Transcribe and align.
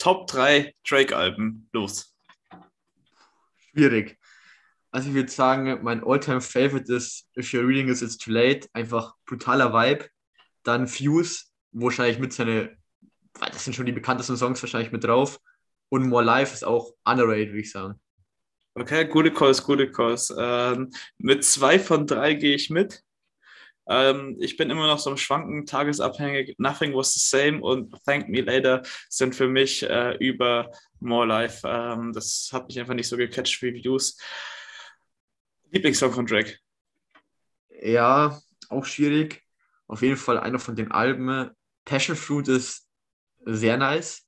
Top 0.00 0.26
3 0.28 0.74
Drake-Alben. 0.88 1.68
Los. 1.72 2.16
Schwierig. 3.70 4.18
Also 4.90 5.10
ich 5.10 5.14
würde 5.14 5.30
sagen, 5.30 5.78
mein 5.82 6.02
Alltime 6.02 6.40
favorite 6.40 6.92
ist 6.92 7.28
If 7.36 7.52
You're 7.52 7.66
Reading 7.66 7.86
This, 7.86 8.02
It's 8.02 8.16
Too 8.16 8.32
Late. 8.32 8.66
Einfach 8.72 9.14
brutaler 9.26 9.72
Vibe. 9.72 10.08
Dann 10.64 10.88
Fuse, 10.88 11.44
wahrscheinlich 11.72 12.18
mit 12.18 12.32
seine, 12.32 12.76
das 13.34 13.64
sind 13.64 13.74
schon 13.74 13.86
die 13.86 13.92
bekanntesten 13.92 14.36
Songs 14.36 14.62
wahrscheinlich 14.62 14.90
mit 14.90 15.04
drauf. 15.04 15.38
Und 15.90 16.08
More 16.08 16.24
Life 16.24 16.54
ist 16.54 16.64
auch 16.64 16.94
underrated, 17.04 17.48
würde 17.48 17.60
ich 17.60 17.70
sagen. 17.70 18.00
Okay, 18.74 19.04
gute 19.04 19.32
Calls, 19.32 19.62
gute 19.62 19.90
Calls. 19.92 20.34
Ähm, 20.36 20.90
mit 21.18 21.44
zwei 21.44 21.78
von 21.78 22.06
drei 22.06 22.34
gehe 22.34 22.54
ich 22.54 22.70
mit. 22.70 23.02
Ähm, 23.90 24.36
ich 24.38 24.56
bin 24.56 24.70
immer 24.70 24.86
noch 24.86 25.00
so 25.00 25.10
am 25.10 25.16
Schwanken, 25.16 25.66
tagesabhängig. 25.66 26.54
Nothing 26.58 26.94
was 26.94 27.12
the 27.12 27.18
same 27.18 27.60
und 27.60 27.92
Thank 28.04 28.28
Me 28.28 28.40
Later 28.40 28.82
sind 29.08 29.34
für 29.34 29.48
mich 29.48 29.82
äh, 29.82 30.16
über 30.18 30.70
More 31.00 31.26
Life. 31.26 31.66
Ähm, 31.66 32.12
das 32.12 32.50
hat 32.52 32.68
mich 32.68 32.78
einfach 32.78 32.94
nicht 32.94 33.08
so 33.08 33.16
gecatcht 33.16 33.60
wie 33.62 33.74
Views. 33.74 34.16
Lieblingssong 35.72 36.12
von 36.12 36.24
Drake? 36.24 36.56
Ja, 37.82 38.40
auch 38.68 38.84
schwierig. 38.84 39.42
Auf 39.88 40.02
jeden 40.02 40.16
Fall 40.16 40.38
einer 40.38 40.60
von 40.60 40.76
den 40.76 40.92
Alben. 40.92 41.50
Passion 41.84 42.16
Fruit 42.16 42.46
ist 42.46 42.88
sehr 43.44 43.76
nice. 43.76 44.24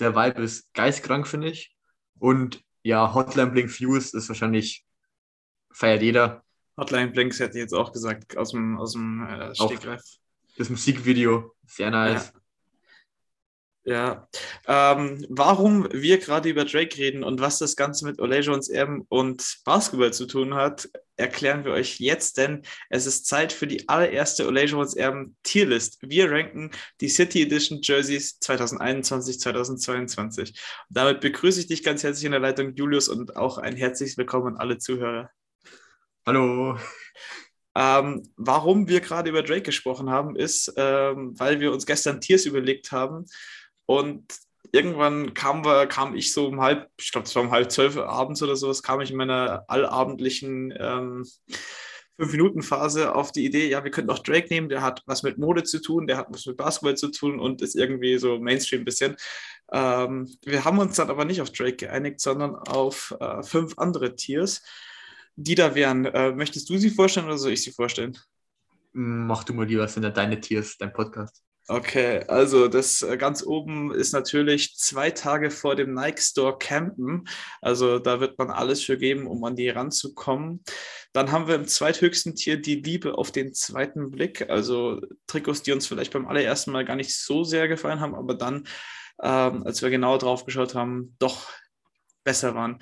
Der 0.00 0.16
Vibe 0.16 0.42
ist 0.42 0.72
geistkrank, 0.74 1.28
finde 1.28 1.48
ich. 1.48 1.76
Und 2.18 2.64
ja, 2.82 3.14
Hotline 3.14 3.52
Blink 3.52 3.70
Fuse 3.70 4.16
ist 4.16 4.28
wahrscheinlich, 4.28 4.84
feiert 5.70 6.02
jeder. 6.02 6.43
Hotline 6.76 7.10
Blinks 7.10 7.40
hätte 7.40 7.58
ich 7.58 7.62
jetzt 7.62 7.74
auch 7.74 7.92
gesagt, 7.92 8.36
aus 8.36 8.50
dem, 8.50 8.78
aus 8.78 8.92
dem 8.92 9.26
äh, 9.26 9.54
Stegreif. 9.54 10.02
Das 10.56 10.70
Musikvideo, 10.70 11.54
sehr 11.66 11.90
nice. 11.90 12.32
Ja. 12.34 12.40
Ja, 13.86 14.28
ähm, 14.66 15.26
warum 15.28 15.86
wir 15.92 16.16
gerade 16.16 16.48
über 16.48 16.64
Drake 16.64 16.96
reden 16.96 17.22
und 17.22 17.42
was 17.42 17.58
das 17.58 17.76
Ganze 17.76 18.06
mit 18.06 18.18
Olajuwons 18.18 18.70
Erben 18.70 19.04
und 19.10 19.58
Basketball 19.66 20.10
zu 20.10 20.24
tun 20.24 20.54
hat, 20.54 20.88
erklären 21.16 21.66
wir 21.66 21.72
euch 21.72 22.00
jetzt, 22.00 22.38
denn 22.38 22.62
es 22.88 23.04
ist 23.04 23.26
Zeit 23.26 23.52
für 23.52 23.66
die 23.66 23.86
allererste 23.86 24.46
Olajuwons 24.48 24.94
Erben 24.94 25.36
Tierlist. 25.42 25.98
Wir 26.00 26.30
ranken 26.30 26.70
die 27.02 27.10
City 27.10 27.42
Edition 27.42 27.80
Jerseys 27.82 28.38
2021, 28.38 29.38
2022. 29.38 30.48
Und 30.48 30.56
damit 30.88 31.20
begrüße 31.20 31.60
ich 31.60 31.66
dich 31.66 31.82
ganz 31.82 32.02
herzlich 32.02 32.24
in 32.24 32.32
der 32.32 32.40
Leitung, 32.40 32.74
Julius, 32.74 33.10
und 33.10 33.36
auch 33.36 33.58
ein 33.58 33.76
herzliches 33.76 34.16
Willkommen 34.16 34.54
an 34.54 34.56
alle 34.56 34.78
Zuhörer. 34.78 35.28
Hallo. 36.26 36.78
Ähm, 37.76 38.22
warum 38.36 38.88
wir 38.88 39.02
gerade 39.02 39.28
über 39.28 39.42
Drake 39.42 39.60
gesprochen 39.60 40.08
haben, 40.08 40.36
ist, 40.36 40.72
ähm, 40.78 41.38
weil 41.38 41.60
wir 41.60 41.70
uns 41.70 41.84
gestern 41.84 42.22
Tiers 42.22 42.46
überlegt 42.46 42.92
haben 42.92 43.26
und 43.84 44.24
irgendwann 44.72 45.34
kam, 45.34 45.66
wir, 45.66 45.86
kam 45.86 46.16
ich 46.16 46.32
so 46.32 46.46
um 46.46 46.62
halb, 46.62 46.88
ich 46.98 47.12
glaube, 47.12 47.26
es 47.26 47.36
war 47.36 47.42
um 47.42 47.50
halb 47.50 47.70
zwölf 47.70 47.98
abends 47.98 48.42
oder 48.42 48.56
sowas, 48.56 48.82
kam 48.82 49.02
ich 49.02 49.10
in 49.10 49.18
meiner 49.18 49.64
allabendlichen 49.68 50.72
ähm, 50.78 51.26
Fünf-Minuten-Phase 52.16 53.14
auf 53.14 53.30
die 53.30 53.44
Idee, 53.44 53.68
ja, 53.68 53.84
wir 53.84 53.90
könnten 53.90 54.10
auch 54.10 54.20
Drake 54.20 54.48
nehmen, 54.48 54.70
der 54.70 54.80
hat 54.80 55.02
was 55.04 55.24
mit 55.24 55.36
Mode 55.36 55.64
zu 55.64 55.78
tun, 55.82 56.06
der 56.06 56.16
hat 56.16 56.28
was 56.30 56.46
mit 56.46 56.56
Basketball 56.56 56.96
zu 56.96 57.08
tun 57.10 57.38
und 57.38 57.60
ist 57.60 57.74
irgendwie 57.74 58.16
so 58.16 58.38
Mainstream 58.38 58.80
ein 58.80 58.86
bisschen. 58.86 59.16
Ähm, 59.72 60.34
wir 60.46 60.64
haben 60.64 60.78
uns 60.78 60.96
dann 60.96 61.10
aber 61.10 61.26
nicht 61.26 61.42
auf 61.42 61.50
Drake 61.50 61.76
geeinigt, 61.76 62.20
sondern 62.20 62.54
auf 62.54 63.14
äh, 63.20 63.42
fünf 63.42 63.76
andere 63.76 64.16
Tiers, 64.16 64.62
die 65.36 65.54
da 65.54 65.74
wären. 65.74 66.04
Äh, 66.06 66.32
möchtest 66.32 66.68
du 66.70 66.78
sie 66.78 66.90
vorstellen 66.90 67.26
oder 67.26 67.38
soll 67.38 67.52
ich 67.52 67.62
sie 67.62 67.72
vorstellen? 67.72 68.16
Mach 68.92 69.44
du 69.44 69.54
mal 69.54 69.66
lieber, 69.66 69.88
sind 69.88 70.04
ja 70.04 70.10
deine 70.10 70.40
Tiers, 70.40 70.76
dein 70.78 70.92
Podcast. 70.92 71.42
Okay, 71.66 72.22
also 72.28 72.68
das 72.68 73.00
äh, 73.00 73.16
ganz 73.16 73.42
oben 73.42 73.90
ist 73.90 74.12
natürlich 74.12 74.76
zwei 74.76 75.10
Tage 75.10 75.50
vor 75.50 75.76
dem 75.76 75.94
Nike 75.94 76.20
Store 76.20 76.58
campen. 76.58 77.24
Also 77.62 77.98
da 77.98 78.20
wird 78.20 78.38
man 78.38 78.50
alles 78.50 78.82
für 78.84 78.98
geben, 78.98 79.26
um 79.26 79.42
an 79.44 79.56
die 79.56 79.70
ranzukommen. 79.70 80.62
Dann 81.14 81.32
haben 81.32 81.48
wir 81.48 81.54
im 81.54 81.66
zweithöchsten 81.66 82.34
Tier 82.34 82.60
die 82.60 82.76
Liebe 82.76 83.16
auf 83.16 83.32
den 83.32 83.54
zweiten 83.54 84.10
Blick. 84.10 84.50
Also 84.50 85.00
Trikots, 85.26 85.62
die 85.62 85.72
uns 85.72 85.86
vielleicht 85.86 86.12
beim 86.12 86.26
allerersten 86.26 86.70
Mal 86.70 86.84
gar 86.84 86.96
nicht 86.96 87.16
so 87.16 87.44
sehr 87.44 87.66
gefallen 87.66 88.00
haben, 88.00 88.14
aber 88.14 88.34
dann, 88.34 88.66
ähm, 89.22 89.62
als 89.64 89.80
wir 89.80 89.88
genau 89.88 90.18
drauf 90.18 90.44
geschaut 90.44 90.74
haben, 90.74 91.16
doch 91.18 91.48
besser 92.24 92.54
waren. 92.54 92.78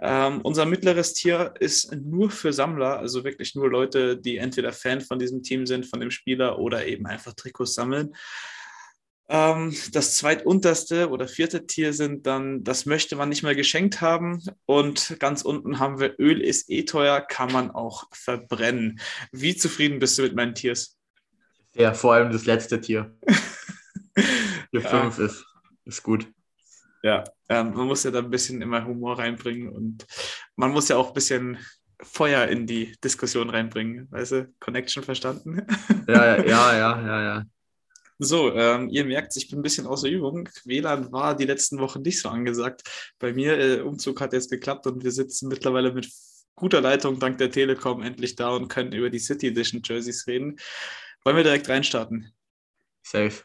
Ähm, 0.00 0.40
unser 0.40 0.66
mittleres 0.66 1.12
Tier 1.12 1.54
ist 1.60 1.94
nur 1.94 2.30
für 2.30 2.52
Sammler, 2.52 2.98
also 2.98 3.24
wirklich 3.24 3.54
nur 3.54 3.70
Leute, 3.70 4.16
die 4.16 4.38
entweder 4.38 4.72
Fan 4.72 5.00
von 5.00 5.18
diesem 5.18 5.42
Team 5.42 5.66
sind, 5.66 5.86
von 5.86 6.00
dem 6.00 6.10
Spieler 6.10 6.58
oder 6.58 6.86
eben 6.86 7.06
einfach 7.06 7.34
Trikots 7.34 7.74
sammeln. 7.74 8.14
Ähm, 9.28 9.74
das 9.92 10.16
zweitunterste 10.16 11.10
oder 11.10 11.26
vierte 11.26 11.66
Tier 11.66 11.92
sind 11.92 12.26
dann, 12.26 12.62
das 12.62 12.86
möchte 12.86 13.16
man 13.16 13.28
nicht 13.28 13.42
mehr 13.42 13.56
geschenkt 13.56 14.00
haben. 14.00 14.42
Und 14.66 15.16
ganz 15.18 15.42
unten 15.42 15.78
haben 15.78 15.98
wir 15.98 16.14
Öl 16.18 16.40
ist 16.40 16.70
eh 16.70 16.84
teuer, 16.84 17.20
kann 17.20 17.52
man 17.52 17.70
auch 17.70 18.04
verbrennen. 18.12 19.00
Wie 19.32 19.56
zufrieden 19.56 19.98
bist 19.98 20.18
du 20.18 20.22
mit 20.22 20.36
meinen 20.36 20.54
Tiers? 20.54 20.96
Ja, 21.74 21.92
vor 21.92 22.14
allem 22.14 22.32
das 22.32 22.46
letzte 22.46 22.80
Tier. 22.80 23.16
Tier 24.70 24.80
5 24.80 25.18
ja. 25.18 25.24
ist, 25.24 25.44
ist 25.84 26.02
gut. 26.02 26.26
Ja, 27.06 27.22
ähm, 27.48 27.72
man 27.72 27.86
muss 27.86 28.02
ja 28.02 28.10
da 28.10 28.18
ein 28.18 28.30
bisschen 28.30 28.60
immer 28.60 28.84
Humor 28.84 29.16
reinbringen 29.16 29.68
und 29.68 30.04
man 30.56 30.72
muss 30.72 30.88
ja 30.88 30.96
auch 30.96 31.06
ein 31.08 31.14
bisschen 31.14 31.56
Feuer 32.02 32.48
in 32.48 32.66
die 32.66 32.96
Diskussion 33.04 33.48
reinbringen. 33.48 34.10
Weißt 34.10 34.32
du, 34.32 34.52
Connection 34.58 35.04
verstanden? 35.04 35.64
Ja, 36.08 36.36
ja, 36.38 36.76
ja, 36.76 37.06
ja, 37.06 37.22
ja. 37.22 37.44
So, 38.18 38.52
ähm, 38.54 38.88
ihr 38.88 39.04
merkt, 39.04 39.36
ich 39.36 39.48
bin 39.48 39.60
ein 39.60 39.62
bisschen 39.62 39.86
außer 39.86 40.08
Übung. 40.08 40.48
WLAN 40.64 41.12
war 41.12 41.36
die 41.36 41.44
letzten 41.44 41.78
Wochen 41.78 42.02
nicht 42.02 42.20
so 42.20 42.28
angesagt. 42.28 42.82
Bei 43.20 43.32
mir, 43.32 43.56
äh, 43.56 43.80
Umzug 43.82 44.20
hat 44.20 44.32
jetzt 44.32 44.50
geklappt 44.50 44.88
und 44.88 45.04
wir 45.04 45.12
sitzen 45.12 45.46
mittlerweile 45.46 45.92
mit 45.92 46.10
guter 46.56 46.80
Leitung 46.80 47.20
dank 47.20 47.38
der 47.38 47.52
Telekom 47.52 48.02
endlich 48.02 48.34
da 48.34 48.48
und 48.48 48.66
können 48.66 48.90
über 48.90 49.10
die 49.10 49.20
City 49.20 49.46
Edition 49.46 49.80
Jerseys 49.84 50.26
reden. 50.26 50.58
Wollen 51.22 51.36
wir 51.36 51.44
direkt 51.44 51.68
reinstarten? 51.68 52.32
Safe. 53.04 53.44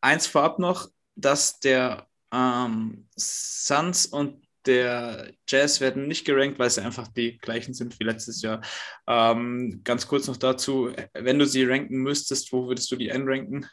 Eins 0.00 0.26
vorab 0.26 0.58
noch, 0.58 0.88
dass 1.14 1.60
der 1.60 2.07
ähm, 2.32 3.08
Suns 3.16 4.06
und 4.06 4.42
der 4.66 5.32
Jazz 5.48 5.80
werden 5.80 6.08
nicht 6.08 6.26
gerankt, 6.26 6.58
weil 6.58 6.70
sie 6.70 6.82
einfach 6.82 7.08
die 7.08 7.38
gleichen 7.38 7.74
sind 7.74 7.98
wie 7.98 8.04
letztes 8.04 8.42
Jahr. 8.42 8.60
Ähm, 9.06 9.80
ganz 9.82 10.06
kurz 10.06 10.26
noch 10.26 10.36
dazu, 10.36 10.92
wenn 11.14 11.38
du 11.38 11.46
sie 11.46 11.64
ranken 11.64 11.98
müsstest, 11.98 12.52
wo 12.52 12.68
würdest 12.68 12.90
du 12.90 12.96
die 12.96 13.10
einranken? 13.10 13.66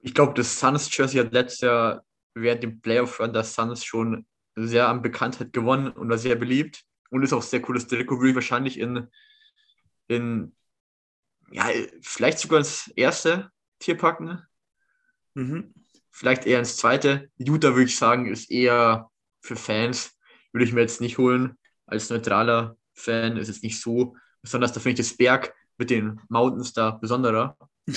Ich 0.00 0.14
glaube, 0.14 0.34
das 0.34 0.58
Suns 0.58 0.94
Jersey 0.96 1.18
hat 1.20 1.32
letztes 1.32 1.60
Jahr 1.60 2.04
während 2.34 2.62
dem 2.62 2.80
Playoff 2.80 3.20
Run 3.20 3.32
der 3.32 3.44
Suns 3.44 3.84
schon 3.84 4.26
sehr 4.56 4.88
an 4.88 5.02
Bekanntheit 5.02 5.52
gewonnen 5.52 5.92
und 5.92 6.08
war 6.08 6.18
sehr 6.18 6.36
beliebt 6.36 6.82
und 7.10 7.22
ist 7.22 7.32
auch 7.32 7.42
sehr 7.42 7.60
cooles 7.60 7.86
Trikot, 7.86 8.18
würde 8.18 8.30
ich 8.30 8.34
wahrscheinlich 8.34 8.78
in, 8.78 9.08
in 10.08 10.56
ja, 11.50 11.68
vielleicht 12.00 12.38
sogar 12.38 12.60
ins 12.60 12.88
erste 12.96 13.50
Tier 13.78 13.96
packen. 13.96 14.42
Mhm 15.34 15.74
vielleicht 16.12 16.46
eher 16.46 16.58
ins 16.58 16.76
zweite. 16.76 17.28
Utah 17.38 17.70
würde 17.70 17.84
ich 17.84 17.96
sagen, 17.96 18.26
ist 18.26 18.50
eher 18.50 19.10
für 19.40 19.56
Fans, 19.56 20.16
würde 20.52 20.64
ich 20.64 20.72
mir 20.72 20.82
jetzt 20.82 21.00
nicht 21.00 21.18
holen. 21.18 21.58
Als 21.86 22.10
neutraler 22.10 22.76
Fan 22.94 23.36
ist 23.36 23.48
es 23.48 23.62
nicht 23.62 23.80
so 23.80 24.16
besonders. 24.42 24.72
Da 24.72 24.80
finde 24.80 25.00
ich 25.00 25.08
das 25.08 25.16
Berg 25.16 25.54
mit 25.78 25.90
den 25.90 26.20
Mountains 26.28 26.72
da 26.72 26.92
besonderer. 26.92 27.56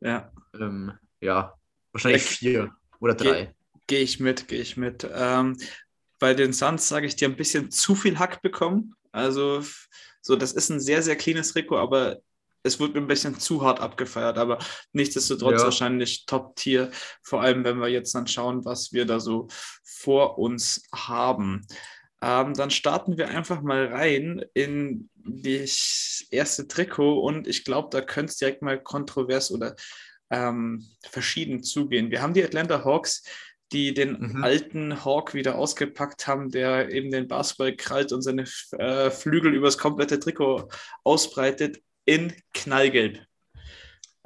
ja. 0.00 0.30
Ähm, 0.54 0.92
ja, 1.20 1.54
wahrscheinlich 1.92 2.22
ich, 2.22 2.38
vier 2.38 2.74
oder 3.00 3.14
drei. 3.14 3.54
Gehe 3.86 4.00
ich 4.00 4.20
mit, 4.20 4.48
gehe 4.48 4.60
ich 4.60 4.76
mit. 4.76 5.08
Ähm, 5.10 5.56
bei 6.18 6.34
den 6.34 6.52
Suns 6.52 6.88
sage 6.88 7.06
ich, 7.06 7.16
die 7.16 7.24
haben 7.24 7.32
ein 7.32 7.38
bisschen 7.38 7.70
zu 7.70 7.94
viel 7.94 8.18
Hack 8.18 8.42
bekommen. 8.42 8.94
Also, 9.12 9.64
so, 10.20 10.36
das 10.36 10.52
ist 10.52 10.68
ein 10.68 10.80
sehr, 10.80 11.02
sehr 11.02 11.16
cleanes 11.16 11.52
Trikot, 11.52 11.78
aber 11.78 12.18
es 12.68 12.78
wird 12.78 12.96
ein 12.96 13.06
bisschen 13.06 13.38
zu 13.40 13.62
hart 13.62 13.80
abgefeiert, 13.80 14.38
aber 14.38 14.58
nichtsdestotrotz 14.92 15.60
ja. 15.60 15.64
wahrscheinlich 15.64 16.26
Top-Tier, 16.26 16.90
vor 17.22 17.42
allem 17.42 17.64
wenn 17.64 17.78
wir 17.78 17.88
jetzt 17.88 18.14
dann 18.14 18.26
schauen, 18.26 18.64
was 18.64 18.92
wir 18.92 19.04
da 19.04 19.18
so 19.18 19.48
vor 19.82 20.38
uns 20.38 20.84
haben. 20.94 21.66
Ähm, 22.22 22.54
dann 22.54 22.70
starten 22.70 23.16
wir 23.16 23.28
einfach 23.28 23.62
mal 23.62 23.86
rein 23.86 24.44
in 24.54 25.08
das 25.24 26.24
erste 26.30 26.66
Trikot 26.66 27.20
und 27.20 27.46
ich 27.46 27.64
glaube, 27.64 27.88
da 27.90 28.00
könnte 28.00 28.30
es 28.30 28.38
direkt 28.38 28.62
mal 28.62 28.80
kontrovers 28.80 29.50
oder 29.50 29.76
ähm, 30.30 30.86
verschieden 31.08 31.62
zugehen. 31.62 32.10
Wir 32.10 32.22
haben 32.22 32.34
die 32.34 32.44
Atlanta 32.44 32.84
Hawks, 32.84 33.22
die 33.72 33.92
den 33.92 34.18
mhm. 34.18 34.44
alten 34.44 35.04
Hawk 35.04 35.34
wieder 35.34 35.56
ausgepackt 35.56 36.26
haben, 36.26 36.50
der 36.50 36.90
eben 36.90 37.10
den 37.10 37.28
Basketball 37.28 37.76
krallt 37.76 38.12
und 38.12 38.22
seine 38.22 38.44
äh, 38.78 39.10
Flügel 39.10 39.54
übers 39.54 39.78
komplette 39.78 40.18
Trikot 40.18 40.68
ausbreitet 41.04 41.78
in 42.08 42.32
Knallgelb. 42.54 43.20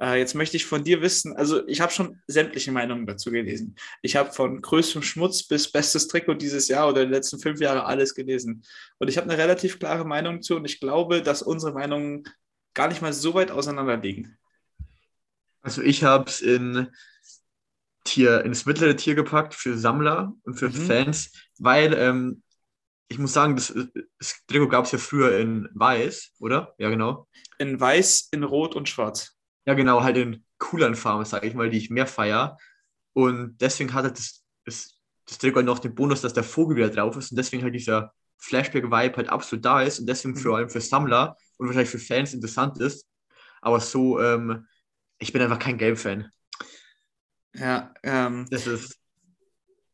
Äh, 0.01 0.17
jetzt 0.19 0.35
möchte 0.35 0.55
ich 0.55 0.65
von 0.65 0.85
dir 0.85 1.01
wissen, 1.01 1.35
also 1.35 1.67
ich 1.67 1.81
habe 1.81 1.91
schon 1.91 2.21
sämtliche 2.27 2.71
Meinungen 2.71 3.05
dazu 3.05 3.29
gelesen. 3.29 3.75
Ich 4.01 4.15
habe 4.15 4.31
von 4.31 4.61
größtem 4.61 5.01
Schmutz 5.01 5.43
bis 5.43 5.69
bestes 5.69 6.07
Trikot 6.07 6.35
dieses 6.35 6.69
Jahr 6.69 6.87
oder 6.87 7.05
die 7.05 7.11
letzten 7.11 7.39
fünf 7.39 7.59
Jahre 7.59 7.83
alles 7.85 8.15
gelesen. 8.15 8.63
Und 8.99 9.09
ich 9.09 9.17
habe 9.17 9.29
eine 9.29 9.37
relativ 9.37 9.79
klare 9.79 10.05
Meinung 10.05 10.41
zu 10.41 10.55
und 10.55 10.63
ich 10.63 10.79
glaube, 10.79 11.21
dass 11.21 11.41
unsere 11.41 11.73
Meinungen 11.73 12.23
gar 12.73 12.87
nicht 12.87 13.01
mal 13.01 13.13
so 13.13 13.33
weit 13.33 13.51
auseinander 13.51 13.97
liegen. 13.97 14.37
Also 15.61 15.81
ich 15.81 16.03
habe 16.05 16.29
es 16.29 16.41
in 16.41 16.87
Tier, 18.05 18.45
ins 18.45 18.65
mittlere 18.65 18.95
Tier 18.95 19.15
gepackt 19.15 19.53
für 19.53 19.77
Sammler 19.77 20.33
und 20.43 20.55
für 20.55 20.69
Mhm. 20.69 20.73
Fans, 20.73 21.31
weil 21.59 21.93
ähm, 21.93 22.43
ich 23.07 23.19
muss 23.19 23.33
sagen, 23.33 23.55
das, 23.55 23.73
das 24.19 24.45
Trikot 24.47 24.69
gab 24.69 24.85
es 24.85 24.91
ja 24.91 24.97
früher 24.97 25.37
in 25.39 25.69
Weiß, 25.73 26.33
oder? 26.39 26.73
Ja, 26.77 26.89
genau. 26.89 27.27
In 27.59 27.79
weiß, 27.79 28.29
in 28.31 28.43
rot 28.43 28.75
und 28.75 28.89
schwarz. 28.89 29.37
Ja, 29.65 29.73
genau, 29.75 30.03
halt 30.03 30.17
in 30.17 30.45
cooleren 30.57 30.95
Farben, 30.95 31.25
sage 31.25 31.47
ich 31.47 31.53
mal, 31.53 31.69
die 31.69 31.77
ich 31.77 31.89
mehr 31.89 32.07
feier. 32.07 32.57
Und 33.13 33.57
deswegen 33.61 33.93
hat 33.93 34.05
halt 34.05 34.17
das, 34.17 34.43
das, 34.65 34.99
das 35.27 35.37
Trikot 35.37 35.57
halt 35.57 35.65
noch 35.67 35.79
den 35.79 35.95
Bonus, 35.95 36.21
dass 36.21 36.33
der 36.33 36.43
Vogel 36.43 36.77
wieder 36.77 36.89
drauf 36.89 37.15
ist 37.17 37.31
und 37.31 37.37
deswegen 37.37 37.63
halt 37.63 37.75
dieser 37.75 38.13
Flashback-Vibe 38.39 39.17
halt 39.17 39.29
absolut 39.29 39.63
da 39.65 39.81
ist 39.81 39.99
und 39.99 40.07
deswegen 40.07 40.35
Mhm. 40.35 40.39
vor 40.41 40.57
allem 40.57 40.69
für 40.69 40.81
Sammler 40.81 41.37
und 41.57 41.67
wahrscheinlich 41.67 41.89
für 41.91 41.99
Fans 41.99 42.33
interessant 42.33 42.79
ist. 42.79 43.07
Aber 43.61 43.79
so, 43.79 44.19
ähm, 44.21 44.67
ich 45.19 45.33
bin 45.33 45.41
einfach 45.41 45.59
kein 45.59 45.77
Gelb-Fan. 45.77 46.29
Ja, 47.53 47.93
ähm, 48.03 48.45
Das 48.49 48.67
ist, 48.67 48.99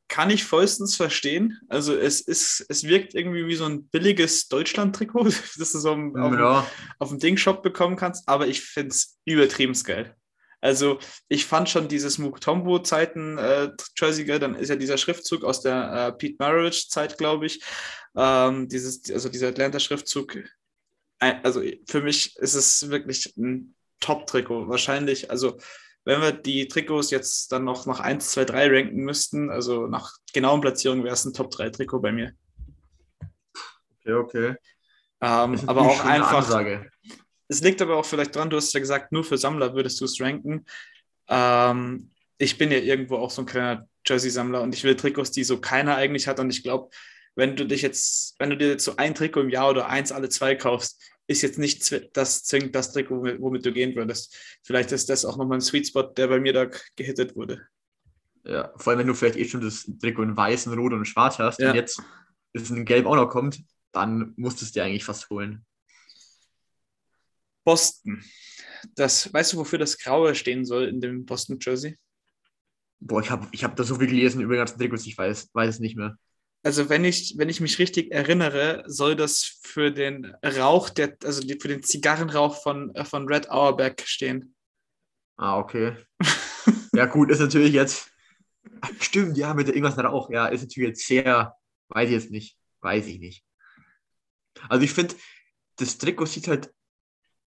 kann 0.10 0.30
ich 0.30 0.44
vollstens 0.44 0.96
verstehen. 0.96 1.58
Also 1.70 1.96
es 1.96 2.20
ist, 2.20 2.66
es 2.68 2.84
wirkt 2.84 3.14
irgendwie 3.16 3.48
wie 3.48 3.56
so 3.56 3.66
ein 3.66 3.86
billiges 3.86 4.48
Deutschland-Trikot, 4.50 5.24
das 5.58 5.72
du 5.72 5.80
so 5.80 5.92
auf, 5.92 5.96
dem- 5.96 6.14
ja, 6.40 6.68
auf 6.98 7.10
dem 7.10 7.20
Ding-Shop 7.20 7.64
bekommen 7.64 7.96
kannst, 7.96 8.28
aber 8.28 8.48
ich 8.48 8.62
finde 8.62 8.90
es 8.90 9.18
übertrieben 9.26 9.72
geil. 9.86 10.16
Also 10.62 11.00
ich 11.30 11.46
fand 11.46 11.70
schon 11.70 11.88
dieses 11.88 12.18
Mutombo-Zeiten 12.18 13.38
äh, 13.38 13.70
dann 14.40 14.56
ist 14.56 14.68
ja 14.68 14.76
dieser 14.76 14.98
Schriftzug 14.98 15.46
aus 15.46 15.62
der 15.62 16.08
äh, 16.08 16.12
Pete 16.12 16.36
Maravich-Zeit, 16.40 17.18
glaube 17.18 17.46
ich. 17.46 17.64
Ähm, 18.18 18.68
dieses, 18.68 19.10
also 19.10 19.30
dieser 19.30 19.50
Atlanta-Schriftzug. 19.50 20.38
Also 21.20 21.62
für 21.88 22.02
mich 22.02 22.36
ist 22.38 22.56
es 22.56 22.90
wirklich 22.90 23.34
ein 23.38 23.76
Top-Trikot. 24.02 24.68
Wahrscheinlich, 24.68 25.32
also 25.32 25.58
wenn 26.10 26.22
wir 26.22 26.32
die 26.32 26.68
Trikots 26.68 27.12
jetzt 27.12 27.52
dann 27.52 27.66
noch 27.66 27.86
nach 27.86 28.00
1, 28.00 28.32
2, 28.32 28.46
3 28.46 28.68
ranken 28.70 29.04
müssten, 29.04 29.52
also 29.52 29.86
nach 29.86 30.14
genauen 30.34 30.60
Platzierungen 30.60 31.04
wäre 31.04 31.14
es 31.14 31.24
ein 31.24 31.36
Top-3-Trikot 31.36 32.00
bei 32.00 32.12
mir. 32.12 32.34
okay, 34.00 34.14
okay. 34.14 34.56
Ähm, 35.22 35.60
aber 35.68 35.82
auch 35.82 36.04
einfach, 36.04 36.38
Ansage. 36.38 36.90
es 37.48 37.62
liegt 37.62 37.80
aber 37.84 37.98
auch 37.98 38.06
vielleicht 38.06 38.36
dran, 38.36 38.50
du 38.50 38.58
hast 38.58 38.74
ja 38.74 38.80
gesagt, 38.80 39.12
nur 39.12 39.24
für 39.24 39.38
Sammler 39.38 39.76
würdest 39.76 40.02
du 40.02 40.06
es 40.06 40.20
ranken. 40.20 40.66
Ähm, 41.28 42.10
ich 42.40 42.58
bin 42.58 42.72
ja 42.72 42.80
irgendwo 42.80 43.18
auch 43.18 43.30
so 43.30 43.44
ein 43.44 43.46
kleiner 43.46 43.88
Jersey-Sammler 44.04 44.64
und 44.64 44.74
ich 44.74 44.84
will 44.84 44.96
Trikots, 44.96 45.30
die 45.30 45.44
so 45.44 45.62
keiner 45.62 45.96
eigentlich 45.96 46.28
hat. 46.28 46.40
Und 46.40 46.50
ich 46.50 46.64
glaube, 46.64 46.90
wenn 47.36 47.56
du 47.56 47.68
dich 47.68 47.84
jetzt, 47.84 48.34
wenn 48.40 48.50
du 48.50 48.58
dir 48.58 48.70
jetzt 48.70 48.86
so 48.86 48.96
ein 48.96 49.14
Trikot 49.14 49.42
im 49.42 49.52
Jahr 49.52 49.70
oder 49.70 49.90
eins 49.90 50.12
alle 50.12 50.30
zwei 50.30 50.56
kaufst, 50.56 51.00
ist 51.30 51.44
jetzt 51.44 51.60
nicht 51.60 51.82
zw- 51.84 52.10
das 52.14 52.44
zwingend 52.44 52.74
das 52.76 52.92
Trikot, 52.92 53.24
womit, 53.40 53.66
du 53.66 53.72
gehen 53.72 53.96
würdest. 53.96 54.36
Vielleicht 54.64 54.92
ist 54.92 55.10
das 55.10 55.26
auch 55.26 55.38
nochmal 55.38 55.60
ein 55.60 55.62
Sweet 55.62 55.88
Spot, 55.88 56.04
der 56.04 56.28
bei 56.28 56.40
mir 56.40 56.54
da 56.54 56.70
gehittet 56.96 57.36
wurde. 57.36 57.68
Ja, 58.44 58.74
vor 58.78 58.92
allem, 58.92 59.00
wenn 59.00 59.08
du 59.08 59.14
vielleicht 59.14 59.38
eh 59.38 59.48
schon 59.48 59.62
das 59.62 59.90
Trikot 60.02 60.24
in 60.24 60.36
weiß, 60.36 60.66
in 60.66 60.74
rot 60.74 60.94
und 60.94 61.06
schwarz 61.06 61.38
hast 61.38 61.60
Ja. 61.60 61.70
und 61.70 61.76
jetzt 61.76 62.02
es 62.54 62.72
in 62.72 62.84
gelb 62.84 63.06
auch 63.06 63.16
noch 63.16 63.30
kommt, 63.30 63.62
dann 63.92 64.34
musst 64.38 64.60
du 64.62 64.66
es 64.66 64.72
dir 64.72 64.84
eigentlich 64.84 65.06
fast 65.06 65.30
holen. 65.30 65.66
Boston. 67.64 68.24
Das, 68.96 69.32
weißt 69.32 69.54
du, 69.54 69.58
wofür 69.58 69.78
das 69.78 69.98
Graue 69.98 70.34
stehen 70.34 70.66
soll 70.66 70.86
in 70.86 71.00
dem 71.00 71.26
Boston 71.26 71.60
Jersey? 71.62 71.98
Boah, 73.00 73.22
ich 73.22 73.30
habe 73.30 73.48
ich 73.52 73.64
hab 73.64 73.76
da 73.76 73.84
so 73.84 73.96
viel 73.96 74.08
gelesen 74.08 74.42
über 74.42 74.54
die 74.54 74.60
ganzen 74.60 74.80
Trikots, 74.80 75.06
ich 75.06 75.18
weiß, 75.18 75.50
weiß 75.54 75.76
es 75.76 75.80
nicht 75.80 75.96
mehr. 75.96 76.18
Also 76.62 76.90
wenn 76.90 77.06
ich, 77.06 77.36
wenn 77.38 77.48
ich 77.50 77.62
mich 77.62 77.80
richtig 77.80 78.12
erinnere, 78.12 78.84
soll 78.86 79.16
das 79.16 79.60
für 79.64 79.92
den 79.92 80.36
Rauch, 80.44 80.90
der, 80.90 81.16
also 81.24 81.42
für 81.42 81.68
den 81.70 81.84
Zigarrenrauch 81.84 82.62
von, 82.62 82.94
äh, 82.96 83.06
von 83.06 83.28
Red 83.28 83.50
Auerbach 83.50 83.94
stehen. 84.04 84.56
Ah, 85.38 85.58
okay. 85.58 85.96
ja, 86.94 87.06
gut, 87.06 87.32
ist 87.32 87.40
natürlich 87.40 87.74
jetzt. 87.74 88.12
Stimmt, 89.00 89.38
ja, 89.38 89.54
mit 89.54 89.70
irgendwas 89.70 89.98
Rauch. 89.98 90.30
Ja, 90.30 90.48
ist 90.48 90.62
natürlich 90.62 90.90
jetzt 90.90 91.08
sehr. 91.08 91.56
Weiß 91.88 92.10
ich 92.10 92.16
jetzt 92.16 92.32
nicht. 92.32 92.58
Weiß 92.82 93.08
ich 93.08 93.20
nicht. 93.20 93.44
Also, 94.68 94.84
ich 94.84 94.92
finde, 94.92 95.16
das 95.78 95.98
Trikot 95.98 96.26
sieht 96.26 96.50
halt 96.50 96.74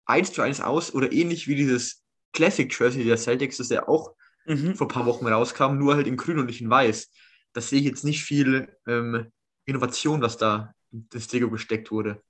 eins 0.04 0.32
zu 0.32 0.42
eins 0.42 0.60
aus 0.60 0.92
oder 0.94 1.10
ähnlich 1.12 1.48
wie 1.48 1.54
dieses 1.54 2.02
Classic 2.32 2.70
Jersey 2.78 3.04
der 3.04 3.16
Celtics, 3.16 3.56
das 3.56 3.70
ja 3.70 3.88
auch 3.88 4.14
Mhm. 4.46 4.74
vor 4.76 4.86
ein 4.86 4.92
paar 4.92 5.04
Wochen 5.04 5.26
rauskam, 5.26 5.76
nur 5.76 5.94
halt 5.96 6.06
in 6.06 6.16
grün 6.16 6.38
und 6.38 6.46
nicht 6.46 6.62
in 6.62 6.70
weiß. 6.70 7.10
Da 7.52 7.60
sehe 7.60 7.80
ich 7.80 7.86
jetzt 7.86 8.04
nicht 8.04 8.22
viel 8.22 8.76
ähm, 8.86 9.30
Innovation, 9.64 10.22
was 10.22 10.36
da 10.36 10.74
in 10.92 11.06
das 11.10 11.28
Trikot 11.28 11.50
gesteckt 11.50 11.90
wurde. 11.90 12.22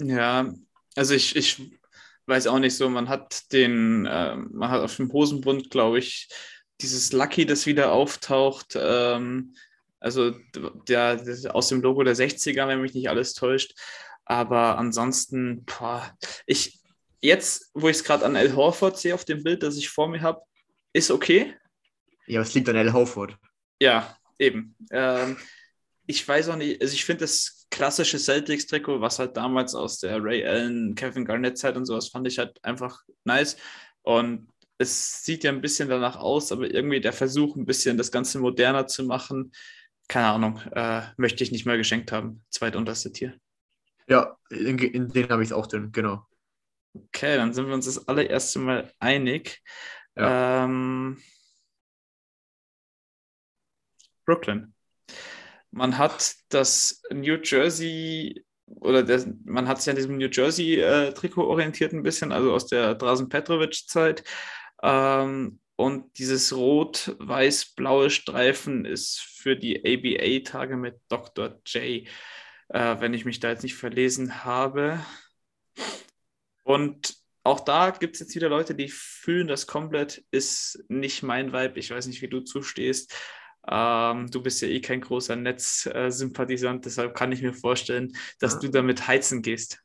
Ja, 0.00 0.52
also 0.96 1.14
ich, 1.14 1.36
ich 1.36 1.78
weiß 2.26 2.46
auch 2.46 2.58
nicht 2.58 2.76
so, 2.76 2.88
man 2.88 3.08
hat 3.08 3.52
den, 3.52 4.08
ähm, 4.10 4.48
man 4.52 4.70
hat 4.70 4.82
auf 4.82 4.96
dem 4.96 5.12
Hosenbund, 5.12 5.70
glaube 5.70 5.98
ich, 5.98 6.28
dieses 6.80 7.12
Lucky, 7.12 7.44
das 7.44 7.66
wieder 7.66 7.92
auftaucht, 7.92 8.76
ähm, 8.76 9.54
also 9.98 10.30
der, 10.88 11.20
aus 11.50 11.68
dem 11.68 11.82
Logo 11.82 12.02
der 12.02 12.16
60er, 12.16 12.66
wenn 12.66 12.80
mich 12.80 12.94
nicht 12.94 13.10
alles 13.10 13.34
täuscht. 13.34 13.74
Aber 14.24 14.78
ansonsten, 14.78 15.64
boah, 15.66 16.16
ich, 16.46 16.80
jetzt, 17.20 17.70
wo 17.74 17.88
ich 17.88 17.96
es 17.98 18.04
gerade 18.04 18.24
an 18.24 18.36
Al 18.36 18.54
Horford 18.54 18.98
sehe 18.98 19.14
auf 19.14 19.24
dem 19.24 19.42
Bild, 19.42 19.62
das 19.62 19.76
ich 19.76 19.90
vor 19.90 20.08
mir 20.08 20.22
habe, 20.22 20.40
ist 20.92 21.10
okay. 21.10 21.54
Ja, 22.26 22.40
es 22.40 22.54
liegt 22.54 22.68
an 22.68 22.76
Al 22.76 22.92
Howford. 22.92 23.36
Ja, 23.80 24.16
eben. 24.38 24.76
Ähm, 24.90 25.36
ich 26.06 26.26
weiß 26.26 26.48
auch 26.50 26.56
nicht, 26.56 26.80
also 26.80 26.94
ich 26.94 27.04
finde 27.04 27.22
das 27.24 27.66
klassische 27.70 28.18
Celtics-Trikot, 28.18 29.00
was 29.00 29.18
halt 29.18 29.36
damals 29.36 29.74
aus 29.74 30.00
der 30.00 30.22
Ray 30.22 30.44
Allen, 30.44 30.94
Kevin 30.94 31.24
Garnett-Zeit 31.24 31.76
und 31.76 31.86
sowas, 31.86 32.08
fand 32.08 32.26
ich 32.26 32.38
halt 32.38 32.62
einfach 32.64 33.02
nice. 33.24 33.56
Und 34.02 34.48
es 34.78 35.24
sieht 35.24 35.44
ja 35.44 35.52
ein 35.52 35.60
bisschen 35.60 35.88
danach 35.88 36.16
aus, 36.16 36.52
aber 36.52 36.70
irgendwie 36.70 37.00
der 37.00 37.12
Versuch, 37.12 37.54
ein 37.56 37.66
bisschen 37.66 37.96
das 37.96 38.10
Ganze 38.10 38.40
moderner 38.40 38.86
zu 38.86 39.04
machen, 39.04 39.52
keine 40.08 40.26
Ahnung, 40.26 40.60
äh, 40.72 41.02
möchte 41.16 41.44
ich 41.44 41.52
nicht 41.52 41.66
mal 41.66 41.78
geschenkt 41.78 42.10
haben. 42.10 42.44
Zweitunterste 42.50 43.12
Tier. 43.12 43.38
Ja, 44.08 44.36
in, 44.50 44.78
in 44.78 45.08
den 45.08 45.28
habe 45.28 45.42
ich 45.42 45.50
es 45.50 45.52
auch 45.52 45.68
drin, 45.68 45.92
genau. 45.92 46.26
Okay, 46.92 47.36
dann 47.36 47.52
sind 47.52 47.68
wir 47.68 47.74
uns 47.74 47.84
das 47.84 48.08
allererste 48.08 48.58
Mal 48.58 48.92
einig. 48.98 49.62
Ähm, 50.16 51.18
Brooklyn. 54.30 54.72
Man 55.72 55.98
hat 55.98 56.34
das 56.50 57.02
New 57.12 57.38
Jersey 57.42 58.44
oder 58.66 59.02
das, 59.02 59.26
man 59.44 59.66
hat 59.66 59.82
sich 59.82 59.90
an 59.90 59.96
diesem 59.96 60.18
New 60.18 60.28
Jersey 60.28 60.76
äh, 60.76 61.12
Trikot 61.12 61.48
orientiert 61.48 61.92
ein 61.92 62.04
bisschen, 62.04 62.30
also 62.30 62.54
aus 62.54 62.68
der 62.68 62.94
Drazen 62.94 63.28
Petrovic 63.28 63.74
Zeit. 63.88 64.22
Ähm, 64.82 65.58
und 65.74 66.18
dieses 66.18 66.54
rot-weiß-blaue 66.54 68.10
Streifen 68.10 68.84
ist 68.84 69.18
für 69.18 69.56
die 69.56 69.80
ABA-Tage 69.80 70.76
mit 70.76 70.96
Dr. 71.08 71.58
J, 71.66 72.06
äh, 72.68 73.00
wenn 73.00 73.14
ich 73.14 73.24
mich 73.24 73.40
da 73.40 73.48
jetzt 73.48 73.64
nicht 73.64 73.74
verlesen 73.74 74.44
habe. 74.44 75.00
Und 76.62 77.16
auch 77.42 77.60
da 77.60 77.90
gibt 77.90 78.14
es 78.14 78.20
jetzt 78.20 78.36
wieder 78.36 78.48
Leute, 78.48 78.76
die 78.76 78.88
fühlen 78.88 79.48
das 79.48 79.66
komplett, 79.66 80.22
ist 80.30 80.84
nicht 80.88 81.24
mein 81.24 81.52
Vibe. 81.52 81.80
Ich 81.80 81.90
weiß 81.90 82.06
nicht, 82.06 82.22
wie 82.22 82.28
du 82.28 82.40
zustehst. 82.40 83.12
Ähm, 83.68 84.30
du 84.30 84.42
bist 84.42 84.62
ja 84.62 84.68
eh 84.68 84.80
kein 84.80 85.00
großer 85.00 85.36
Netzsympathisant, 85.36 86.84
deshalb 86.86 87.14
kann 87.14 87.32
ich 87.32 87.42
mir 87.42 87.54
vorstellen, 87.54 88.16
dass 88.38 88.54
Ja. 88.54 88.60
du 88.60 88.68
damit 88.68 89.06
heizen 89.06 89.42
gehst. 89.42 89.82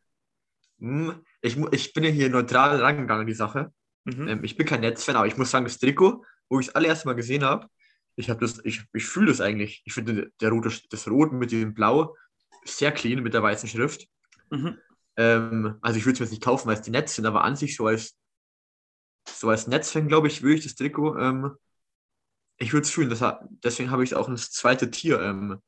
Hm, 0.79 1.22
Ich, 1.41 1.58
ich 1.72 1.94
bin 1.94 2.03
ja 2.03 2.10
hier 2.10 2.29
neutral 2.29 2.82
rangegangen 2.82 3.22
an 3.22 3.27
die 3.27 3.34
Sache. 3.34 3.74
Mhm. 4.05 4.27
Ähm, 4.27 4.44
ich 4.44 4.58
bin 4.58 4.65
kein 4.65 4.82
Netzfan, 4.82 5.15
aber 5.15 5.27
ich 5.27 5.38
muss 5.38 5.51
sagen, 5.51 5.65
das 5.65 5.79
Trikot, 5.79 6.24
wo 6.50 6.60
ich 6.60 6.67
das 6.67 6.75
allererste 6.75 7.08
Mal 7.08 7.13
gesehen 7.15 7.44
habe, 7.44 7.67
ich 8.15 8.29
habe 8.29 8.39
das, 8.39 8.60
ich, 8.63 8.84
ich 8.94 9.05
fühle 9.05 9.27
das 9.27 9.41
eigentlich. 9.41 9.82
Ich 9.86 9.94
finde 9.94 10.32
der 10.41 10.50
rote, 10.51 10.72
das 10.89 11.08
Rot 11.08 11.34
mit 11.34 11.51
dem 11.51 11.74
Blau 11.74 12.15
sehr 12.63 12.91
clean 12.91 13.22
mit 13.24 13.34
der 13.34 13.44
weißen 13.44 13.70
Schrift. 13.70 14.08
Mhm. 14.50 14.77
Ähm, 15.17 15.77
also 15.82 15.98
ich 15.98 16.05
würde 16.05 16.13
es 16.13 16.20
mir 16.20 16.25
jetzt 16.25 16.32
nicht 16.32 16.44
kaufen, 16.44 16.67
weil 16.67 16.75
es 16.75 16.82
die 16.82 16.91
Netz 16.91 17.15
sind, 17.15 17.25
aber 17.25 17.44
an 17.44 17.55
sich 17.55 17.75
so 17.75 17.88
als 17.88 18.15
so 19.27 19.50
als 19.50 19.67
Netzfan, 19.67 20.08
glaube 20.08 20.27
ich, 20.27 20.41
würde 20.41 20.55
ich 20.55 20.63
das 20.63 20.75
Trikot, 20.75 21.17
ähm, 21.17 21.51
ich 22.58 22.74
würde 22.74 22.84
es 22.86 22.92
fühlen. 22.92 23.10
Das, 23.10 23.22
hat- 23.22 23.42
deswegen 23.64 23.92
habe 23.92 24.04
ich 24.04 24.12
es 24.12 24.18
auch 24.18 24.28
ins 24.30 24.52
zweite 24.52 24.90
Tier 24.92 25.20
ähm, 25.22 25.62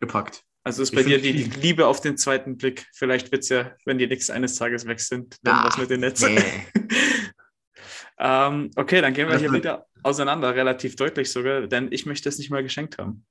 gepackt. 0.00 0.42
Also 0.64 0.82
ist 0.82 0.90
Ich 0.90 0.96
bei 0.96 1.02
dir 1.04 1.20
find 1.20 1.34
die 1.36 1.48
clean. 1.48 1.60
Liebe 1.62 1.86
auf 1.86 2.00
den 2.00 2.16
zweiten 2.16 2.56
Blick. 2.56 2.86
Vielleicht 2.92 3.30
wird 3.30 3.44
es 3.44 3.50
ja, 3.50 3.72
wenn 3.84 3.98
die 3.98 4.06
Knicks 4.06 4.30
eines 4.30 4.56
Tages 4.56 4.84
weg 4.86 4.98
sind, 5.00 5.36
dann 5.42 5.54
Ah, 5.56 5.66
was 5.68 5.78
mit 5.78 5.90
den 5.90 6.00
Netzen. 6.00 6.34
nee. 6.34 6.66
ähm, 8.18 8.70
okay, 8.76 9.00
dann 9.00 9.12
gehen 9.14 9.26
wir 9.28 9.34
Das 9.34 9.42
hier 9.42 9.52
wieder 9.52 9.86
auseinander, 10.02 10.54
relativ 10.54 10.96
deutlich 10.96 11.30
sogar, 11.30 11.66
denn 11.66 11.92
ich 11.92 12.06
möchte 12.06 12.28
es 12.28 12.38
nicht 12.38 12.50
mal 12.50 12.62
geschenkt 12.62 12.98
haben. 12.98 13.24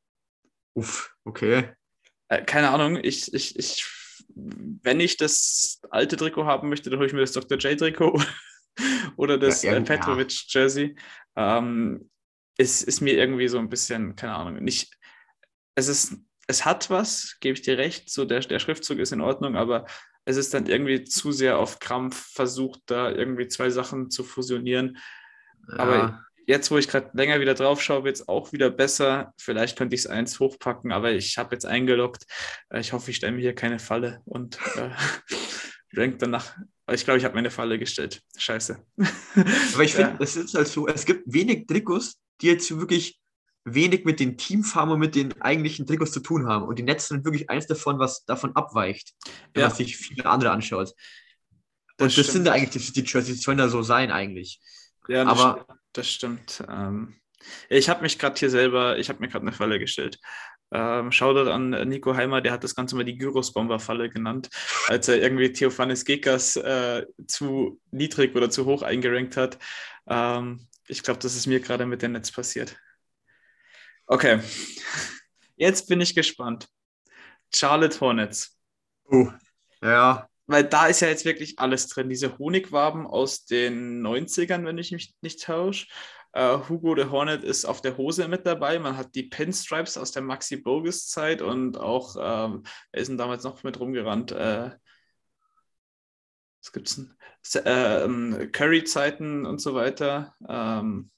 Uff, 0.74 1.14
okay. 1.24 1.70
Äh, 2.28 2.44
keine 2.44 2.70
Ahnung, 2.70 2.98
ich, 3.02 3.34
ich, 3.34 3.58
ich, 3.58 3.86
wenn 4.36 5.00
ich 5.00 5.18
das 5.18 5.80
alte 5.90 6.18
Trikot 6.18 6.46
haben 6.46 6.70
möchte, 6.70 6.90
dann 6.90 7.00
hole 7.00 7.08
ich 7.08 7.14
mir 7.14 7.22
das 7.22 7.32
Dr. 7.34 7.58
J-Trikot 7.58 8.22
oder 9.18 9.38
das 9.38 9.64
äh, 9.64 9.74
ja. 9.74 9.80
Petrovic-Jersey. 9.82 10.96
Ähm, 11.36 12.10
ist, 12.58 12.84
ist 12.84 13.02
mir 13.02 13.14
irgendwie 13.14 13.48
so 13.48 13.60
ein 13.60 13.70
bisschen, 13.70 14.16
keine 14.16 14.36
Ahnung, 14.36 14.64
nicht. 14.64 14.96
Es 15.76 15.88
ist, 15.88 16.16
es 16.48 16.66
hat 16.66 16.90
was, 16.90 17.38
gebe 17.40 17.54
ich 17.54 17.62
dir 17.62 17.78
recht, 17.78 18.10
so 18.10 18.26
der, 18.26 18.40
der 18.40 18.60
Schriftzug 18.60 19.00
ist 19.00 19.12
in 19.12 19.22
Ordnung, 19.22 19.56
aber 19.56 19.86
es 20.26 20.38
ist 20.38 20.54
dann 20.54 20.66
irgendwie 20.66 21.04
zu 21.04 21.32
sehr 21.32 21.60
auf 21.60 21.80
Krampf 21.80 22.32
versucht, 22.34 22.82
da 22.88 23.12
irgendwie 23.12 23.48
zwei 23.48 23.70
Sachen 23.70 24.10
zu 24.10 24.24
fusionieren. 24.24 24.98
Aber 25.68 25.96
Ja, 25.96 26.26
jetzt, 26.48 26.72
wo 26.72 26.78
ich 26.78 26.88
gerade 26.88 27.12
länger 27.14 27.40
wieder 27.40 27.54
drauf 27.54 27.82
schaue, 27.82 28.04
wird 28.04 28.16
es 28.16 28.28
auch 28.28 28.52
wieder 28.52 28.70
besser. 28.70 29.34
Vielleicht 29.38 29.78
könnte 29.78 29.96
ich 29.96 30.02
es 30.02 30.08
eins 30.08 30.40
hochpacken, 30.40 30.92
aber 30.92 31.12
ich 31.12 31.38
habe 31.38 31.56
jetzt 31.56 31.66
eingeloggt. 31.66 32.26
Äh, 32.70 32.80
ich 32.80 32.94
hoffe, 32.94 33.12
ich 33.12 33.18
stelle 33.18 33.34
mir 33.34 33.42
hier 33.42 33.56
keine 33.56 33.80
Falle 33.80 34.22
und 34.26 34.58
äh, 34.76 34.90
rank 36.00 36.20
danach. 36.20 36.56
Ich 36.92 37.04
glaube, 37.04 37.18
ich 37.18 37.26
habe 37.26 37.36
meine 37.36 37.50
Falle 37.50 37.80
gestellt. 37.80 38.22
Scheiße. 38.38 38.84
Aber 39.74 39.84
ich 39.84 39.96
finde, 39.96 40.12
ja. 40.18 40.18
es 40.20 40.36
ist 40.36 40.54
halt 40.54 40.68
so, 40.68 40.88
es 40.88 41.06
gibt 41.06 41.24
wenig 41.26 41.66
Trikots, 41.66 42.20
die 42.42 42.48
jetzt 42.48 42.78
wirklich 42.78 43.20
wenig 43.66 44.06
mit 44.06 44.20
den 44.20 44.38
Teamfarmen 44.38 44.94
und 44.94 45.00
mit 45.00 45.16
den 45.16 45.42
eigentlichen 45.42 45.88
Trikots 45.88 46.12
zu 46.12 46.20
tun 46.20 46.48
haben. 46.48 46.66
Und 46.66 46.78
die 46.78 46.84
Netze 46.84 47.08
sind 47.08 47.26
wirklich 47.26 47.50
eins 47.50 47.66
davon, 47.66 47.98
was 47.98 48.24
davon 48.26 48.56
abweicht, 48.56 49.14
wenn 49.54 49.62
ja. 49.62 49.68
man 49.68 49.76
sich 49.76 49.98
viele 49.98 50.26
andere 50.28 50.52
anschaut. 50.52 50.94
Und 52.00 52.18
das 52.18 52.28
sind 52.28 52.46
ja 52.46 52.54
eigentlich 52.54 52.94
die 52.94 53.02
Jerseys, 53.02 53.38
die 53.38 53.42
sollen 53.42 53.58
da 53.58 53.70
so 53.70 53.82
sein 53.82 54.12
eigentlich. 54.12 54.60
Ja, 55.08 55.24
das 55.24 55.40
aber 55.40 55.62
stimmt. 55.62 55.80
das 55.94 56.10
stimmt. 56.10 56.64
Ähm, 56.70 57.16
ich 57.70 57.90
habe 57.90 58.02
mich 58.02 58.20
gerade 58.20 58.38
hier 58.38 58.50
selber, 58.50 58.98
ich 58.98 59.10
habe 59.10 59.20
mir 59.20 59.30
gerade 59.30 59.44
eine 59.44 59.54
Falle 59.54 59.80
gestellt. 59.80 60.20
Ähm, 60.72 61.12
Shoutout 61.12 61.50
an 61.50 61.70
Nico 61.88 62.16
Heimer, 62.16 62.42
der 62.42 62.52
hat 62.52 62.64
das 62.64 62.76
Ganze 62.76 62.96
mal 62.96 63.06
die 63.06 63.18
Gyros-Bomber-Falle 63.18 64.10
genannt, 64.10 64.50
als 64.88 65.08
er 65.08 65.22
irgendwie 65.22 65.54
Theophanes 65.54 66.06
Gekas 66.06 66.56
äh, 66.58 67.06
zu 67.28 67.80
niedrig 67.92 68.36
oder 68.36 68.50
zu 68.50 68.66
hoch 68.66 68.82
eingerankt 68.82 69.38
hat. 69.38 69.58
Ähm, 70.08 70.68
ich 70.88 71.04
glaube, 71.04 71.20
das 71.20 71.36
ist 71.36 71.48
mir 71.48 71.60
gerade 71.60 71.86
mit 71.86 72.02
dem 72.02 72.14
Netz 72.14 72.32
passiert. 72.32 72.78
Okay, 74.08 74.40
jetzt 75.56 75.88
bin 75.88 76.02
ich 76.02 76.16
gespannt. 76.16 76.68
Charlotte 77.54 78.00
Hornets. 78.00 78.58
Oh, 79.06 79.30
ja. 79.82 80.28
Weil 80.48 80.64
da 80.64 80.88
ist 80.88 81.00
ja 81.00 81.08
jetzt 81.08 81.26
wirklich 81.26 81.58
alles 81.58 81.88
drin. 81.88 82.10
Diese 82.10 82.38
Honigwaben 82.38 83.08
aus 83.08 83.46
den 83.46 84.06
90ern, 84.06 84.66
wenn 84.66 84.78
ich 84.78 84.92
mich 84.92 85.16
nicht 85.22 85.44
tausche. 85.44 85.88
Uh, 86.38 86.68
Hugo 86.68 86.96
the 86.96 87.10
Hornet 87.10 87.46
ist 87.46 87.64
auf 87.64 87.82
der 87.82 87.96
Hose 87.96 88.28
mit 88.28 88.46
dabei. 88.46 88.78
Man 88.78 88.98
hat 88.98 89.16
die 89.16 89.24
Pinstripes 89.24 89.98
aus 89.98 90.12
der 90.12 90.22
Maxi 90.22 90.58
Bogus 90.58 91.08
Zeit 91.08 91.42
und 91.42 91.78
auch, 91.78 92.18
ähm, 92.20 92.64
wer 92.92 93.02
ist 93.02 93.08
denn 93.08 93.18
damals 93.18 93.46
noch 93.46 93.64
mit 93.64 93.80
rumgerannt? 93.80 94.34
Äh, 94.34 94.72
was 96.66 96.72
gibt's 96.72 96.96
denn? 96.96 97.14
Äh, 97.64 98.48
Curry-Zeiten 98.48 99.46
und 99.46 99.60
so 99.60 99.76
weiter. 99.76 100.36
Ähm, 100.48 101.12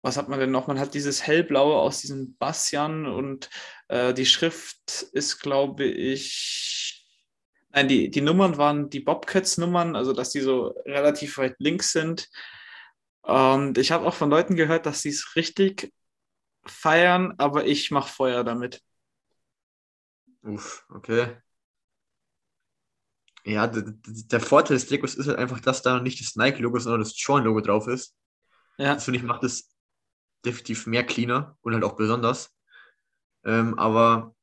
was 0.00 0.16
hat 0.16 0.28
man 0.28 0.38
denn 0.38 0.52
noch? 0.52 0.68
Man 0.68 0.78
hat 0.78 0.94
dieses 0.94 1.26
hellblaue 1.26 1.76
aus 1.76 2.00
diesem 2.00 2.36
Bastian 2.36 3.06
und 3.06 3.50
äh, 3.88 4.14
die 4.14 4.26
Schrift 4.26 5.02
ist, 5.12 5.40
glaube 5.40 5.84
ich, 5.84 7.04
nein, 7.70 7.88
die, 7.88 8.10
die 8.10 8.20
Nummern 8.20 8.58
waren 8.58 8.90
die 8.90 9.00
Bobcats-Nummern, 9.00 9.96
also 9.96 10.12
dass 10.12 10.30
die 10.30 10.40
so 10.40 10.68
relativ 10.86 11.38
weit 11.38 11.56
links 11.58 11.90
sind. 11.92 12.28
Und 13.22 13.76
ich 13.76 13.90
habe 13.90 14.06
auch 14.06 14.14
von 14.14 14.30
Leuten 14.30 14.54
gehört, 14.54 14.86
dass 14.86 15.02
sie 15.02 15.10
es 15.10 15.34
richtig 15.34 15.92
feiern, 16.64 17.34
aber 17.38 17.66
ich 17.66 17.90
mache 17.90 18.12
Feuer 18.12 18.44
damit. 18.44 18.80
Uff, 20.42 20.86
okay. 20.90 21.36
Ja, 23.48 23.66
der 23.66 24.40
Vorteil 24.40 24.76
des 24.76 24.86
Trikots 24.86 25.14
ist 25.14 25.26
halt 25.26 25.38
einfach, 25.38 25.58
dass 25.60 25.80
da 25.80 26.00
nicht 26.00 26.20
das 26.20 26.36
Nike-Logo, 26.36 26.78
sondern 26.80 27.00
das 27.00 27.14
Jordan-Logo 27.16 27.62
drauf 27.62 27.86
ist. 27.86 28.14
Ja. 28.76 28.92
Das 28.94 29.04
finde 29.04 29.20
ich 29.20 29.24
macht 29.24 29.42
es 29.42 29.74
definitiv 30.44 30.86
mehr 30.86 31.02
cleaner 31.02 31.56
und 31.62 31.72
halt 31.72 31.82
auch 31.82 31.96
besonders. 31.96 32.54
Ähm, 33.44 33.78
aber 33.78 34.34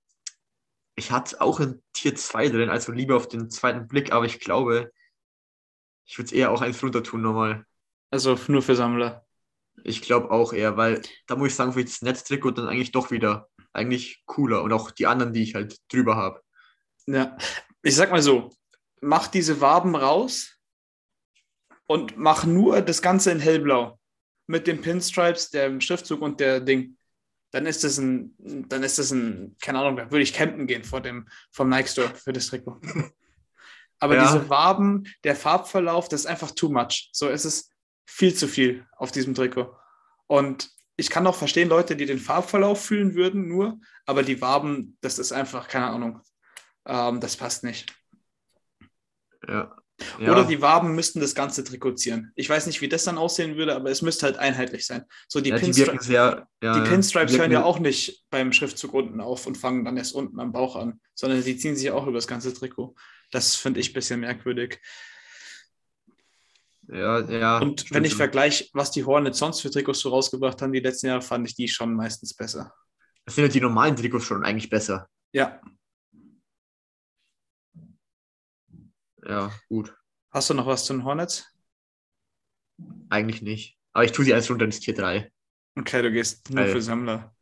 ich 0.95 1.11
hatte 1.11 1.39
auch 1.39 1.59
in 1.59 1.83
Tier 1.93 2.15
2 2.15 2.49
drin, 2.49 2.69
also 2.69 2.91
lieber 2.91 3.15
auf 3.15 3.27
den 3.27 3.51
zweiten 3.51 3.87
Blick, 3.87 4.11
aber 4.11 4.25
ich 4.25 4.39
glaube, 4.39 4.91
ich 6.07 6.17
würde 6.17 6.25
es 6.25 6.31
eher 6.31 6.51
auch 6.51 6.61
eins 6.61 6.81
runter 6.81 7.03
tun 7.03 7.21
nochmal. 7.21 7.63
Also 8.09 8.39
nur 8.47 8.63
für 8.63 8.75
Sammler. 8.75 9.23
Ich 9.83 10.01
glaube 10.01 10.31
auch 10.31 10.51
eher, 10.51 10.77
weil 10.77 11.03
da 11.27 11.35
muss 11.35 11.49
ich 11.49 11.55
sagen, 11.55 11.73
für 11.73 11.85
das 11.85 12.01
Netztrikot 12.01 12.51
dann 12.51 12.67
eigentlich 12.67 12.91
doch 12.91 13.11
wieder 13.11 13.49
eigentlich 13.71 14.23
cooler 14.25 14.63
und 14.63 14.73
auch 14.73 14.89
die 14.89 15.05
anderen, 15.05 15.31
die 15.31 15.43
ich 15.43 15.53
halt 15.53 15.77
drüber 15.91 16.15
habe. 16.15 16.41
Ja, 17.05 17.37
ich 17.83 17.95
sag 17.95 18.09
mal 18.09 18.23
so, 18.23 18.49
mach 19.01 19.27
diese 19.27 19.61
Waben 19.61 19.95
raus 19.95 20.57
und 21.87 22.17
mach 22.17 22.45
nur 22.45 22.81
das 22.81 23.01
Ganze 23.01 23.31
in 23.31 23.39
hellblau 23.39 23.99
mit 24.47 24.67
den 24.67 24.81
Pinstripes, 24.81 25.49
dem 25.49 25.81
Schriftzug 25.81 26.21
und 26.21 26.39
der 26.39 26.59
Ding, 26.59 26.97
dann 27.51 27.65
ist 27.65 27.83
das 27.83 27.97
ein, 27.97 28.35
dann 28.37 28.83
ist 28.83 28.99
das 28.99 29.11
ein, 29.11 29.55
keine 29.61 29.79
Ahnung, 29.79 29.95
da 29.95 30.11
würde 30.11 30.23
ich 30.23 30.33
campen 30.33 30.67
gehen 30.67 30.83
vor 30.83 31.01
dem, 31.01 31.27
vom 31.51 31.69
Nike 31.69 31.89
Store 31.89 32.13
für 32.13 32.33
das 32.33 32.47
Trikot. 32.47 32.81
Aber 33.99 34.15
ja. 34.15 34.25
diese 34.25 34.49
Waben, 34.49 35.05
der 35.23 35.35
Farbverlauf, 35.35 36.09
das 36.09 36.21
ist 36.21 36.25
einfach 36.25 36.51
too 36.51 36.69
much. 36.69 37.09
So 37.13 37.29
ist 37.29 37.45
es 37.45 37.69
viel 38.05 38.33
zu 38.33 38.47
viel 38.47 38.85
auf 38.97 39.11
diesem 39.11 39.33
Trikot. 39.33 39.73
Und 40.27 40.69
ich 40.97 41.09
kann 41.09 41.25
auch 41.27 41.35
verstehen, 41.35 41.69
Leute, 41.69 41.95
die 41.95 42.05
den 42.05 42.19
Farbverlauf 42.19 42.83
fühlen 42.83 43.15
würden, 43.15 43.47
nur, 43.47 43.79
aber 44.05 44.23
die 44.23 44.41
Waben, 44.41 44.97
das 45.01 45.17
ist 45.17 45.31
einfach, 45.31 45.67
keine 45.67 45.87
Ahnung, 45.87 46.21
ähm, 46.85 47.19
das 47.19 47.37
passt 47.37 47.63
nicht. 47.63 47.95
Ja. 49.47 49.75
Ja. 50.19 50.31
Oder 50.31 50.43
die 50.43 50.61
Waben 50.61 50.93
müssten 50.93 51.21
das 51.21 51.35
Ganze 51.35 51.63
trikotieren. 51.63 52.31
Ich 52.35 52.49
weiß 52.49 52.67
nicht, 52.67 52.81
wie 52.81 52.89
das 52.89 53.05
dann 53.05 53.17
aussehen 53.17 53.55
würde, 53.55 53.75
aber 53.75 53.89
es 53.89 54.01
müsste 54.01 54.25
halt 54.25 54.37
einheitlich 54.37 54.85
sein. 54.85 55.05
So 55.29 55.39
die, 55.39 55.51
ja, 55.51 55.57
Pinstri 55.57 55.97
die, 55.97 56.03
sehr, 56.03 56.47
ja, 56.61 56.79
die 56.79 56.89
Pinstripes 56.89 57.31
die 57.31 57.39
hören 57.39 57.51
ja 57.51 57.63
auch 57.63 57.79
nicht 57.79 58.25
beim 58.29 58.51
Schriftzug 58.51 58.93
unten 58.93 59.21
auf 59.21 59.47
und 59.47 59.57
fangen 59.57 59.85
dann 59.85 59.95
erst 59.95 60.13
unten 60.13 60.39
am 60.41 60.51
Bauch 60.51 60.75
an, 60.75 60.99
sondern 61.13 61.41
die 61.41 61.57
ziehen 61.57 61.77
sich 61.77 61.91
auch 61.91 62.03
über 62.03 62.17
das 62.17 62.27
ganze 62.27 62.53
Trikot. 62.53 62.93
Das 63.31 63.55
finde 63.55 63.79
ich 63.79 63.91
ein 63.91 63.93
bisschen 63.93 64.19
merkwürdig. 64.19 64.81
Ja, 66.87 67.21
ja. 67.21 67.57
Und 67.59 67.89
wenn 67.91 68.03
ich 68.03 68.15
vergleiche, 68.15 68.67
was 68.73 68.91
die 68.91 69.05
Hornets 69.05 69.39
sonst 69.39 69.61
für 69.61 69.71
Trikots 69.71 69.99
so 69.99 70.09
rausgebracht 70.09 70.61
haben, 70.61 70.73
die 70.73 70.81
letzten 70.81 71.07
Jahre, 71.07 71.21
fand 71.21 71.47
ich 71.47 71.55
die 71.55 71.67
schon 71.67 71.95
meistens 71.95 72.33
besser. 72.33 72.73
Ich 73.25 73.33
finde 73.33 73.49
die 73.49 73.61
normalen 73.61 73.95
Trikots 73.95 74.25
schon 74.25 74.43
eigentlich 74.43 74.69
besser. 74.69 75.07
Ja, 75.31 75.59
ja, 79.27 79.51
gut. 79.69 79.95
Hast 80.31 80.49
du 80.49 80.53
noch 80.53 80.67
was 80.67 80.85
zu 80.85 80.93
den 80.93 81.03
Hornets? 81.03 81.51
Eigentlich 83.09 83.41
nicht. 83.41 83.77
Aber 83.93 84.03
ich 84.03 84.11
tue 84.11 84.25
sie 84.25 84.33
als 84.33 84.49
runter 84.49 84.65
ins 84.65 84.79
Tier 84.79 84.93
3. 84.93 85.31
Okay, 85.77 86.01
du 86.01 86.11
gehst 86.11 86.49
nur 86.49 86.65
Weil, 86.65 86.71
für 86.71 86.81
Sammler. 86.81 87.35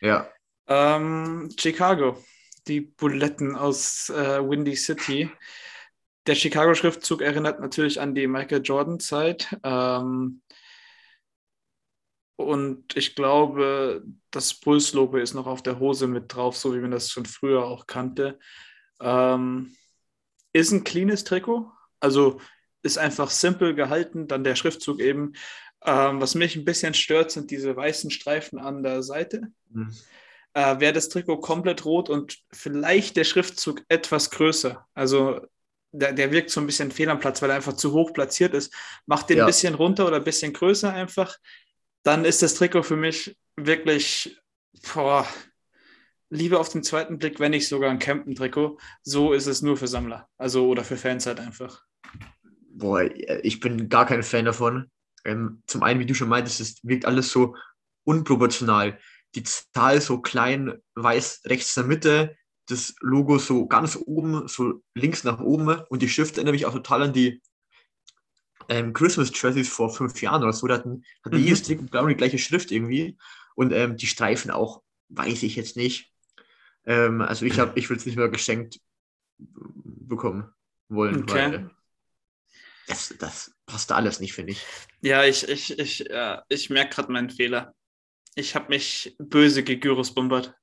Ja. 0.00 0.30
Ähm, 0.66 1.50
Chicago. 1.58 2.22
Die 2.66 2.80
Buletten 2.82 3.56
aus 3.56 4.10
äh, 4.10 4.46
Windy 4.46 4.76
City. 4.76 5.30
Der 6.26 6.34
Chicago-Schriftzug 6.34 7.22
erinnert 7.22 7.60
natürlich 7.60 8.00
an 8.00 8.14
die 8.14 8.26
Michael 8.26 8.60
Jordan-Zeit. 8.62 9.56
Ähm, 9.62 10.42
und 12.36 12.96
ich 12.96 13.14
glaube, 13.16 14.04
das 14.30 14.54
Bulls-Logo 14.54 15.16
ist 15.16 15.34
noch 15.34 15.46
auf 15.46 15.62
der 15.62 15.80
Hose 15.80 16.06
mit 16.06 16.34
drauf, 16.34 16.56
so 16.56 16.74
wie 16.74 16.80
man 16.80 16.90
das 16.90 17.10
schon 17.10 17.24
früher 17.24 17.64
auch 17.64 17.86
kannte. 17.86 18.38
Ähm, 19.00 19.74
ist 20.52 20.72
ein 20.72 20.84
cleanes 20.84 21.24
Trikot, 21.24 21.70
also 22.00 22.40
ist 22.82 22.98
einfach 22.98 23.30
simpel 23.30 23.74
gehalten, 23.74 24.28
dann 24.28 24.44
der 24.44 24.54
Schriftzug 24.54 25.00
eben. 25.00 25.32
Ähm, 25.84 26.20
was 26.20 26.34
mich 26.34 26.56
ein 26.56 26.64
bisschen 26.64 26.94
stört, 26.94 27.30
sind 27.30 27.50
diese 27.50 27.76
weißen 27.76 28.10
Streifen 28.10 28.58
an 28.58 28.82
der 28.82 29.02
Seite. 29.02 29.48
Mhm. 29.70 29.94
Äh, 30.54 30.80
Wäre 30.80 30.92
das 30.92 31.08
Trikot 31.08 31.40
komplett 31.40 31.84
rot 31.84 32.08
und 32.08 32.38
vielleicht 32.52 33.16
der 33.16 33.24
Schriftzug 33.24 33.82
etwas 33.88 34.30
größer, 34.30 34.86
also 34.94 35.40
der, 35.92 36.12
der 36.12 36.32
wirkt 36.32 36.50
so 36.50 36.60
ein 36.60 36.66
bisschen 36.66 36.90
fehl 36.90 37.08
am 37.08 37.20
Platz, 37.20 37.40
weil 37.40 37.50
er 37.50 37.56
einfach 37.56 37.72
zu 37.72 37.92
hoch 37.92 38.12
platziert 38.12 38.54
ist. 38.54 38.72
Macht 39.06 39.30
den 39.30 39.38
ja. 39.38 39.44
ein 39.44 39.46
bisschen 39.46 39.74
runter 39.74 40.06
oder 40.06 40.16
ein 40.16 40.24
bisschen 40.24 40.52
größer 40.52 40.92
einfach. 40.92 41.36
Dann 42.02 42.24
ist 42.24 42.42
das 42.42 42.54
Trikot 42.54 42.82
für 42.82 42.96
mich 42.96 43.36
wirklich 43.56 44.38
boah, 44.94 45.26
lieber 46.30 46.60
auf 46.60 46.68
den 46.68 46.82
zweiten 46.82 47.18
Blick, 47.18 47.40
wenn 47.40 47.50
nicht 47.50 47.68
sogar 47.68 47.90
ein 47.90 47.98
Campen-Trikot. 47.98 48.78
So 49.02 49.32
ist 49.32 49.46
es 49.46 49.62
nur 49.62 49.76
für 49.76 49.88
Sammler. 49.88 50.28
Also 50.36 50.68
oder 50.68 50.84
für 50.84 50.96
Fans 50.96 51.26
halt 51.26 51.40
einfach. 51.40 51.82
Boah, 52.70 53.02
ich 53.42 53.60
bin 53.60 53.88
gar 53.88 54.06
kein 54.06 54.22
Fan 54.22 54.44
davon. 54.44 54.90
Ähm, 55.24 55.62
zum 55.66 55.82
einen, 55.82 56.00
wie 56.00 56.06
du 56.06 56.14
schon 56.14 56.28
meintest, 56.28 56.60
es 56.60 56.84
wirkt 56.84 57.04
alles 57.04 57.30
so 57.30 57.56
unproportional. 58.04 58.98
Die 59.34 59.42
Zahl 59.42 60.00
so 60.00 60.20
klein, 60.20 60.74
weiß 60.94 61.42
rechts 61.46 61.76
in 61.76 61.82
der 61.82 61.88
Mitte, 61.88 62.36
das 62.66 62.94
Logo 63.00 63.38
so 63.38 63.66
ganz 63.66 63.96
oben, 63.96 64.46
so 64.46 64.82
links 64.94 65.24
nach 65.24 65.40
oben 65.40 65.68
und 65.88 66.02
die 66.02 66.08
Schrift 66.08 66.36
erinnert 66.36 66.52
mich 66.52 66.66
auch 66.66 66.72
total 66.72 67.02
an 67.02 67.12
die 67.12 67.42
ähm, 68.68 68.92
Christmas 68.92 69.30
Jerseys 69.34 69.68
vor 69.68 69.90
fünf 69.90 70.20
Jahren 70.20 70.42
oder 70.42 70.52
so. 70.52 70.66
Da 70.66 70.74
hatten, 70.74 71.04
hatte 71.24 71.36
mhm. 71.36 71.44
jedes 71.44 71.62
Trikot 71.62 71.86
genau 71.86 72.06
die 72.06 72.14
gleiche 72.14 72.38
Schrift 72.38 72.70
irgendwie 72.70 73.16
und 73.54 73.72
ähm, 73.72 73.96
die 73.96 74.06
Streifen 74.06 74.50
auch, 74.50 74.82
weiß 75.08 75.42
ich 75.42 75.56
jetzt 75.56 75.76
nicht. 75.76 76.12
Ähm, 76.88 77.20
also 77.20 77.44
ich 77.44 77.58
habe, 77.58 77.78
ich 77.78 77.88
will 77.90 77.98
es 77.98 78.06
nicht 78.06 78.16
mehr 78.16 78.30
geschenkt 78.30 78.80
bekommen 79.36 80.50
wollen, 80.88 81.22
okay. 81.22 81.52
weil 81.52 81.70
das, 82.86 83.14
das 83.18 83.52
passt 83.66 83.92
alles 83.92 84.20
nicht, 84.20 84.32
finde 84.32 84.52
ich. 84.52 84.64
Ja, 85.02 85.22
ich, 85.22 85.46
ich, 85.46 85.78
ich, 85.78 85.98
ja, 85.98 86.42
ich 86.48 86.70
merke 86.70 86.94
gerade 86.94 87.12
meinen 87.12 87.28
Fehler. 87.28 87.74
Ich 88.34 88.54
habe 88.54 88.70
mich 88.70 89.14
böse 89.18 89.62
Gyros 89.62 90.14
bombert. 90.14 90.54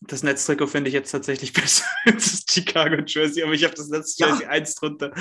Das 0.00 0.22
Netztrikot 0.22 0.68
finde 0.68 0.88
ich 0.88 0.94
jetzt 0.94 1.10
tatsächlich 1.10 1.52
besser 1.52 1.84
als 2.04 2.30
das 2.30 2.44
Chicago 2.48 3.02
Jersey, 3.04 3.42
aber 3.42 3.54
ich 3.54 3.64
habe 3.64 3.74
das 3.74 3.88
Netzjersey 3.88 4.44
ja. 4.44 4.50
1 4.50 4.76
drunter. 4.76 5.12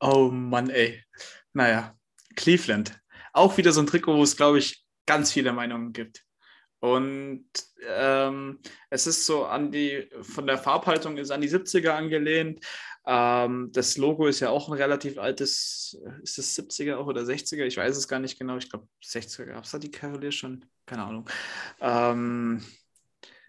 Oh 0.00 0.30
Mann, 0.30 0.70
ey. 0.70 1.04
Naja, 1.52 1.94
Cleveland. 2.36 2.98
auch 3.34 3.58
wieder 3.58 3.72
so 3.72 3.80
ein 3.82 3.86
Trikot, 3.86 4.16
wo 4.16 4.22
es, 4.22 4.36
glaube 4.36 4.58
ich, 4.58 4.82
ganz 5.04 5.30
viele 5.30 5.52
Meinungen 5.52 5.92
gibt. 5.92 6.24
Und 6.82 7.46
ähm, 7.86 8.58
es 8.90 9.06
ist 9.06 9.24
so 9.24 9.44
an 9.44 9.70
die, 9.70 10.08
von 10.22 10.48
der 10.48 10.58
Farbhaltung 10.58 11.16
ist 11.16 11.30
an 11.30 11.40
die 11.40 11.48
70er 11.48 11.90
angelehnt. 11.90 12.66
Ähm, 13.06 13.70
das 13.72 13.96
Logo 13.98 14.26
ist 14.26 14.40
ja 14.40 14.50
auch 14.50 14.68
ein 14.68 14.74
relativ 14.74 15.16
altes, 15.16 15.96
ist 16.24 16.38
das 16.38 16.58
70er 16.58 16.96
auch 16.96 17.06
oder 17.06 17.22
60er? 17.22 17.64
Ich 17.66 17.76
weiß 17.76 17.96
es 17.96 18.08
gar 18.08 18.18
nicht 18.18 18.36
genau. 18.36 18.56
Ich 18.56 18.68
glaube, 18.68 18.88
60er 19.04 19.44
gab 19.44 19.62
es 19.62 19.70
da 19.70 19.78
die 19.78 19.92
Cavaliers 19.92 20.34
schon. 20.34 20.64
Keine 20.84 21.04
Ahnung. 21.04 21.30
Ähm, 21.80 22.64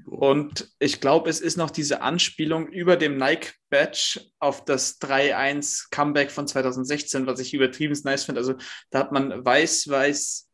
und 0.05 0.71
ich 0.77 1.01
glaube, 1.01 1.27
es 1.27 1.41
ist 1.41 1.57
noch 1.57 1.71
diese 1.71 2.03
Anspielung 2.03 2.67
über 2.67 2.97
dem 2.97 3.17
Nike-Badge 3.17 4.29
auf 4.37 4.63
das 4.63 5.01
3-1 5.01 5.87
Comeback 5.89 6.29
von 6.29 6.47
2016, 6.47 7.25
was 7.25 7.39
ich 7.39 7.55
übertrieben 7.55 7.99
nice 8.03 8.25
finde. 8.25 8.41
Also 8.41 8.53
da 8.91 8.99
hat 8.99 9.11
man 9.11 9.43
weiß, 9.43 9.87
weiß, 9.87 10.51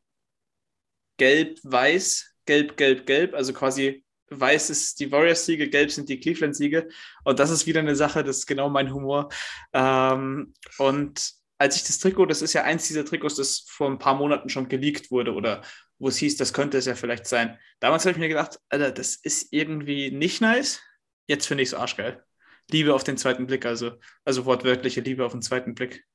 gelb, 1.18 1.60
weiß, 1.64 2.29
gelb, 2.50 2.78
gelb, 2.78 3.06
gelb. 3.06 3.36
Also 3.36 3.54
quasi 3.54 4.04
weiß 4.32 4.72
ist 4.72 5.00
die 5.00 5.12
Warriors-Siege, 5.12 5.70
gelb 5.70 5.92
sind 5.92 6.10
die 6.10 6.20
Cleveland-Siege. 6.20 6.90
Und 7.24 7.40
das 7.40 7.52
ist 7.52 7.68
wieder 7.68 7.80
eine 7.80 7.96
Sache, 7.96 8.24
das 8.24 8.40
ist 8.40 8.48
genau 8.48 8.70
mein 8.70 8.92
Humor. 8.92 9.30
Ähm, 9.72 10.54
und 10.80 11.32
als 11.60 11.76
ich 11.76 11.84
das 11.84 12.00
Trikot, 12.00 12.26
das 12.26 12.42
ist 12.42 12.54
ja 12.54 12.64
eins 12.64 12.88
dieser 12.88 13.06
Trikots, 13.06 13.36
das 13.36 13.66
vor 13.68 13.88
ein 13.88 14.00
paar 14.00 14.16
Monaten 14.16 14.50
schon 14.50 14.68
geleakt 14.68 15.12
wurde 15.12 15.34
oder 15.34 15.62
wo 16.00 16.08
es 16.08 16.18
hieß, 16.18 16.38
das 16.38 16.54
könnte 16.54 16.78
es 16.78 16.86
ja 16.86 16.96
vielleicht 16.96 17.28
sein. 17.28 17.60
Damals 17.80 18.06
habe 18.06 18.14
ich 18.14 18.18
mir 18.18 18.30
gedacht, 18.30 18.60
Alter, 18.70 18.92
das 18.92 19.16
ist 19.16 19.52
irgendwie 19.52 20.10
nicht 20.10 20.42
nice. 20.42 20.82
Jetzt 21.28 21.46
finde 21.46 21.64
ich 21.64 21.70
es 21.70 21.76
arschgeil. 21.76 22.24
Liebe 22.72 22.96
auf 22.96 23.04
den 23.04 23.18
zweiten 23.18 23.46
Blick, 23.46 23.66
also, 23.66 24.00
also 24.26 24.46
wortwörtliche 24.46 25.02
Liebe 25.02 25.26
auf 25.26 25.34
den 25.34 25.42
zweiten 25.42 25.76
Blick. 25.76 26.06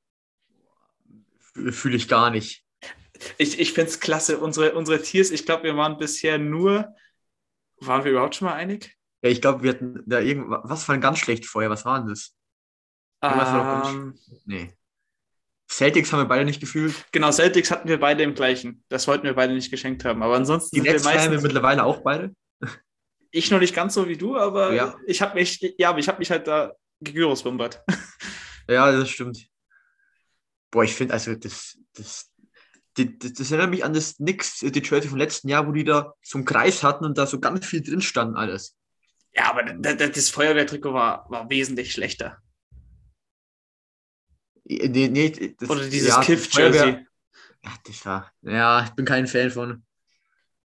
Fühle 1.53 1.95
ich 1.95 2.09
gar 2.09 2.31
nicht. 2.31 2.64
Ich, 3.37 3.59
ich 3.59 3.73
finde 3.73 3.89
es 3.91 3.99
klasse. 3.99 4.37
Unsere, 4.39 4.73
unsere 4.75 5.01
Tiers, 5.01 5.31
ich 5.31 5.45
glaube, 5.45 5.63
wir 5.63 5.75
waren 5.77 5.97
bisher 5.97 6.37
nur. 6.37 6.93
Waren 7.77 8.03
wir 8.03 8.11
überhaupt 8.11 8.35
schon 8.35 8.47
mal 8.47 8.53
einig? 8.55 8.95
Ja, 9.21 9.29
ich 9.29 9.41
glaube, 9.41 9.63
wir 9.63 9.71
hatten 9.71 10.03
da 10.05 10.19
irgendwas. 10.19 10.61
Was 10.63 10.87
war 10.87 10.95
denn 10.95 11.01
ganz 11.01 11.19
schlecht 11.19 11.45
vorher? 11.45 11.69
Was 11.69 11.85
war 11.85 11.99
denn 11.99 12.09
das? 12.09 12.35
Ähm, 13.21 14.17
nee. 14.45 14.73
Celtics 15.69 16.11
haben 16.13 16.19
wir 16.19 16.25
beide 16.27 16.45
nicht 16.45 16.59
gefühlt. 16.59 16.93
Genau, 17.11 17.31
Celtics 17.31 17.71
hatten 17.71 17.89
wir 17.89 17.99
beide 17.99 18.23
im 18.23 18.35
gleichen. 18.35 18.83
Das 18.87 19.07
wollten 19.07 19.23
wir 19.23 19.33
beide 19.33 19.53
nicht 19.53 19.71
geschenkt 19.71 20.05
haben. 20.05 20.21
Aber 20.21 20.35
ansonsten 20.35 20.75
Die 20.75 20.79
sind 20.81 20.85
wir 20.85 20.93
Nets 20.93 21.05
wir 21.05 21.13
meistens. 21.15 21.41
mittlerweile 21.41 21.83
auch 21.83 22.01
beide. 22.01 22.35
Ich 23.31 23.49
noch 23.51 23.59
nicht 23.59 23.75
ganz 23.75 23.93
so 23.95 24.07
wie 24.07 24.15
du, 24.15 24.37
aber 24.37 24.73
Ja. 24.73 24.95
ich 25.07 25.21
habe 25.21 25.35
mich, 25.35 25.59
ja, 25.77 25.89
aber 25.89 25.99
ich 25.99 26.07
habe 26.07 26.19
mich 26.19 26.29
halt 26.31 26.47
da 26.47 26.73
gegyrosbombert. 27.01 27.83
Ja, 28.67 28.91
das 28.91 29.11
stimmt. 29.11 29.47
Boah, 30.71 30.83
ich 30.83 30.95
finde, 30.95 31.13
also 31.13 31.35
das, 31.35 31.77
das, 31.93 32.31
die- 32.97 33.17
das, 33.19 33.33
das 33.33 33.51
erinnert 33.51 33.69
mich 33.71 33.83
an 33.83 33.93
das 33.93 34.17
Knicks, 34.17 34.59
die 34.59 34.81
Jersey 34.83 35.09
vom 35.09 35.17
letzten 35.17 35.49
Jahr, 35.49 35.67
wo 35.67 35.71
die 35.71 35.83
da 35.83 36.13
so 36.21 36.37
einen 36.37 36.45
Kreis 36.45 36.83
hatten 36.83 37.05
und 37.05 37.17
da 37.17 37.25
so 37.25 37.39
ganz 37.39 37.65
viel 37.65 37.81
drin 37.81 38.01
standen 38.01 38.35
alles. 38.35 38.75
Ja, 39.33 39.49
aber 39.49 39.63
d- 39.63 39.95
d- 39.95 40.09
das 40.09 40.29
Feuerwehrtrikot 40.29 40.93
war, 40.93 41.29
war 41.29 41.49
wesentlich 41.49 41.91
schlechter. 41.91 42.37
Nee, 44.63 45.09
nee, 45.09 45.55
das, 45.59 45.69
Oder 45.69 45.87
dieses 45.87 46.09
ja, 46.09 46.21
Kiff-Jersey. 46.21 47.05
Das 47.83 48.05
war, 48.05 48.31
ja, 48.41 48.83
ich 48.83 48.91
bin 48.91 49.05
kein 49.05 49.27
Fan 49.27 49.51
von. 49.51 49.83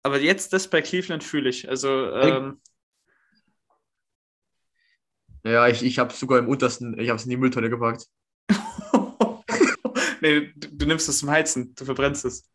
Aber 0.03 0.19
jetzt 0.19 0.53
das 0.53 0.69
bei 0.69 0.81
Cleveland 0.81 1.24
fühle 1.24 1.50
ich. 1.50 1.67
Also, 1.67 2.12
ähm, 2.13 2.62
Ja, 5.43 5.67
ich, 5.67 5.83
ich 5.83 6.00
habe 6.00 6.13
sogar 6.13 6.39
im 6.39 6.48
untersten, 6.48 7.00
ich 7.00 7.09
habe 7.09 7.17
es 7.17 7.24
in 7.24 7.29
die 7.29 7.38
Mülltonne 7.38 7.69
gepackt. 7.69 8.05
Nee, 10.22 10.52
du, 10.56 10.68
du 10.72 10.86
nimmst 10.86 11.10
es 11.10 11.20
zum 11.20 11.30
Heizen, 11.30 11.74
du 11.76 11.86
verbrennst 11.86 12.26
es. 12.26 12.50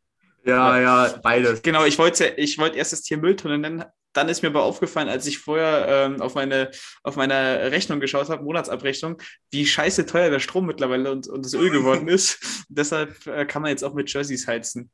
Ja, 0.44 0.78
ja, 0.78 1.16
beides. 1.22 1.62
Genau, 1.62 1.84
ich 1.84 1.98
wollte 1.98 2.24
ja, 2.26 2.32
ich 2.36 2.58
wollte 2.58 2.76
erst 2.76 2.92
das 2.92 3.02
Tier 3.02 3.16
Mülltonne 3.16 3.58
nennen. 3.58 3.84
Dann 4.12 4.28
ist 4.28 4.42
mir 4.42 4.48
aber 4.48 4.62
aufgefallen, 4.62 5.08
als 5.08 5.26
ich 5.26 5.38
vorher 5.38 5.86
ähm, 5.88 6.22
auf, 6.22 6.34
meine, 6.36 6.70
auf 7.02 7.16
meine 7.16 7.72
Rechnung 7.72 7.98
geschaut 7.98 8.28
habe, 8.28 8.44
Monatsabrechnung, 8.44 9.20
wie 9.50 9.66
scheiße 9.66 10.06
teuer 10.06 10.30
der 10.30 10.38
Strom 10.38 10.66
mittlerweile 10.66 11.10
und, 11.10 11.26
und 11.26 11.44
das 11.44 11.54
Öl 11.54 11.70
geworden 11.70 12.06
ist. 12.06 12.38
Deshalb 12.68 13.26
äh, 13.26 13.44
kann 13.44 13.62
man 13.62 13.70
jetzt 13.70 13.82
auch 13.82 13.94
mit 13.94 14.12
Jerseys 14.12 14.46
heizen. 14.46 14.90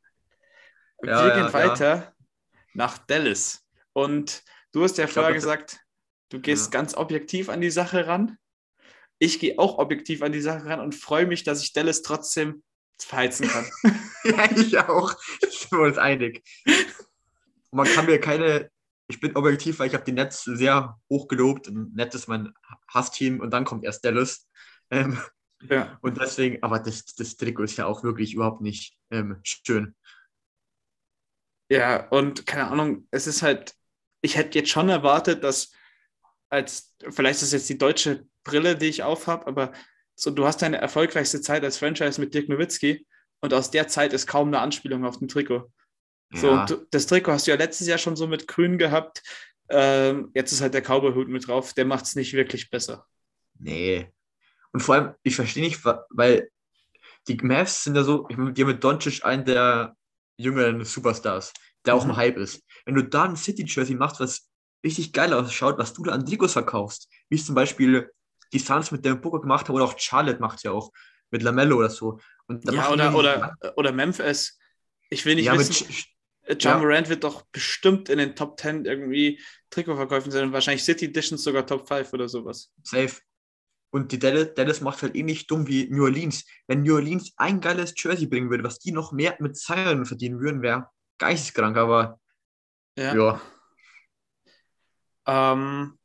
Ja, 1.02 1.22
Wir 1.24 1.28
ja, 1.28 1.34
gehen 1.34 1.46
ja. 1.46 1.52
weiter 1.52 2.14
nach 2.72 2.96
Dallas. 2.98 3.60
Und 3.92 4.42
du 4.72 4.84
hast 4.84 4.96
ja 4.96 5.06
vorher 5.06 5.34
gesagt, 5.34 5.80
du 6.30 6.40
gehst 6.40 6.72
Ja. 6.72 6.78
ganz 6.80 6.94
objektiv 6.96 7.48
an 7.50 7.60
die 7.60 7.70
Sache 7.70 8.06
ran. 8.06 8.38
Ich 9.22 9.38
gehe 9.38 9.58
auch 9.58 9.78
objektiv 9.78 10.22
an 10.22 10.32
die 10.32 10.40
Sache 10.40 10.64
ran 10.64 10.80
und 10.80 10.94
freue 10.94 11.26
mich, 11.26 11.44
dass 11.44 11.62
ich 11.62 11.74
Dallas 11.74 12.00
trotzdem 12.02 12.62
verheizen 12.98 13.48
kann. 13.48 13.70
Ja, 14.22 14.50
ich 14.54 14.78
auch. 14.78 15.14
Sind 15.40 15.72
wir 15.72 15.80
uns 15.80 15.96
einig. 15.96 16.42
Man 17.70 17.86
kann 17.86 18.04
mir 18.04 18.20
keine, 18.20 18.70
ich 19.08 19.18
bin 19.18 19.34
objektiv, 19.34 19.78
weil 19.78 19.86
ich 19.88 19.94
habe 19.94 20.04
die 20.04 20.12
Nets 20.12 20.44
sehr 20.44 21.00
hoch 21.08 21.26
gelobt. 21.26 21.68
Und 21.68 21.96
Nets 21.96 22.16
ist 22.16 22.28
mein 22.28 22.52
Hassteam 22.86 23.40
und 23.40 23.50
dann 23.50 23.64
kommt 23.64 23.82
erst 23.82 24.04
Dallas. 24.04 24.46
Ähm, 24.90 25.18
ja. 25.62 25.98
und 26.02 26.20
deswegen, 26.20 26.62
aber 26.62 26.80
das, 26.80 27.06
das 27.06 27.38
Trikot 27.38 27.62
ist 27.62 27.78
ja 27.78 27.86
auch 27.86 28.04
wirklich 28.04 28.34
überhaupt 28.34 28.60
nicht 28.60 28.98
ähm, 29.10 29.40
schön. 29.42 29.94
Ja, 31.70 32.06
und 32.08 32.46
keine 32.46 32.68
Ahnung, 32.68 33.08
es 33.10 33.26
ist 33.26 33.40
halt, 33.40 33.74
ich 34.20 34.36
hätte 34.36 34.58
jetzt 34.58 34.70
schon 34.70 34.90
erwartet, 34.90 35.44
dass 35.44 35.72
als, 36.50 36.94
vielleicht 37.08 37.40
ist 37.40 37.48
es 37.48 37.52
jetzt 37.52 37.68
die 37.70 37.78
deutsche 37.78 38.28
Brille, 38.44 38.76
die 38.76 38.86
ich 38.86 39.02
aufhab, 39.02 39.46
aber 39.46 39.72
so, 40.14 40.30
du 40.30 40.46
hast 40.46 40.62
deine 40.62 40.78
erfolgreichste 40.78 41.40
Zeit 41.40 41.64
als 41.64 41.78
Franchise 41.78 42.20
mit 42.20 42.34
Dirk 42.34 42.48
Nowitzki 42.48 43.06
und 43.40 43.54
aus 43.54 43.70
der 43.70 43.88
Zeit 43.88 44.12
ist 44.12 44.26
kaum 44.26 44.48
eine 44.48 44.60
Anspielung 44.60 45.04
auf 45.04 45.18
dem 45.18 45.28
Trikot. 45.28 45.70
So, 46.32 46.46
Ja. 46.48 46.60
und 46.60 46.70
du, 46.70 46.86
das 46.90 47.06
Trikot 47.06 47.32
hast 47.32 47.46
du 47.46 47.50
ja 47.52 47.56
letztes 47.56 47.86
Jahr 47.86 47.98
schon 47.98 48.16
so 48.16 48.26
mit 48.26 48.46
grün 48.46 48.78
gehabt. 48.78 49.22
Ähm, 49.68 50.30
jetzt 50.34 50.52
ist 50.52 50.60
halt 50.60 50.74
der 50.74 50.82
Cowboy-Hut 50.82 51.28
mit 51.28 51.46
drauf, 51.46 51.72
der 51.74 51.84
macht 51.84 52.04
es 52.04 52.16
nicht 52.16 52.32
wirklich 52.34 52.70
besser. 52.70 53.06
Nee. 53.58 54.10
Und 54.72 54.80
vor 54.80 54.94
allem, 54.94 55.14
ich 55.22 55.36
verstehe 55.36 55.62
nicht, 55.64 55.80
weil 56.10 56.50
die 57.28 57.36
Mavs 57.36 57.84
sind 57.84 57.96
ja 57.96 58.02
so, 58.02 58.26
ich 58.28 58.36
meine, 58.36 58.52
die 58.52 58.62
haben 58.62 58.68
mit 58.70 58.82
Doncic 58.84 59.24
einen 59.24 59.44
der 59.44 59.96
jüngeren 60.36 60.84
Superstars, 60.84 61.52
der 61.84 61.94
auch 61.94 62.04
Mhm. 62.04 62.10
im 62.10 62.16
Hype 62.16 62.36
ist. 62.38 62.62
Wenn 62.84 62.94
du 62.94 63.02
da 63.04 63.24
ein 63.24 63.36
City-Jersey 63.36 63.94
machst, 63.94 64.20
was 64.20 64.48
richtig 64.84 65.12
geil 65.12 65.32
ausschaut, 65.34 65.78
was 65.78 65.92
du 65.92 66.02
da 66.04 66.12
an 66.12 66.24
Trikots 66.24 66.54
verkaufst, 66.54 67.08
wie 67.28 67.36
es 67.36 67.44
zum 67.46 67.54
Beispiel 67.54 68.10
die 68.52 68.58
Suns 68.58 68.90
mit 68.90 69.04
dem 69.04 69.20
Booker 69.20 69.40
gemacht 69.40 69.68
haben 69.68 69.74
oder 69.76 69.84
auch 69.84 69.98
Charlotte 69.98 70.40
macht 70.40 70.62
ja 70.62 70.72
auch 70.72 70.92
mit 71.30 71.42
Lamello 71.42 71.76
oder 71.76 71.90
so. 71.90 72.18
Ja, 72.64 72.90
oder, 72.90 73.14
oder, 73.14 73.56
oder 73.76 73.92
Memphis. 73.92 74.58
Ich 75.08 75.24
will 75.24 75.36
nicht 75.36 75.44
ja, 75.46 75.56
wissen, 75.56 75.74
Sch- 75.74 76.06
John 76.58 76.58
ja. 76.72 76.78
Morant 76.78 77.08
wird 77.08 77.22
doch 77.22 77.42
bestimmt 77.52 78.08
in 78.08 78.18
den 78.18 78.34
Top 78.34 78.58
10 78.58 78.84
irgendwie 78.84 79.40
Trikotverkäufen 79.70 80.32
sein 80.32 80.44
und 80.46 80.52
wahrscheinlich 80.52 80.82
City 80.84 81.06
Editions 81.06 81.44
sogar 81.44 81.64
Top 81.66 81.86
5 81.86 82.12
oder 82.12 82.28
sowas. 82.28 82.72
safe. 82.82 83.20
Und 83.92 84.12
die 84.12 84.18
Dallas, 84.20 84.54
Dallas 84.54 84.80
macht 84.80 85.02
halt 85.02 85.16
ähnlich 85.16 85.48
dumm 85.48 85.66
wie 85.66 85.88
New 85.90 86.04
Orleans. 86.04 86.44
Wenn 86.68 86.82
New 86.82 86.94
Orleans 86.94 87.32
ein 87.36 87.60
geiles 87.60 87.92
Jersey 87.96 88.26
bringen 88.26 88.48
würde, 88.48 88.62
was 88.62 88.78
die 88.78 88.92
noch 88.92 89.10
mehr 89.12 89.36
mit 89.40 89.56
Zion 89.56 90.06
verdienen 90.06 90.40
würden, 90.40 90.62
wäre 90.62 90.88
geisteskrank, 91.18 91.76
aber 91.76 92.20
Ja. 92.96 93.14
ja. 93.14 93.40
Ähm, 95.26 95.98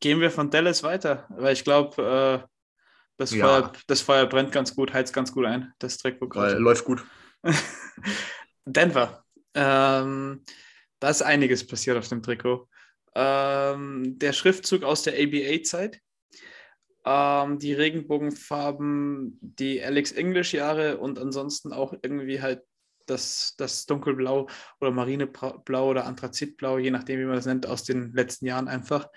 gehen 0.00 0.20
wir 0.20 0.30
von 0.30 0.50
Dallas 0.50 0.82
weiter, 0.82 1.26
weil 1.30 1.52
ich 1.52 1.64
glaube, 1.64 2.42
äh, 2.44 2.48
das, 3.16 3.32
Ja. 3.32 3.46
Feuer, 3.46 3.72
das 3.86 4.00
Feuer 4.02 4.26
brennt 4.26 4.52
ganz 4.52 4.74
gut, 4.74 4.92
heizt 4.92 5.12
ganz 5.12 5.32
gut 5.32 5.46
ein, 5.46 5.72
das 5.78 5.98
Trikot 5.98 6.28
Weil, 6.34 6.50
gerade. 6.50 6.58
läuft 6.58 6.84
gut. 6.84 7.04
Denver. 8.64 9.24
Ähm, 9.54 10.42
da 11.00 11.08
ist 11.10 11.22
einiges 11.22 11.66
passiert 11.66 11.96
auf 11.96 12.08
dem 12.08 12.22
Trikot. 12.22 12.68
Ähm, 13.14 14.18
der 14.18 14.32
Schriftzug 14.32 14.82
aus 14.82 15.02
der 15.02 15.14
ABA-Zeit. 15.14 16.00
Ähm, 17.06 17.58
die 17.58 17.72
Regenbogenfarben, 17.72 19.38
die 19.40 19.82
Alex 19.82 20.12
English-Jahre 20.12 20.98
und 20.98 21.18
ansonsten 21.18 21.72
auch 21.72 21.94
irgendwie 22.02 22.42
halt 22.42 22.62
das, 23.06 23.54
das 23.56 23.86
Dunkelblau 23.86 24.48
oder 24.80 24.90
Marineblau 24.90 25.88
oder 25.88 26.06
Anthrazitblau, 26.06 26.78
je 26.78 26.90
nachdem, 26.90 27.20
wie 27.20 27.24
man 27.24 27.36
das 27.36 27.46
nennt, 27.46 27.66
aus 27.66 27.84
den 27.84 28.12
letzten 28.12 28.46
Jahren 28.46 28.68
einfach. 28.68 29.08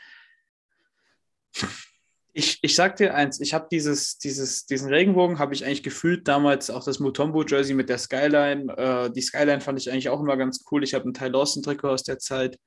Ich, 2.31 2.59
ich 2.61 2.75
sag 2.75 2.95
dir 2.95 3.15
eins, 3.15 3.39
ich 3.41 3.53
habe 3.53 3.67
dieses, 3.71 4.17
dieses, 4.17 4.65
diesen 4.65 4.89
Regenbogen 4.89 5.39
habe 5.39 5.53
ich 5.53 5.65
eigentlich 5.65 5.83
gefühlt 5.83 6.27
damals 6.27 6.69
auch 6.69 6.85
das 6.85 6.99
Mutombo-Jersey 6.99 7.73
mit 7.73 7.89
der 7.89 7.97
Skyline. 7.97 8.71
Äh, 8.77 9.11
die 9.11 9.21
Skyline 9.21 9.61
fand 9.61 9.79
ich 9.79 9.91
eigentlich 9.91 10.09
auch 10.09 10.19
immer 10.21 10.37
ganz 10.37 10.63
cool. 10.71 10.83
Ich 10.83 10.93
habe 10.93 11.09
ein 11.09 11.13
Ty 11.13 11.27
Lawson-Trikot 11.27 11.89
aus 11.89 12.03
der 12.03 12.19
Zeit. 12.19 12.59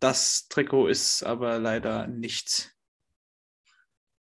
Das 0.00 0.48
Trikot 0.48 0.88
ist 0.88 1.22
aber 1.22 1.58
leider 1.58 2.06
nichts. 2.06 2.70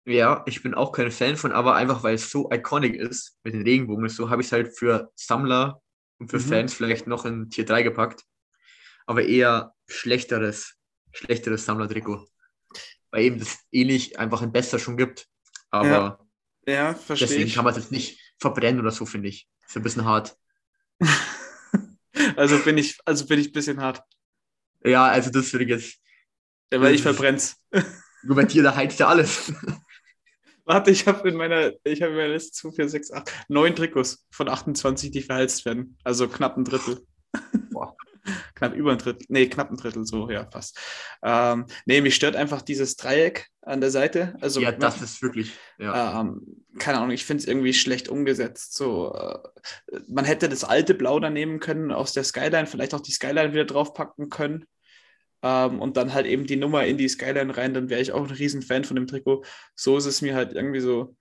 Ja, 0.06 0.44
ich 0.48 0.62
bin 0.62 0.74
auch 0.74 0.92
kein 0.92 1.12
Fan 1.12 1.38
von, 1.38 1.54
aber 1.54 1.76
einfach 1.76 2.04
weil 2.04 2.16
es 2.16 2.30
so 2.30 2.50
iconic 2.52 2.96
ist 2.96 3.38
mit 3.44 3.54
den 3.54 3.62
Regenbogen, 3.62 4.10
so 4.10 4.30
habe 4.30 4.42
ich 4.42 4.48
es 4.48 4.52
halt 4.52 4.78
für 4.78 5.12
Sammler 5.16 5.82
und 6.20 6.30
für 6.30 6.40
Mhm. 6.40 6.42
Fans 6.42 6.74
vielleicht 6.74 7.08
noch 7.08 7.26
in 7.26 7.50
Tier 7.50 7.66
3 7.66 7.84
gepackt. 7.84 8.24
Aber 9.06 9.24
eher 9.24 9.74
schlechteres, 9.88 10.76
schlechteres 11.12 11.66
Sammlertrikot. 11.66 12.28
Weil 13.14 13.26
eben 13.26 13.38
das 13.38 13.60
ähnlich 13.72 14.18
einfach 14.18 14.42
ein 14.42 14.52
besser 14.52 14.80
schon 14.80 14.98
gibt. 14.98 15.28
Aber 15.70 16.26
Ja, 16.66 16.96
verstehe 16.96 17.28
deswegen 17.28 17.48
ich. 17.48 17.54
kann 17.54 17.64
man 17.64 17.72
es 17.76 17.78
jetzt 17.84 17.92
nicht 17.92 18.20
verbrennen 18.40 18.82
oder 18.82 18.90
so, 18.90 19.06
finde 19.06 19.30
ich. 19.30 19.48
Ist 19.68 19.78
ein 19.78 19.84
bisschen 19.84 20.04
hart. 20.04 20.36
also 22.36 22.58
bin 22.64 22.80
ich, 22.80 22.98
also 23.06 23.28
bin 23.28 23.40
ich 23.40 23.50
ein 23.50 23.54
bisschen 23.54 23.80
hart. 23.80 24.02
Ja, 24.84 25.06
also 25.06 25.30
das 25.30 25.54
würde 25.54 25.66
ich 25.66 25.70
jetzt. 25.70 26.00
Ja, 26.74 26.82
weil 26.82 26.96
ich 26.96 27.04
verbrenn's. 27.04 27.56
Bei 28.24 28.46
dir, 28.46 28.64
da 28.64 28.76
heizt 28.76 29.00
ja 29.00 29.10
alles. 29.10 29.54
Warte, 30.66 30.90
ich 30.90 31.06
habe 31.06 31.30
in 31.30 31.36
meiner, 31.36 31.72
ich 31.84 32.02
habe 32.02 32.14
in 32.14 32.18
meiner 32.18 32.34
Liste 32.34 32.54
2, 32.54 32.72
4, 32.72 32.90
6, 32.90 33.12
8, 33.12 33.32
9 33.50 33.76
Trikots 33.76 34.26
von 34.32 34.50
28, 34.50 35.12
die 35.12 35.22
verheizt 35.22 35.66
werden. 35.66 36.00
Also 36.04 36.28
knapp 36.28 36.58
ein 36.58 36.64
Drittel. 36.64 37.06
Knapp 38.56 38.74
über 38.74 38.92
ein 38.92 38.98
Drittel. 38.98 39.26
Nee, 39.30 39.48
knapp 39.48 39.72
ein 39.72 39.78
Drittel, 39.78 40.06
so, 40.06 40.30
ja, 40.30 40.44
passt. 40.44 40.80
Ähm, 41.24 41.66
nee, 41.86 42.02
mich 42.02 42.16
stört 42.16 42.36
einfach 42.36 42.62
dieses 42.62 42.96
Dreieck 42.96 43.48
an 43.62 43.82
der 43.82 43.92
Seite. 43.92 44.36
Also, 44.42 44.62
ja, 44.62 44.72
das 44.72 45.02
ist 45.02 45.22
wirklich, 45.22 45.54
ja. 45.78 46.22
Ähm, 46.22 46.64
keine 46.80 46.98
Ahnung, 46.98 47.12
ich 47.12 47.26
finde 47.26 47.42
es 47.42 47.48
irgendwie 47.48 47.74
schlecht 47.74 48.10
umgesetzt. 48.10 48.76
So, 48.76 49.14
äh, 49.14 50.00
man 50.08 50.26
hätte 50.26 50.50
das 50.50 50.64
alte 50.64 50.94
Blau 50.94 51.20
da 51.20 51.30
nehmen 51.30 51.60
können 51.60 51.92
aus 51.92 52.14
der 52.14 52.24
Skyline, 52.24 52.68
vielleicht 52.68 52.94
auch 52.94 53.02
die 53.02 53.12
Skyline 53.12 53.54
wieder 53.54 53.66
draufpacken 53.66 54.30
können 54.30 54.66
ähm, 55.44 55.80
und 55.80 55.98
dann 55.98 56.14
halt 56.14 56.26
eben 56.26 56.48
die 56.48 56.56
Nummer 56.56 56.86
in 56.86 56.98
die 56.98 57.10
Skyline 57.10 57.56
rein, 57.56 57.74
dann 57.74 57.90
wäre 57.90 58.02
ich 58.02 58.14
auch 58.14 58.24
ein 58.24 58.34
Riesenfan 58.34 58.86
von 58.86 58.96
dem 58.96 59.08
Trikot. 59.08 59.44
So 59.76 59.98
ist 59.98 60.06
es 60.06 60.22
mir 60.22 60.36
halt 60.36 60.54
irgendwie 60.54 60.80
so. 60.80 61.16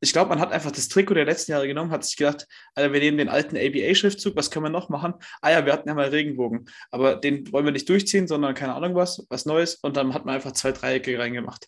Ich 0.00 0.12
glaube, 0.12 0.28
man 0.30 0.40
hat 0.40 0.52
einfach 0.52 0.70
das 0.70 0.88
Trikot 0.88 1.14
der 1.14 1.24
letzten 1.24 1.52
Jahre 1.52 1.66
genommen, 1.66 1.90
hat 1.90 2.04
sich 2.04 2.16
gedacht, 2.16 2.46
Alter, 2.74 2.92
wir 2.92 3.00
nehmen 3.00 3.18
den 3.18 3.28
alten 3.28 3.56
ABA-Schriftzug, 3.56 4.36
was 4.36 4.50
können 4.50 4.66
wir 4.66 4.70
noch 4.70 4.88
machen? 4.88 5.14
Ah 5.40 5.50
ja, 5.50 5.66
wir 5.66 5.72
hatten 5.72 5.88
ja 5.88 5.94
mal 5.94 6.08
Regenbogen, 6.08 6.68
aber 6.90 7.16
den 7.16 7.50
wollen 7.52 7.64
wir 7.64 7.72
nicht 7.72 7.88
durchziehen, 7.88 8.28
sondern 8.28 8.54
keine 8.54 8.74
Ahnung 8.74 8.94
was, 8.94 9.26
was 9.28 9.44
Neues 9.44 9.76
und 9.76 9.96
dann 9.96 10.14
hat 10.14 10.24
man 10.24 10.36
einfach 10.36 10.52
zwei 10.52 10.72
Dreiecke 10.72 11.18
reingemacht. 11.18 11.66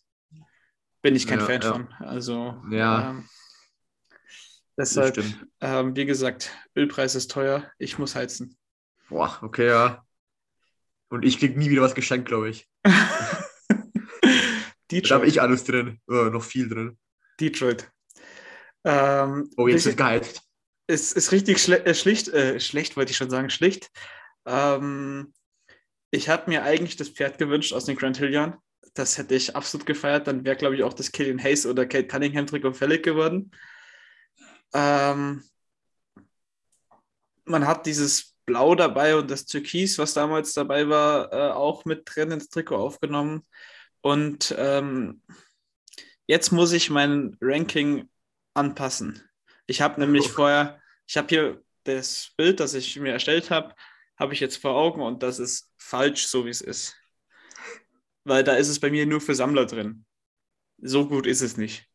Bin 1.02 1.16
ich 1.16 1.26
kein 1.26 1.40
ja, 1.40 1.46
Fan 1.46 1.60
ja. 1.62 1.72
von. 1.72 1.92
Also, 1.98 2.62
ja. 2.70 3.10
Ähm, 3.10 3.28
deshalb, 4.76 5.22
ähm, 5.60 5.96
wie 5.96 6.04
gesagt, 6.04 6.52
Ölpreis 6.76 7.14
ist 7.14 7.30
teuer, 7.30 7.70
ich 7.78 7.98
muss 7.98 8.14
heizen. 8.14 8.56
Boah, 9.08 9.38
okay, 9.42 9.66
ja. 9.66 10.04
Und 11.08 11.24
ich 11.24 11.40
krieg 11.40 11.56
nie 11.56 11.70
wieder 11.70 11.82
was 11.82 11.94
geschenkt, 11.94 12.28
glaube 12.28 12.50
ich. 12.50 12.68
Da 14.90 15.14
habe 15.14 15.26
ich 15.26 15.40
alles 15.40 15.64
drin. 15.64 16.00
Oh, 16.08 16.30
noch 16.32 16.42
viel 16.42 16.68
drin. 16.68 16.98
Detroit. 17.38 17.90
Ähm, 18.84 19.50
oh, 19.56 19.68
jetzt 19.68 19.86
wird 19.86 19.96
geheizt. 19.96 20.42
Es 20.86 21.12
ist 21.12 21.32
richtig 21.32 21.58
schle 21.58 21.84
äh, 21.84 21.94
schlicht, 21.94 22.28
äh, 22.28 22.58
schlecht, 22.58 22.96
wollte 22.96 23.12
ich 23.12 23.16
schon 23.16 23.30
sagen, 23.30 23.50
schlicht. 23.50 23.90
Ähm, 24.46 25.32
ich 26.10 26.28
habe 26.28 26.50
mir 26.50 26.64
eigentlich 26.64 26.96
das 26.96 27.10
Pferd 27.10 27.38
gewünscht 27.38 27.72
aus 27.72 27.84
den 27.84 27.96
Grand 27.96 28.16
Hill 28.16 28.32
Jahren. 28.32 28.56
Das 28.94 29.16
hätte 29.18 29.34
ich 29.34 29.54
absolut 29.54 29.86
gefeiert. 29.86 30.26
Dann 30.26 30.44
wäre, 30.44 30.56
glaube 30.56 30.74
ich, 30.74 30.82
auch 30.82 30.92
das 30.92 31.12
Killian 31.12 31.42
Hayes 31.42 31.66
oder 31.66 31.86
Kate 31.86 32.08
Cunningham 32.08 32.46
Trikot 32.46 32.72
fällig 32.72 33.04
geworden. 33.04 33.52
Ähm, 34.74 35.44
man 37.44 37.66
hat 37.66 37.86
dieses 37.86 38.34
Blau 38.46 38.74
dabei 38.74 39.14
und 39.16 39.30
das 39.30 39.46
Türkis, 39.46 39.98
was 39.98 40.14
damals 40.14 40.52
dabei 40.54 40.88
war, 40.88 41.32
äh, 41.32 41.52
auch 41.52 41.84
mit 41.84 42.02
drin 42.04 42.32
ins 42.32 42.48
Trikot 42.48 42.76
aufgenommen. 42.76 43.46
Und 44.00 44.54
ähm, 44.58 45.22
jetzt 46.26 46.50
muss 46.50 46.72
ich 46.72 46.90
mein 46.90 47.36
Ranking 47.40 48.08
anpassen. 48.60 49.22
Ich 49.66 49.80
habe 49.80 50.00
nämlich 50.00 50.26
oh. 50.26 50.34
vorher, 50.34 50.80
ich 51.06 51.16
habe 51.16 51.28
hier 51.28 51.62
das 51.84 52.32
Bild, 52.36 52.60
das 52.60 52.74
ich 52.74 52.96
mir 52.96 53.12
erstellt 53.12 53.50
habe, 53.50 53.74
habe 54.18 54.34
ich 54.34 54.40
jetzt 54.40 54.58
vor 54.58 54.74
Augen 54.76 55.00
und 55.00 55.22
das 55.22 55.38
ist 55.38 55.72
falsch, 55.78 56.26
so 56.26 56.44
wie 56.44 56.50
es 56.50 56.60
ist. 56.60 56.94
Weil 58.24 58.44
da 58.44 58.54
ist 58.54 58.68
es 58.68 58.78
bei 58.78 58.90
mir 58.90 59.06
nur 59.06 59.20
für 59.20 59.34
Sammler 59.34 59.64
drin. 59.64 60.04
So 60.78 61.08
gut 61.08 61.26
ist 61.26 61.40
es 61.40 61.56
nicht. 61.56 61.86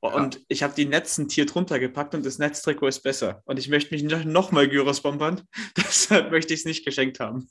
Und 0.00 0.34
ja. 0.34 0.40
ich 0.48 0.62
habe 0.62 0.74
die 0.74 0.84
Netzen 0.84 1.28
Tier 1.28 1.46
drunter 1.46 1.78
gepackt 1.78 2.14
und 2.14 2.24
das 2.24 2.38
Netztrikot 2.38 2.88
ist 2.88 3.00
besser. 3.00 3.42
Und 3.46 3.58
ich 3.58 3.68
möchte 3.68 3.94
mich 3.94 4.02
noch 4.02 4.52
mal 4.52 4.68
Gyros 4.68 5.00
bombern. 5.00 5.42
Deshalb 5.76 6.30
möchte 6.30 6.52
ich 6.52 6.60
es 6.60 6.66
nicht 6.66 6.84
geschenkt 6.84 7.20
haben. 7.20 7.48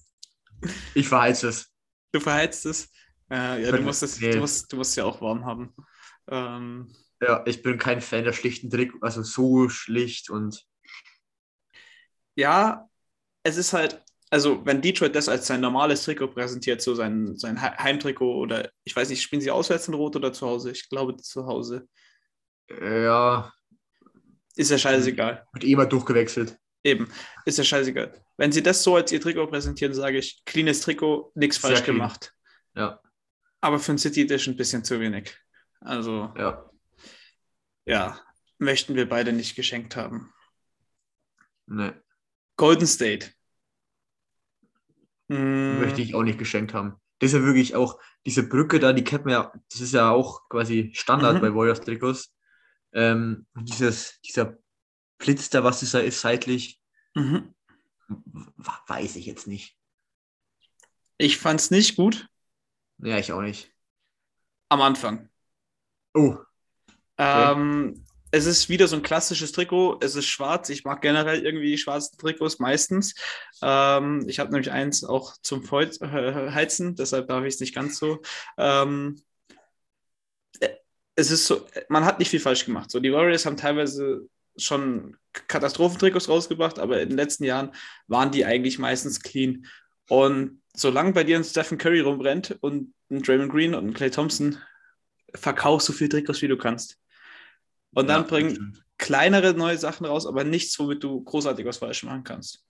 Ich 0.93 1.07
verheize 1.07 1.49
es. 1.49 1.71
Du 2.11 2.19
verheizt 2.19 2.65
es? 2.67 2.91
Äh, 3.31 3.63
ja, 3.63 3.71
du 3.71 3.81
musst, 3.81 4.03
es, 4.03 4.19
du, 4.19 4.37
musst, 4.37 4.71
du 4.71 4.77
musst 4.77 4.95
ja 4.95 5.03
auch 5.03 5.19
warm 5.19 5.45
haben. 5.45 5.73
Ähm, 6.29 6.95
ja, 7.25 7.43
ich 7.45 7.61
bin 7.63 7.77
kein 7.77 8.01
Fan 8.01 8.23
der 8.23 8.33
schlichten 8.33 8.69
Trikot, 8.69 8.99
also 9.01 9.23
so 9.23 9.67
schlicht 9.69 10.29
und. 10.29 10.63
Ja, 12.35 12.87
es 13.43 13.57
ist 13.57 13.73
halt, 13.73 14.03
also 14.29 14.65
wenn 14.65 14.81
Detroit 14.81 15.15
das 15.15 15.29
als 15.29 15.47
sein 15.47 15.61
normales 15.61 16.03
Trikot 16.03 16.27
präsentiert, 16.27 16.81
so 16.81 16.93
sein, 16.93 17.35
sein 17.37 17.61
Heimtrikot 17.61 18.35
oder 18.35 18.69
ich 18.83 18.95
weiß 18.95 19.09
nicht, 19.09 19.21
spielen 19.21 19.41
sie 19.41 19.51
auswärts 19.51 19.87
in 19.87 19.93
Rot 19.93 20.15
oder 20.15 20.33
zu 20.33 20.45
Hause? 20.45 20.71
Ich 20.71 20.89
glaube 20.89 21.15
zu 21.17 21.45
Hause. 21.45 21.87
Ja. 22.69 23.51
Ist 24.55 24.71
ja 24.71 24.77
scheißegal. 24.77 25.45
Wird 25.53 25.63
immer 25.63 25.85
durchgewechselt. 25.85 26.57
Eben, 26.83 27.09
ist 27.45 27.57
ja 27.57 27.63
scheißegal. 27.63 28.13
Wenn 28.37 28.51
sie 28.51 28.61
das 28.61 28.83
so 28.83 28.95
als 28.95 29.11
ihr 29.11 29.21
Trikot 29.21 29.47
präsentieren, 29.47 29.93
sage 29.93 30.19
ich, 30.19 30.43
cleanes 30.45 30.81
Trikot, 30.81 31.31
nichts 31.33 31.57
falsch 31.57 31.83
clean. 31.83 31.97
gemacht. 31.97 32.33
Ja. 32.75 32.99
Aber 33.61 33.79
für 33.79 33.93
ein 33.93 33.97
City 33.97 34.21
Edition 34.21 34.53
ein 34.53 34.57
bisschen 34.57 34.83
zu 34.83 34.99
wenig. 34.99 35.35
Also, 35.79 36.31
ja. 36.37 36.69
Ja, 37.85 38.19
möchten 38.57 38.95
wir 38.95 39.07
beide 39.07 39.33
nicht 39.33 39.55
geschenkt 39.55 39.95
haben. 39.95 40.33
Nee. 41.67 41.93
Golden 42.57 42.87
State. 42.87 43.31
Hm. 45.29 45.79
Möchte 45.79 46.01
ich 46.01 46.13
auch 46.15 46.23
nicht 46.23 46.39
geschenkt 46.39 46.73
haben. 46.73 46.99
Das 47.19 47.31
ist 47.31 47.39
ja 47.39 47.45
wirklich 47.45 47.75
auch, 47.75 47.99
diese 48.25 48.47
Brücke 48.47 48.79
da, 48.79 48.93
die 48.93 49.03
kennt 49.03 49.25
man 49.25 49.33
ja, 49.33 49.53
das 49.71 49.81
ist 49.81 49.93
ja 49.93 50.11
auch 50.11 50.47
quasi 50.49 50.91
Standard 50.93 51.35
mhm. 51.35 51.41
bei 51.41 51.53
Warriors 51.53 51.81
Trikots. 51.81 52.33
Ähm, 52.91 53.45
dieses, 53.55 54.19
dieser 54.21 54.57
Blitz 55.17 55.49
da, 55.49 55.63
was 55.63 55.79
das 55.81 55.91
da 55.91 55.99
ist, 55.99 56.21
seitlich, 56.21 56.79
mhm. 57.13 57.53
weiß 58.87 59.15
ich 59.15 59.25
jetzt 59.25 59.47
nicht. 59.47 59.77
Ich 61.17 61.37
fand 61.37 61.59
es 61.59 61.71
nicht 61.71 61.95
gut. 61.95 62.27
Ja, 62.97 63.17
ich 63.17 63.31
auch 63.31 63.41
nicht. 63.41 63.71
Am 64.69 64.81
Anfang. 64.81 65.29
Oh. 66.13 66.37
Ähm, 67.17 68.05
es 68.31 68.45
ist 68.45 68.67
wieder 68.67 68.87
so 68.87 68.95
ein 68.97 69.01
klassisches 69.01 69.51
Trikot. 69.53 69.99
Es 70.01 70.15
ist 70.15 70.25
schwarz. 70.25 70.69
Ich 70.69 70.83
mag 70.83 71.01
generell 71.01 71.45
irgendwie 71.45 71.71
die 71.71 71.77
schwarzen 71.77 72.17
Trikots 72.17 72.59
meistens. 72.59 73.15
Ähm, 73.61 74.25
ich 74.27 74.39
habe 74.39 74.51
nämlich 74.51 74.71
eins 74.71 75.03
auch 75.03 75.37
zum 75.41 75.69
Heizen, 75.71 76.95
deshalb 76.95 77.27
darf 77.27 77.43
ich 77.45 77.53
es 77.53 77.59
nicht 77.59 77.73
ganz 77.73 77.97
so. 77.97 78.21
Ähm, 78.57 79.21
es 81.15 81.31
ist 81.31 81.45
so, 81.45 81.65
man 81.87 82.03
hat 82.03 82.19
nicht 82.19 82.29
viel 82.29 82.41
falsch 82.41 82.65
gemacht. 82.65 82.91
So, 82.91 82.99
die 82.99 83.13
Warriors 83.13 83.45
haben 83.45 83.57
teilweise 83.57 84.27
schon 84.57 85.17
Katastrophentrikots 85.47 86.29
rausgebracht, 86.29 86.79
aber 86.79 87.01
in 87.01 87.09
den 87.09 87.17
letzten 87.17 87.45
Jahren 87.45 87.71
waren 88.07 88.31
die 88.31 88.45
eigentlich 88.45 88.79
meistens 88.79 89.21
clean. 89.21 89.65
Und 90.09 90.61
solange 90.75 91.13
bei 91.13 91.23
dir 91.23 91.37
ein 91.37 91.43
Stephen 91.43 91.77
Curry 91.77 92.01
rumrennt 92.01 92.57
und 92.61 92.93
ein 93.09 93.21
Draymond 93.21 93.51
Green 93.51 93.75
und 93.75 93.87
ein 93.87 93.93
Clay 93.93 94.09
Thompson, 94.09 94.57
verkaufst 95.33 95.87
so 95.87 95.93
viel 95.93 96.09
Trikots, 96.09 96.41
wie 96.41 96.47
du 96.47 96.57
kannst. 96.57 96.97
Und 97.95 98.07
dann 98.07 98.21
ja, 98.21 98.27
bringen 98.27 98.83
kleinere 98.97 99.53
neue 99.53 99.77
Sachen 99.77 100.05
raus, 100.05 100.27
aber 100.27 100.43
nichts, 100.43 100.77
womit 100.79 101.03
du 101.03 101.23
großartig 101.23 101.65
was 101.65 101.77
falsch 101.77 102.03
machen 102.03 102.23
kannst. 102.23 102.65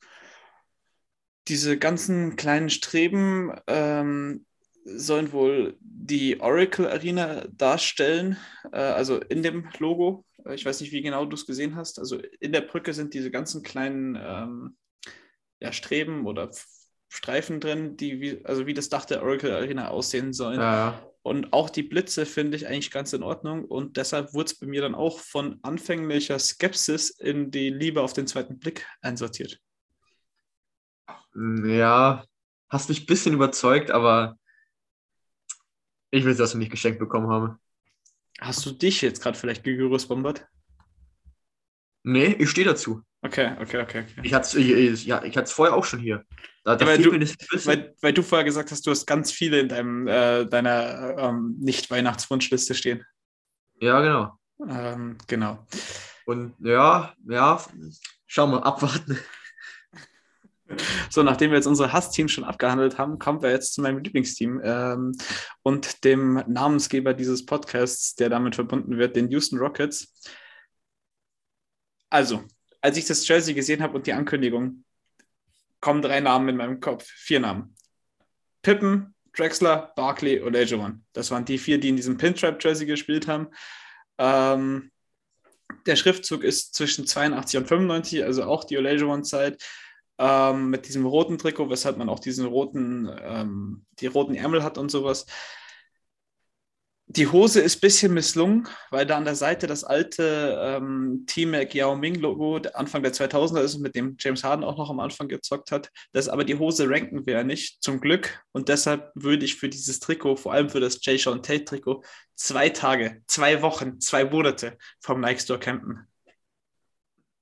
Diese 1.48 1.78
ganzen 1.78 2.36
kleinen 2.36 2.70
Streben 2.70 3.52
ähm, 3.68 4.46
sollen 4.86 5.32
wohl 5.32 5.78
die 5.80 6.40
Oracle 6.40 6.88
Arena 6.88 7.46
darstellen, 7.52 8.38
äh, 8.72 8.78
also 8.78 9.18
in 9.18 9.44
dem 9.44 9.68
Logo. 9.80 10.26
Ich 10.54 10.66
weiß 10.66 10.82
nicht, 10.82 10.92
wie 10.92 11.02
genau 11.02 11.26
du 11.26 11.36
es 11.36 11.46
gesehen 11.46 11.76
hast. 11.76 12.00
Also 12.00 12.20
in 12.40 12.52
der 12.52 12.62
Brücke 12.62 12.94
sind 12.94 13.14
diese 13.14 13.32
ganzen 13.32 13.64
kleinen 13.64 14.16
ähm, 14.20 14.78
ja, 15.60 15.72
Streben 15.72 16.26
oder 16.28 16.52
Streifen 17.10 17.60
drin, 17.60 17.98
die 17.98 18.22
wie, 18.22 18.46
also 18.46 18.68
wie 18.68 18.74
das 18.74 18.90
Dach 18.90 19.06
der 19.06 19.24
Oracle 19.24 19.52
Arena 19.52 19.90
aussehen 19.90 20.34
sollen. 20.34 20.60
Ja. 20.60 21.02
Und 21.26 21.54
auch 21.54 21.72
die 21.72 21.82
Blitze 21.82 22.24
finde 22.28 22.56
ich 22.56 22.68
eigentlich 22.68 22.92
ganz 22.92 23.12
in 23.12 23.24
Ordnung. 23.24 23.66
Und 23.66 23.98
deshalb 23.98 24.36
wurde 24.36 24.46
es 24.46 24.60
bei 24.60 24.68
mir 24.68 24.82
dann 24.84 24.94
auch 24.94 25.20
von 25.20 25.58
anfänglicher 25.64 26.38
Skepsis 26.38 27.10
in 27.10 27.50
die 27.50 27.72
Liebe 27.72 28.04
auf 28.04 28.14
den 28.14 28.28
zweiten 28.28 28.60
Blick 28.60 28.86
einsortiert. 29.02 29.60
Ja, 31.34 32.24
hast 32.70 32.90
mich 32.90 33.02
ein 33.02 33.06
bisschen 33.08 33.34
überzeugt, 33.34 33.90
aber 33.90 34.38
ich 36.12 36.26
will 36.26 36.36
das 36.36 36.54
nicht 36.54 36.70
geschenkt 36.70 37.00
bekommen 37.00 37.30
haben. 37.30 37.58
Hast 38.40 38.64
du 38.68 38.72
dich 38.72 39.02
jetzt 39.02 39.20
gerade 39.20 39.36
vielleicht 39.36 39.64
bombert? 39.64 40.48
Nee, 42.04 42.36
ich 42.38 42.52
stehe 42.52 42.68
dazu. 42.68 43.02
Okay, 43.26 43.54
okay, 43.60 43.82
okay. 43.82 44.04
okay. 44.04 44.22
Ich 44.22 44.34
hatte 44.34 44.60
es 44.60 45.06
ja, 45.06 45.22
vorher 45.46 45.76
auch 45.76 45.84
schon 45.84 46.00
hier. 46.00 46.24
Da, 46.64 46.76
da 46.76 46.86
ja, 46.86 46.92
weil, 46.92 47.02
du, 47.02 47.12
weil, 47.66 47.96
weil, 48.02 48.14
du 48.14 48.22
vorher 48.22 48.46
gesagt 48.46 48.72
hast, 48.72 48.86
du 48.86 48.92
hast 48.92 49.08
ganz 49.08 49.32
viele 49.32 49.60
in 49.60 49.68
deinem, 49.68 50.08
äh, 50.08 50.46
deiner 50.46 51.18
ähm, 51.18 51.56
Nicht-Weihnachtswunschliste 51.60 52.76
stehen. 52.76 53.04
Ja, 53.82 54.00
genau. 54.02 54.38
Ähm, 54.70 55.18
genau. 55.28 55.66
Und 56.28 56.54
ja, 56.60 57.14
ja, 57.28 57.64
schauen 58.28 58.52
wir, 58.52 58.64
abwarten. 58.64 59.18
So, 61.12 61.22
nachdem 61.22 61.52
wir 61.52 61.58
jetzt 61.58 61.68
unsere 61.68 61.94
Hassteams 61.94 62.32
schon 62.32 62.44
abgehandelt 62.44 62.98
haben, 62.98 63.20
kommen 63.20 63.42
wir 63.44 63.52
jetzt 63.52 63.74
zu 63.76 63.82
meinem 63.82 64.00
Lieblingsteam 64.00 64.62
ähm, 64.64 65.16
und 65.62 66.04
dem 66.04 66.44
Namensgeber 66.48 67.14
dieses 67.14 67.46
Podcasts, 67.46 68.16
der 68.16 68.30
damit 68.30 68.56
verbunden 68.56 68.98
wird, 68.98 69.16
den 69.16 69.30
Houston 69.30 69.60
Rockets. 69.60 70.12
Also, 72.10 72.44
als 72.86 72.98
ich 72.98 73.06
das 73.06 73.28
Jersey 73.28 73.56
gesehen 73.56 73.82
habe 73.82 73.95
und 73.95 74.06
die 74.06 74.13
Ankündigung, 74.13 74.84
kommen 75.80 76.04
drei 76.04 76.19
Namen 76.19 76.50
in 76.50 76.56
meinem 76.56 76.80
Kopf, 76.80 77.04
vier 77.04 77.39
Namen. 77.39 77.76
Pippen, 78.62 79.15
Drexler, 79.34 79.91
Barkley 79.95 80.39
Olajuwon. 80.39 81.04
Das 81.12 81.32
waren 81.32 81.45
die 81.45 81.58
vier, 81.58 81.80
die 81.80 81.89
in 81.89 81.95
diesem 81.95 82.17
Pinstripe-Jersey 82.17 82.86
gespielt 82.86 83.28
haben. 83.28 83.48
Ähm, 84.19 84.91
der 85.88 85.95
Schriftzug 85.95 86.43
ist 86.43 86.76
zwischen 86.76 87.08
82 87.08 87.58
und 87.58 87.67
95, 87.67 88.24
also 88.24 88.43
auch 88.43 88.63
die 88.63 88.78
Olajuwon-Zeit. 88.78 89.63
Ähm, 90.19 90.69
mit 90.69 90.88
diesem 90.88 91.08
roten 91.08 91.39
Trikot, 91.39 91.71
weshalb 91.71 91.98
man 91.98 92.08
auch 92.08 92.19
diesen 92.19 92.45
roten, 92.45 93.10
ähm, 93.19 93.86
die 94.00 94.08
roten 94.08 94.36
Ärmel 94.36 94.62
hat 94.62 94.78
und 94.78 94.91
sowas. 94.91 95.26
Die 97.15 97.28
Hose 97.28 97.62
ist 97.62 97.78
ein 97.78 97.82
bisschen 97.82 98.13
misslungen, 98.13 98.67
weil 98.91 99.06
da 99.06 99.15
an 99.15 99.23
der 99.23 99.36
Seite 99.36 99.67
das 99.67 99.86
alte 99.86 100.58
ähm, 100.62 101.23
Team 101.28 101.54
Yao 101.54 101.95
Ming 101.95 102.15
Logo 102.15 102.58
Anfang 102.73 103.04
der 103.04 103.13
2000er 103.13 103.62
ist, 103.62 103.78
mit 103.78 103.95
dem 103.95 104.17
James 104.19 104.43
Harden 104.43 104.65
auch 104.65 104.78
noch 104.78 104.89
am 104.89 104.99
Anfang 104.99 105.30
gezockt 105.30 105.71
hat. 105.71 105.89
Das 106.12 106.28
aber 106.28 106.43
die 106.43 106.58
Hose 106.58 106.89
ranken 106.89 107.25
wir 107.25 107.36
ja 107.36 107.43
nicht, 107.43 107.82
zum 107.82 108.01
Glück. 108.01 108.43
Und 108.51 108.67
deshalb 108.67 109.12
würde 109.15 109.45
ich 109.45 109.56
für 109.56 109.69
dieses 109.69 110.01
Trikot, 110.01 110.36
vor 110.36 110.51
allem 110.51 110.69
für 110.69 110.82
das 110.82 110.99
Jay 111.01 111.17
Sean 111.17 111.41
Tate 111.41 111.63
Trikot, 111.63 112.04
zwei 112.36 112.67
Tage, 112.67 113.21
zwei 113.28 113.62
Wochen, 113.62 114.01
zwei 114.01 114.25
Monate 114.25 114.78
vom 114.99 115.21
Nike 115.21 115.39
Store 115.39 115.60
campen. 115.60 116.06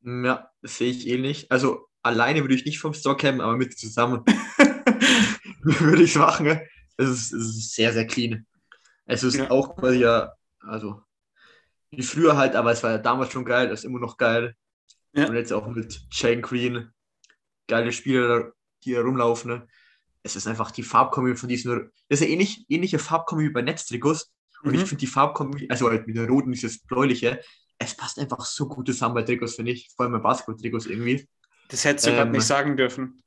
Ja, 0.04 0.52
sehe 0.62 0.92
ich 0.92 1.08
ähnlich. 1.08 1.52
Also 1.52 1.88
alleine 2.04 2.42
würde 2.42 2.54
ich 2.54 2.66
nicht 2.66 2.80
vom 2.80 2.94
Store 2.94 3.18
campen, 3.18 3.42
aber 3.42 3.58
mit 3.58 3.76
zusammen 3.76 4.24
würde 5.64 6.04
ich 6.04 6.12
es 6.12 6.18
machen. 6.18 6.60
Es 6.98 7.10
ist, 7.10 7.34
es 7.34 7.48
ist 7.58 7.74
sehr, 7.74 7.92
sehr 7.92 8.06
clean. 8.06 8.46
Es 9.06 9.24
ist 9.24 9.36
ja. 9.36 9.52
auch 9.52 9.76
quasi 9.76 10.00
ja, 10.00 10.34
also 10.60 11.02
wie 11.92 12.04
früher 12.04 12.38
halt, 12.38 12.56
aber 12.56 12.72
es 12.72 12.82
war 12.84 12.92
ja 12.92 12.98
damals 12.98 13.32
schon 13.32 13.46
geil, 13.46 13.68
es 13.68 13.82
ist 13.82 13.86
immer 13.86 14.00
noch 14.00 14.18
geil. 14.18 14.56
Ja. 15.14 15.28
Und 15.28 15.36
jetzt 15.36 15.54
auch 15.54 15.68
mit 15.68 16.10
Chain 16.10 16.42
Green, 16.42 16.90
geile 17.68 17.92
Spieler, 17.92 18.54
die 18.84 18.94
da 18.94 19.02
rumlaufen. 19.02 19.52
Ne? 19.52 19.68
Es 20.24 20.36
ist 20.36 20.48
einfach 20.48 20.72
die 20.72 20.84
Farbkombi 20.84 21.36
von 21.36 21.50
diesen, 21.50 21.92
das 22.10 22.20
ist 22.20 22.28
ja 22.28 22.32
ähnlich, 22.32 22.66
ähnliche 22.70 23.00
Farbkombi 23.00 23.46
wie 23.46 23.50
bei 23.50 23.62
Netztrikots. 23.62 24.32
Und 24.64 24.72
mhm. 24.72 24.80
ich 24.80 24.86
finde 24.86 25.02
die 25.02 25.08
Farbkombi, 25.08 25.68
also 25.70 25.90
halt 25.90 26.08
mit 26.08 26.16
der 26.16 26.28
roten, 26.28 26.52
dieses 26.52 26.80
bläuliche, 26.80 27.42
es 27.78 27.96
passt 27.96 28.18
einfach 28.20 28.46
so 28.46 28.68
gut 28.68 28.88
zusammen 28.88 29.16
bei 29.16 29.24
Trikots, 29.24 29.56
finde 29.56 29.72
ich. 29.72 29.90
Vor 29.96 30.06
allem 30.06 30.14
bei 30.14 30.20
Basketball-Trikots 30.20 30.86
irgendwie. 30.86 31.28
Das 31.70 31.84
hättest 31.86 32.06
du 32.06 32.12
ähm, 32.12 32.18
gerade 32.18 32.32
nicht 32.32 32.46
sagen 32.46 32.78
dürfen. 32.78 33.22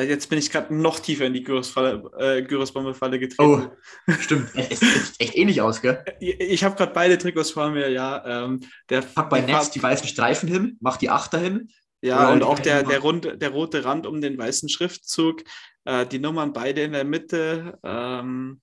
Weil 0.00 0.08
jetzt 0.08 0.30
bin 0.30 0.38
ich 0.38 0.50
gerade 0.50 0.74
noch 0.74 0.98
tiefer 0.98 1.26
in 1.26 1.34
die 1.34 1.42
Gyros-Bombe-Falle 1.42 3.16
äh, 3.16 3.18
getreten. 3.18 3.70
Oh, 4.06 4.12
stimmt. 4.18 4.48
Es 4.54 4.80
sieht 4.80 5.12
echt 5.18 5.36
ähnlich 5.36 5.60
aus, 5.60 5.82
gell? 5.82 6.02
Ich 6.20 6.64
habe 6.64 6.74
gerade 6.74 6.94
beide 6.94 7.18
Trikots 7.18 7.50
vor 7.50 7.68
mir, 7.68 7.90
ja. 7.90 8.44
Ähm, 8.44 8.60
der 8.88 9.02
Pack 9.02 9.28
bei 9.28 9.42
Netz 9.42 9.72
die 9.72 9.82
weißen 9.82 10.08
Streifen 10.08 10.48
hin, 10.48 10.78
mach 10.80 10.96
die 10.96 11.10
Achter 11.10 11.36
hin. 11.36 11.68
Ja, 12.00 12.32
und 12.32 12.42
auch 12.42 12.58
der, 12.58 12.82
der, 12.82 13.00
rund, 13.00 13.42
der 13.42 13.50
rote 13.50 13.84
Rand 13.84 14.06
um 14.06 14.22
den 14.22 14.38
weißen 14.38 14.70
Schriftzug. 14.70 15.42
Äh, 15.84 16.06
die 16.06 16.18
Nummern 16.18 16.54
beide 16.54 16.80
in 16.80 16.92
der 16.92 17.04
Mitte. 17.04 17.78
Ähm, 17.84 18.62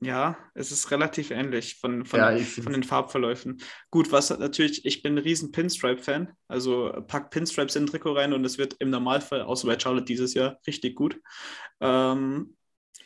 ja, 0.00 0.38
es 0.54 0.70
ist 0.70 0.90
relativ 0.90 1.30
ähnlich 1.30 1.76
von, 1.80 2.04
von, 2.04 2.20
ja, 2.20 2.36
von 2.38 2.72
den 2.72 2.84
Farbverläufen. 2.84 3.60
Gut, 3.90 4.12
was 4.12 4.30
natürlich, 4.30 4.84
ich 4.84 5.02
bin 5.02 5.14
ein 5.14 5.18
riesen 5.18 5.50
Pinstripe-Fan, 5.50 6.32
also 6.46 6.92
pack 7.06 7.30
Pinstripes 7.30 7.74
in 7.74 7.84
ein 7.84 7.86
Trikot 7.88 8.12
rein 8.12 8.32
und 8.32 8.44
es 8.44 8.58
wird 8.58 8.76
im 8.78 8.90
Normalfall, 8.90 9.42
außer 9.42 9.66
bei 9.66 9.78
Charlotte 9.78 10.04
dieses 10.04 10.34
Jahr, 10.34 10.58
richtig 10.66 10.94
gut. 10.94 11.20
Ähm, 11.80 12.56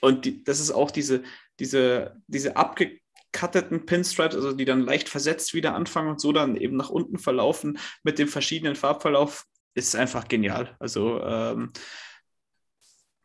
und 0.00 0.24
die, 0.24 0.44
das 0.44 0.60
ist 0.60 0.70
auch 0.70 0.90
diese, 0.90 1.22
diese, 1.58 2.20
diese 2.26 2.56
abgekatteten 2.56 3.86
Pinstripes, 3.86 4.36
also 4.36 4.52
die 4.52 4.66
dann 4.66 4.82
leicht 4.82 5.08
versetzt 5.08 5.54
wieder 5.54 5.74
anfangen 5.74 6.10
und 6.10 6.20
so 6.20 6.32
dann 6.32 6.56
eben 6.56 6.76
nach 6.76 6.90
unten 6.90 7.18
verlaufen 7.18 7.78
mit 8.02 8.18
dem 8.18 8.28
verschiedenen 8.28 8.76
Farbverlauf, 8.76 9.46
ist 9.74 9.96
einfach 9.96 10.28
genial. 10.28 10.76
Also 10.78 11.22
ähm, 11.22 11.72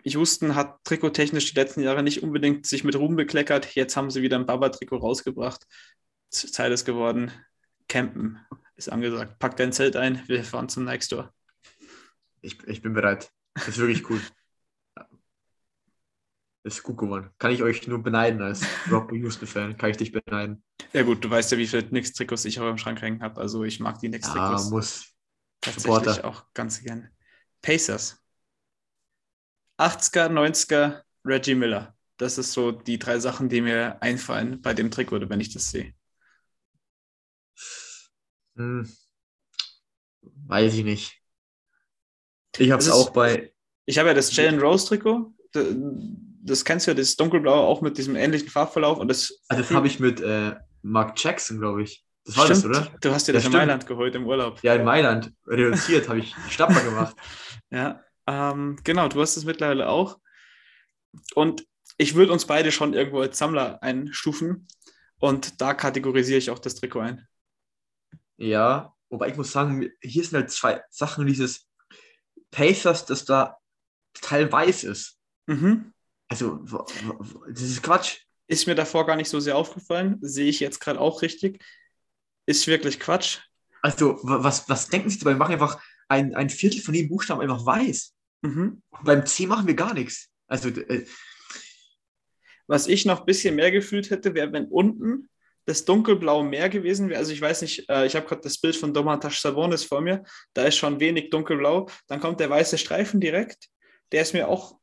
Houston 0.04 0.56
hat 0.56 0.84
trikottechnisch 0.84 1.54
die 1.54 1.60
letzten 1.60 1.82
Jahre 1.82 2.04
nicht 2.04 2.24
unbedingt 2.24 2.66
sich 2.66 2.84
mit 2.84 2.96
Ruhm 2.96 3.16
bekleckert. 3.16 3.76
Jetzt 3.76 3.98
haben 3.98 4.10
sie 4.10 4.22
wieder 4.22 4.38
ein 4.38 4.46
Baba-Trikot 4.46 4.98
rausgebracht. 4.98 5.66
Zeit 6.30 6.72
ist 6.72 6.86
geworden. 6.86 7.32
Campen 7.88 8.40
ist 8.76 8.90
angesagt. 8.90 9.40
Pack 9.40 9.58
dein 9.58 9.74
Zelt 9.74 9.96
ein, 9.96 10.22
wir 10.28 10.44
fahren 10.44 10.70
zum 10.70 10.86
Nike 10.86 11.04
Store. 11.04 11.34
Ich, 12.42 12.62
ich 12.68 12.82
bin 12.82 12.94
bereit. 12.94 13.32
Das 13.56 13.70
ist 13.70 13.78
wirklich 13.78 14.10
cool. 14.10 14.22
Das 16.64 16.76
ist 16.76 16.84
gut 16.84 16.98
geworden. 16.98 17.30
Kann 17.40 17.52
ich 17.52 17.64
euch 17.64 17.88
nur 17.88 18.04
beneiden 18.04 18.42
als 18.42 18.66
Rob 18.92 19.12
Houston-Fan. 19.12 19.78
Kann 19.78 19.90
ich 19.90 19.98
dich 19.98 20.12
beneiden. 20.12 20.64
Ja, 20.92 21.04
gut, 21.04 21.24
du 21.24 21.30
weißt 21.30 21.54
ja, 21.54 21.58
wie 21.58 21.66
viele 21.66 21.88
Knicks-Trikots 21.88 22.44
ich 22.46 22.60
auch 22.60 22.70
im 22.70 22.78
Schrank 22.78 23.02
hängen 23.02 23.22
habe. 23.22 23.40
Also, 23.40 23.64
ich 23.64 23.80
mag 23.80 24.00
die 24.00 24.10
Knicks-Trikots. 24.10 24.66
Ja, 24.66 24.70
muss. 24.70 25.14
Tatsächlich 25.62 25.96
Supporter. 25.96 26.26
auch 26.26 26.44
ganz 26.54 26.82
gerne. 26.82 27.12
Pacers. 27.62 28.22
80er, 29.78 30.30
90er, 30.30 31.02
Reggie 31.26 31.56
Miller. 31.56 31.96
Das 32.18 32.38
ist 32.38 32.54
so 32.54 32.72
die 32.72 32.98
drei 32.98 33.20
Sachen, 33.20 33.50
die 33.50 33.62
mir 33.62 34.02
einfallen 34.02 34.62
bei 34.62 34.74
dem 34.74 34.90
Trick 34.90 35.12
oder 35.12 35.30
wenn 35.30 35.40
ich 35.40 35.54
das 35.54 35.70
sehe. 35.70 35.94
Hm. 38.56 38.92
Weiß 40.22 40.74
ich 40.74 40.84
nicht. 40.84 41.22
Ich 42.58 42.72
habe 42.72 42.82
es 42.82 42.90
auch 42.90 43.12
bei. 43.12 43.54
Ich 43.86 44.00
habe 44.00 44.10
ja 44.10 44.16
das 44.16 44.36
Jalen 44.36 44.60
Rose 44.60 44.88
Trikot. 44.88 45.34
Das 45.52 46.66
kennst 46.66 46.88
du 46.88 46.92
ja, 46.92 46.96
das 46.96 47.16
dunkelblaue 47.16 47.60
auch 47.60 47.82
mit 47.82 47.98
diesem 47.98 48.16
ähnlichen 48.16 48.50
Farbverlauf. 48.50 48.98
Und 48.98 49.10
das 49.10 49.42
also 49.48 49.62
das 49.62 49.72
habe 49.72 49.88
ich 49.88 50.00
mit 50.00 50.22
äh, 50.22 50.56
Mark 50.82 51.22
Jackson, 51.22 51.60
glaube 51.60 51.84
ich. 51.84 52.04
Das 52.26 52.36
war 52.36 52.46
stimmt. 52.46 52.66
das, 52.66 52.66
oder? 52.66 52.98
Du 53.00 53.12
hast 53.12 53.28
dir 53.28 53.34
das, 53.34 53.44
das 53.44 53.54
in 53.54 53.58
Mailand 53.58 53.86
geholt 53.86 54.16
im 54.16 54.26
Urlaub. 54.26 54.62
Ja, 54.64 54.76
in 54.76 54.84
Mailand. 54.84 55.32
Reduziert 55.46 56.10
habe 56.10 56.20
ich 56.20 56.36
Stapper 56.50 56.82
gemacht. 56.82 57.16
ja, 57.70 58.02
ähm, 58.28 58.78
genau, 58.84 59.08
du 59.08 59.22
hast 59.22 59.38
es 59.38 59.46
mittlerweile 59.46 59.90
auch. 59.90 60.20
Und 61.34 61.66
ich 61.98 62.16
würde 62.16 62.32
uns 62.32 62.46
beide 62.46 62.72
schon 62.72 62.94
irgendwo 62.94 63.22
als 63.22 63.38
Sammler 63.38 63.82
einstufen. 63.82 64.68
Und 65.20 65.62
da 65.62 65.74
kategorisiere 65.74 66.38
ich 66.38 66.52
auch 66.52 66.60
das 66.60 66.76
Trikot 66.76 67.00
ein. 67.00 67.28
Ja, 68.38 68.94
wobei 69.10 69.30
ich 69.30 69.38
muss 69.38 69.52
sagen, 69.52 69.90
hier 70.02 70.24
sind 70.24 70.36
halt 70.36 70.52
zwei 70.52 70.84
Sachen, 70.90 71.26
dieses 71.26 71.68
Pacers, 72.52 73.06
das 73.06 73.26
da 73.26 73.58
total 74.14 74.52
weiß 74.52 74.84
ist. 74.84 75.18
Mhm. 75.48 75.94
Also, 76.28 76.64
das 77.50 77.62
ist 77.62 77.82
Quatsch. 77.82 78.20
Ist 78.48 78.68
mir 78.68 78.76
davor 78.76 79.06
gar 79.06 79.16
nicht 79.16 79.30
so 79.30 79.40
sehr 79.40 79.58
aufgefallen, 79.58 80.20
sehe 80.22 80.50
ich 80.50 80.60
jetzt 80.60 80.80
gerade 80.80 81.00
auch 81.00 81.22
richtig. 81.22 81.64
Ist 82.46 82.68
wirklich 82.68 83.00
Quatsch. 83.00 83.40
Also, 83.82 84.20
was, 84.22 84.70
was 84.70 84.88
denken 84.88 85.10
Sie 85.10 85.20
dabei? 85.20 85.32
Wir 85.32 85.38
machen 85.38 85.54
einfach 85.54 85.82
ein, 86.08 86.36
ein 86.36 86.50
Viertel 86.50 86.82
von 86.82 86.94
den 86.94 87.10
Buchstaben 87.10 87.42
einfach 87.42 87.66
weiß. 87.66 88.14
Mhm. 88.42 88.82
Beim 89.04 89.26
C 89.26 89.48
machen 89.48 89.68
wir 89.68 89.76
gar 89.76 89.94
nichts. 89.94 90.30
Also, 90.48 90.70
äh, 90.70 91.06
was 92.68 92.88
ich 92.88 93.06
noch 93.06 93.22
ein 93.22 93.26
bisschen 93.26 93.56
mehr 93.56 93.72
gefühlt 93.72 94.10
hätte, 94.10 94.34
wäre, 94.34 94.52
wenn 94.52 94.66
unten 94.66 95.30
das 95.66 95.84
dunkelblaue 95.84 96.46
Meer 96.46 96.70
gewesen 96.70 97.10
wäre. 97.10 97.20
Also 97.20 97.34
ich 97.34 97.42
weiß 97.42 97.62
nicht, 97.62 97.90
äh, 97.90 98.06
ich 98.06 98.16
habe 98.16 98.26
gerade 98.26 98.42
das 98.42 98.58
Bild 98.58 98.76
von 98.76 98.94
Domantas 98.94 99.42
Sabonis 99.42 99.84
vor 99.84 100.02
mir. 100.02 100.24
Da 100.54 100.64
ist 100.64 100.78
schon 100.78 101.00
wenig 101.00 101.30
dunkelblau. 101.30 101.90
Dann 102.08 102.22
kommt 102.22 102.40
der 102.40 102.50
weiße 102.50 102.78
Streifen 102.78 103.20
direkt. 103.20 103.68
Der 104.14 104.22
ist 104.22 104.34
mir 104.34 104.48
auch, 104.48 104.80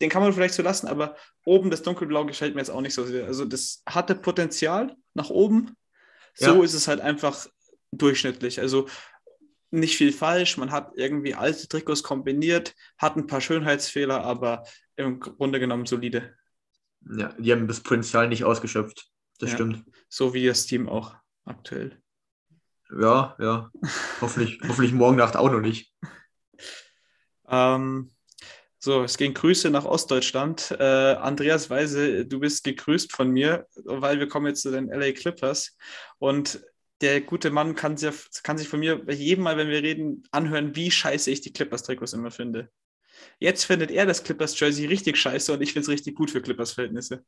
den 0.00 0.08
kann 0.08 0.22
man 0.22 0.32
vielleicht 0.32 0.54
so 0.54 0.62
lassen, 0.62 0.86
aber 0.86 1.16
oben 1.44 1.70
das 1.70 1.82
dunkelblau 1.82 2.24
gefällt 2.24 2.54
mir 2.54 2.60
jetzt 2.60 2.70
auch 2.70 2.80
nicht 2.80 2.94
so 2.94 3.04
sehr. 3.04 3.26
Also 3.26 3.44
das 3.44 3.82
hatte 3.88 4.14
Potenzial 4.14 4.94
nach 5.14 5.30
oben. 5.30 5.76
So 6.34 6.54
ja. 6.54 6.62
ist 6.62 6.74
es 6.74 6.86
halt 6.86 7.00
einfach 7.00 7.48
durchschnittlich. 7.90 8.60
Also 8.60 8.88
nicht 9.70 9.96
viel 9.96 10.12
falsch. 10.12 10.56
Man 10.56 10.70
hat 10.70 10.92
irgendwie 10.96 11.34
alte 11.34 11.68
Trikots 11.68 12.02
kombiniert, 12.02 12.74
hat 12.96 13.16
ein 13.16 13.26
paar 13.26 13.40
Schönheitsfehler, 13.40 14.22
aber 14.22 14.64
im 14.96 15.20
Grunde 15.20 15.60
genommen 15.60 15.86
solide. 15.86 16.34
Ja, 17.16 17.34
die 17.38 17.52
haben 17.52 17.68
das 17.68 17.80
Potenzial 17.80 18.28
nicht 18.28 18.44
ausgeschöpft. 18.44 19.08
Das 19.38 19.50
ja, 19.50 19.56
stimmt. 19.56 19.84
So 20.08 20.34
wie 20.34 20.46
das 20.46 20.66
Team 20.66 20.88
auch 20.88 21.14
aktuell. 21.44 22.00
Ja, 22.90 23.36
ja. 23.38 23.70
hoffentlich, 24.20 24.60
hoffentlich 24.68 24.92
morgen 24.92 25.16
Nacht 25.16 25.36
auch 25.36 25.50
noch 25.50 25.60
nicht. 25.60 25.94
Ähm, 27.48 28.10
so, 28.78 29.02
es 29.02 29.16
gehen 29.16 29.34
Grüße 29.34 29.70
nach 29.70 29.84
Ostdeutschland. 29.84 30.70
Äh, 30.78 30.84
Andreas 30.84 31.68
Weise, 31.68 32.26
du 32.26 32.40
bist 32.40 32.64
gegrüßt 32.64 33.12
von 33.12 33.30
mir, 33.30 33.66
weil 33.84 34.18
wir 34.18 34.28
kommen 34.28 34.46
jetzt 34.46 34.62
zu 34.62 34.70
den 34.70 34.88
LA 34.88 35.12
Clippers. 35.12 35.76
Und 36.18 36.60
der 37.00 37.20
gute 37.20 37.50
Mann 37.50 37.74
kann, 37.74 37.96
sehr, 37.96 38.12
kann 38.42 38.58
sich 38.58 38.68
von 38.68 38.80
mir 38.80 39.02
jedem 39.08 39.44
Mal, 39.44 39.56
wenn 39.56 39.68
wir 39.68 39.82
reden, 39.82 40.24
anhören, 40.30 40.74
wie 40.74 40.90
scheiße 40.90 41.30
ich 41.30 41.40
die 41.40 41.52
Clippers-Trikots 41.52 42.12
immer 42.12 42.30
finde. 42.30 42.70
Jetzt 43.38 43.64
findet 43.64 43.90
er 43.90 44.06
das 44.06 44.24
Clippers-Jersey 44.24 44.86
richtig 44.86 45.16
scheiße 45.16 45.52
und 45.52 45.62
ich 45.62 45.72
finde 45.72 45.84
es 45.84 45.88
richtig 45.88 46.16
gut 46.16 46.30
für 46.30 46.42
Clippers-Verhältnisse. 46.42 47.24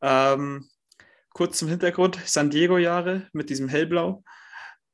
Ähm, 0.00 0.68
kurz 1.30 1.58
zum 1.58 1.68
Hintergrund: 1.68 2.18
San 2.24 2.50
Diego-Jahre 2.50 3.28
mit 3.32 3.50
diesem 3.50 3.68
Hellblau. 3.68 4.24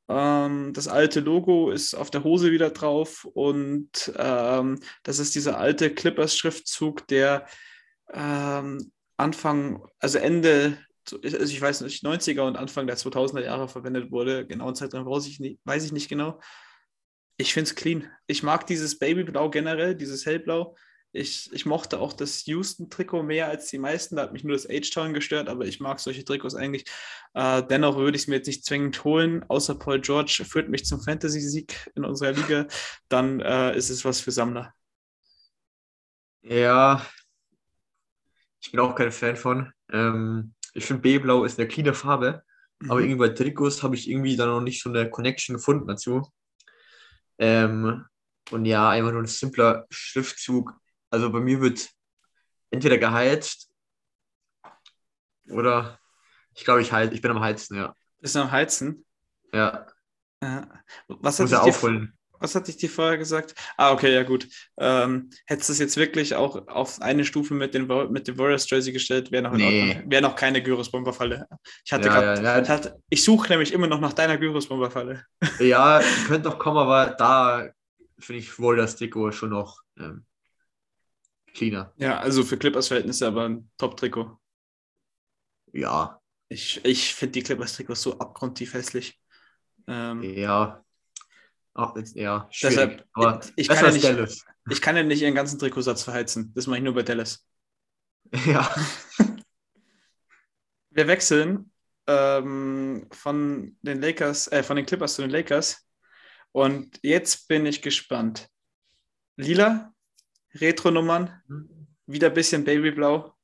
Ähm, 0.09 0.73
das 0.73 0.87
alte 0.87 1.19
Logo 1.19 1.71
ist 1.71 1.93
auf 1.93 2.11
der 2.11 2.23
Hose 2.23 2.51
wieder 2.51 2.71
drauf 2.71 3.25
und 3.33 4.11
ähm, 4.17 4.79
das 5.03 5.19
ist 5.19 5.35
dieser 5.35 5.57
alte 5.57 5.93
Clippers-Schriftzug, 5.93 7.07
der 7.07 7.47
ähm, 8.13 8.91
Anfang, 9.17 9.85
also 9.99 10.17
Ende 10.17 10.77
also 11.11 11.37
ich 11.37 11.61
weiß 11.61 11.81
nicht, 11.81 12.05
90er 12.05 12.41
und 12.41 12.57
Anfang 12.57 12.87
der 12.87 12.97
2000er 12.97 13.41
Jahre 13.41 13.67
verwendet 13.67 14.11
wurde. 14.11 14.45
Genauen 14.45 14.75
Zeitraum 14.75 15.05
weiß 15.05 15.27
ich 15.27 15.39
nicht, 15.39 15.59
weiß 15.65 15.85
ich 15.85 15.91
nicht 15.91 16.09
genau. 16.09 16.39
Ich 17.37 17.53
finde 17.53 17.69
es 17.69 17.75
clean. 17.75 18.09
Ich 18.27 18.43
mag 18.43 18.67
dieses 18.67 18.99
Babyblau 18.99 19.49
generell, 19.49 19.95
dieses 19.95 20.25
Hellblau. 20.25 20.75
Ich, 21.15 21.51
ich 21.53 21.67
mochte 21.67 21.99
auch 21.99 22.11
das 22.11 22.45
Houston-Trikot 22.47 23.21
mehr 23.21 23.47
als 23.47 23.67
die 23.67 23.77
meisten. 23.77 24.15
Da 24.15 24.23
hat 24.23 24.33
mich 24.33 24.43
nur 24.43 24.55
das 24.55 24.67
H-Town 24.67 25.13
gestört, 25.13 25.47
aber 25.47 25.65
ich 25.65 25.79
mag 25.79 25.99
solche 25.99 26.25
Trikots 26.25 26.55
eigentlich. 26.55 26.85
Äh, 27.35 27.61
dennoch 27.63 27.97
würde 27.97 28.15
ich 28.15 28.23
es 28.23 28.27
mir 28.27 28.37
jetzt 28.37 28.47
nicht 28.47 28.65
zwingend 28.65 29.03
holen, 29.03 29.43
außer 29.47 29.75
Paul 29.75 30.01
George 30.01 30.43
führt 30.47 30.69
mich 30.69 30.85
zum 30.85 31.01
Fantasy-Sieg 31.01 31.91
in 31.95 32.03
unserer 32.03 32.31
Liga. 32.31 32.67
Dann 33.09 33.41
äh, 33.41 33.77
ist 33.77 33.91
es 33.91 34.03
was 34.05 34.21
für 34.21 34.31
Sammler. 34.31 34.73
Ja, 36.41 37.05
ich 38.59 38.71
bin 38.71 38.79
auch 38.79 38.95
kein 38.95 39.11
Fan 39.11 39.35
von. 39.35 39.71
Ähm, 39.91 40.52
ich 40.73 40.85
finde 40.85 41.01
B-Blau 41.01 41.43
ist 41.43 41.59
eine 41.59 41.67
cleane 41.67 41.93
Farbe, 41.93 42.43
mhm. 42.79 42.91
aber 42.91 42.99
irgendwie 42.99 43.19
bei 43.19 43.29
Trikots 43.29 43.83
habe 43.83 43.95
ich 43.95 44.09
irgendwie 44.09 44.35
da 44.35 44.45
noch 44.45 44.61
nicht 44.61 44.81
so 44.81 44.89
eine 44.89 45.09
Connection 45.09 45.55
gefunden 45.55 45.87
dazu. 45.87 46.31
Ähm, 47.37 48.05
und 48.51 48.65
ja, 48.65 48.89
einfach 48.89 49.11
nur 49.11 49.21
ein 49.21 49.27
simpler 49.27 49.85
Schriftzug 49.89 50.75
also 51.13 51.31
bei 51.31 51.41
mir 51.41 51.61
wird 51.61 51.91
entweder 52.71 52.97
geheizt 52.97 53.71
oder 55.47 55.99
ich 56.55 56.63
glaube, 56.63 56.81
ich 56.81 56.91
heiz, 56.91 57.13
ich 57.13 57.21
bin 57.21 57.29
am 57.29 57.39
Heizen, 57.39 57.77
ja. 57.77 57.95
Bist 58.19 58.33
du 58.33 58.39
am 58.39 58.51
Heizen? 58.51 59.05
Ja. 59.53 59.85
ja. 60.41 60.67
Was, 61.07 61.39
hat 61.39 61.51
Muss 61.51 61.67
ich 61.67 61.81
dir, 61.81 62.13
was 62.43 62.55
hatte 62.55 62.71
ich 62.71 62.77
dir 62.77 62.89
vorher 62.89 63.17
gesagt? 63.17 63.55
Ah, 63.77 63.93
okay, 63.93 64.13
ja 64.13 64.23
gut. 64.23 64.49
Ähm, 64.77 65.29
hättest 65.45 65.69
du 65.69 65.73
es 65.73 65.79
jetzt 65.79 65.95
wirklich 65.95 66.35
auch 66.35 66.67
auf 66.67 67.01
eine 67.01 67.23
Stufe 67.23 67.53
mit, 67.53 67.73
den, 67.73 67.87
mit 68.11 68.27
dem 68.27 68.37
Warriors 68.37 68.69
Jersey 68.69 68.91
gestellt, 68.91 69.31
wäre 69.31 69.43
noch, 69.43 69.53
nee. 69.53 70.03
wär 70.05 70.19
noch 70.19 70.35
keine 70.35 70.61
Gyros-Bomberfalle. 70.61 71.47
Ich 71.85 71.93
hatte 71.93 72.09
ja, 72.09 72.13
grad, 72.13 72.43
ja, 72.43 72.59
ja. 72.59 72.79
ich, 72.79 72.91
ich 73.09 73.23
suche 73.23 73.47
nämlich 73.49 73.71
immer 73.71 73.87
noch 73.87 74.01
nach 74.01 74.13
deiner 74.13 74.37
Gyros-Bomberfalle. 74.37 75.25
Ja, 75.59 76.01
könnte 76.27 76.49
doch 76.49 76.59
kommen, 76.59 76.77
aber 76.77 77.15
da 77.17 77.69
finde 78.19 78.39
ich 78.39 78.59
wohl 78.59 78.75
das 78.75 78.97
Deko 78.97 79.31
schon 79.31 79.51
noch 79.51 79.81
ähm, 79.97 80.25
cleaner. 81.53 81.93
Ja, 81.97 82.19
also 82.19 82.43
für 82.43 82.57
Clippers-Verhältnisse 82.57 83.27
aber 83.27 83.45
ein 83.47 83.69
Top-Trikot. 83.77 84.37
Ja. 85.71 86.19
Ich, 86.49 86.83
ich 86.83 87.15
finde 87.15 87.33
die 87.33 87.43
Clippers-Trikots 87.43 88.01
so 88.01 88.19
abgrundtief 88.19 88.73
hässlich. 88.73 89.17
Ähm, 89.87 90.21
ja. 90.23 90.83
Ach, 91.75 91.93
ja, 92.13 92.47
deshalb, 92.61 93.05
aber 93.13 93.41
ich, 93.55 93.67
ich, 93.67 93.67
kann 93.67 93.85
ja 93.85 93.91
nicht, 93.91 94.03
Dallas. 94.03 94.45
ich 94.69 94.81
kann 94.81 94.95
ja 94.95 95.03
nicht 95.03 95.21
ihren 95.21 95.33
ganzen 95.33 95.57
Trikotsatz 95.57 96.03
verheizen. 96.03 96.51
Das 96.53 96.67
mache 96.67 96.77
ich 96.77 96.83
nur 96.83 96.93
bei 96.93 97.03
Dallas. 97.03 97.45
Ja. 98.45 98.73
Wir 100.89 101.07
wechseln 101.07 101.71
ähm, 102.07 103.07
von 103.11 103.77
den 103.81 104.01
Lakers, 104.01 104.47
äh, 104.51 104.63
von 104.63 104.75
den 104.75 104.85
Clippers 104.85 105.15
zu 105.15 105.23
den 105.23 105.31
Lakers. 105.31 105.87
Und 106.51 106.99
jetzt 107.01 107.47
bin 107.47 107.65
ich 107.65 107.81
gespannt. 107.81 108.47
Lila 109.37 109.93
Retro-Nummern, 110.55 111.41
wieder 112.05 112.27
ein 112.27 112.33
bisschen 112.33 112.63
Babyblau, 112.63 113.35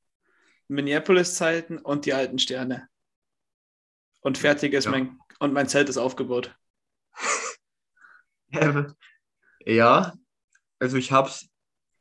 Minneapolis-Zeiten 0.68 1.80
und 1.80 2.06
die 2.06 2.14
alten 2.14 2.38
Sterne. 2.38 2.88
Und 4.22 4.38
fertig 4.38 4.74
ist 4.74 4.86
ja. 4.86 4.92
mein, 4.92 5.20
und 5.40 5.54
mein 5.54 5.68
Zelt 5.68 5.90
ist 5.90 5.98
aufgebaut. 5.98 6.56
ja, 9.66 10.14
also 10.80 10.98
ich 10.98 11.12
habe 11.12 11.30
es 11.30 11.50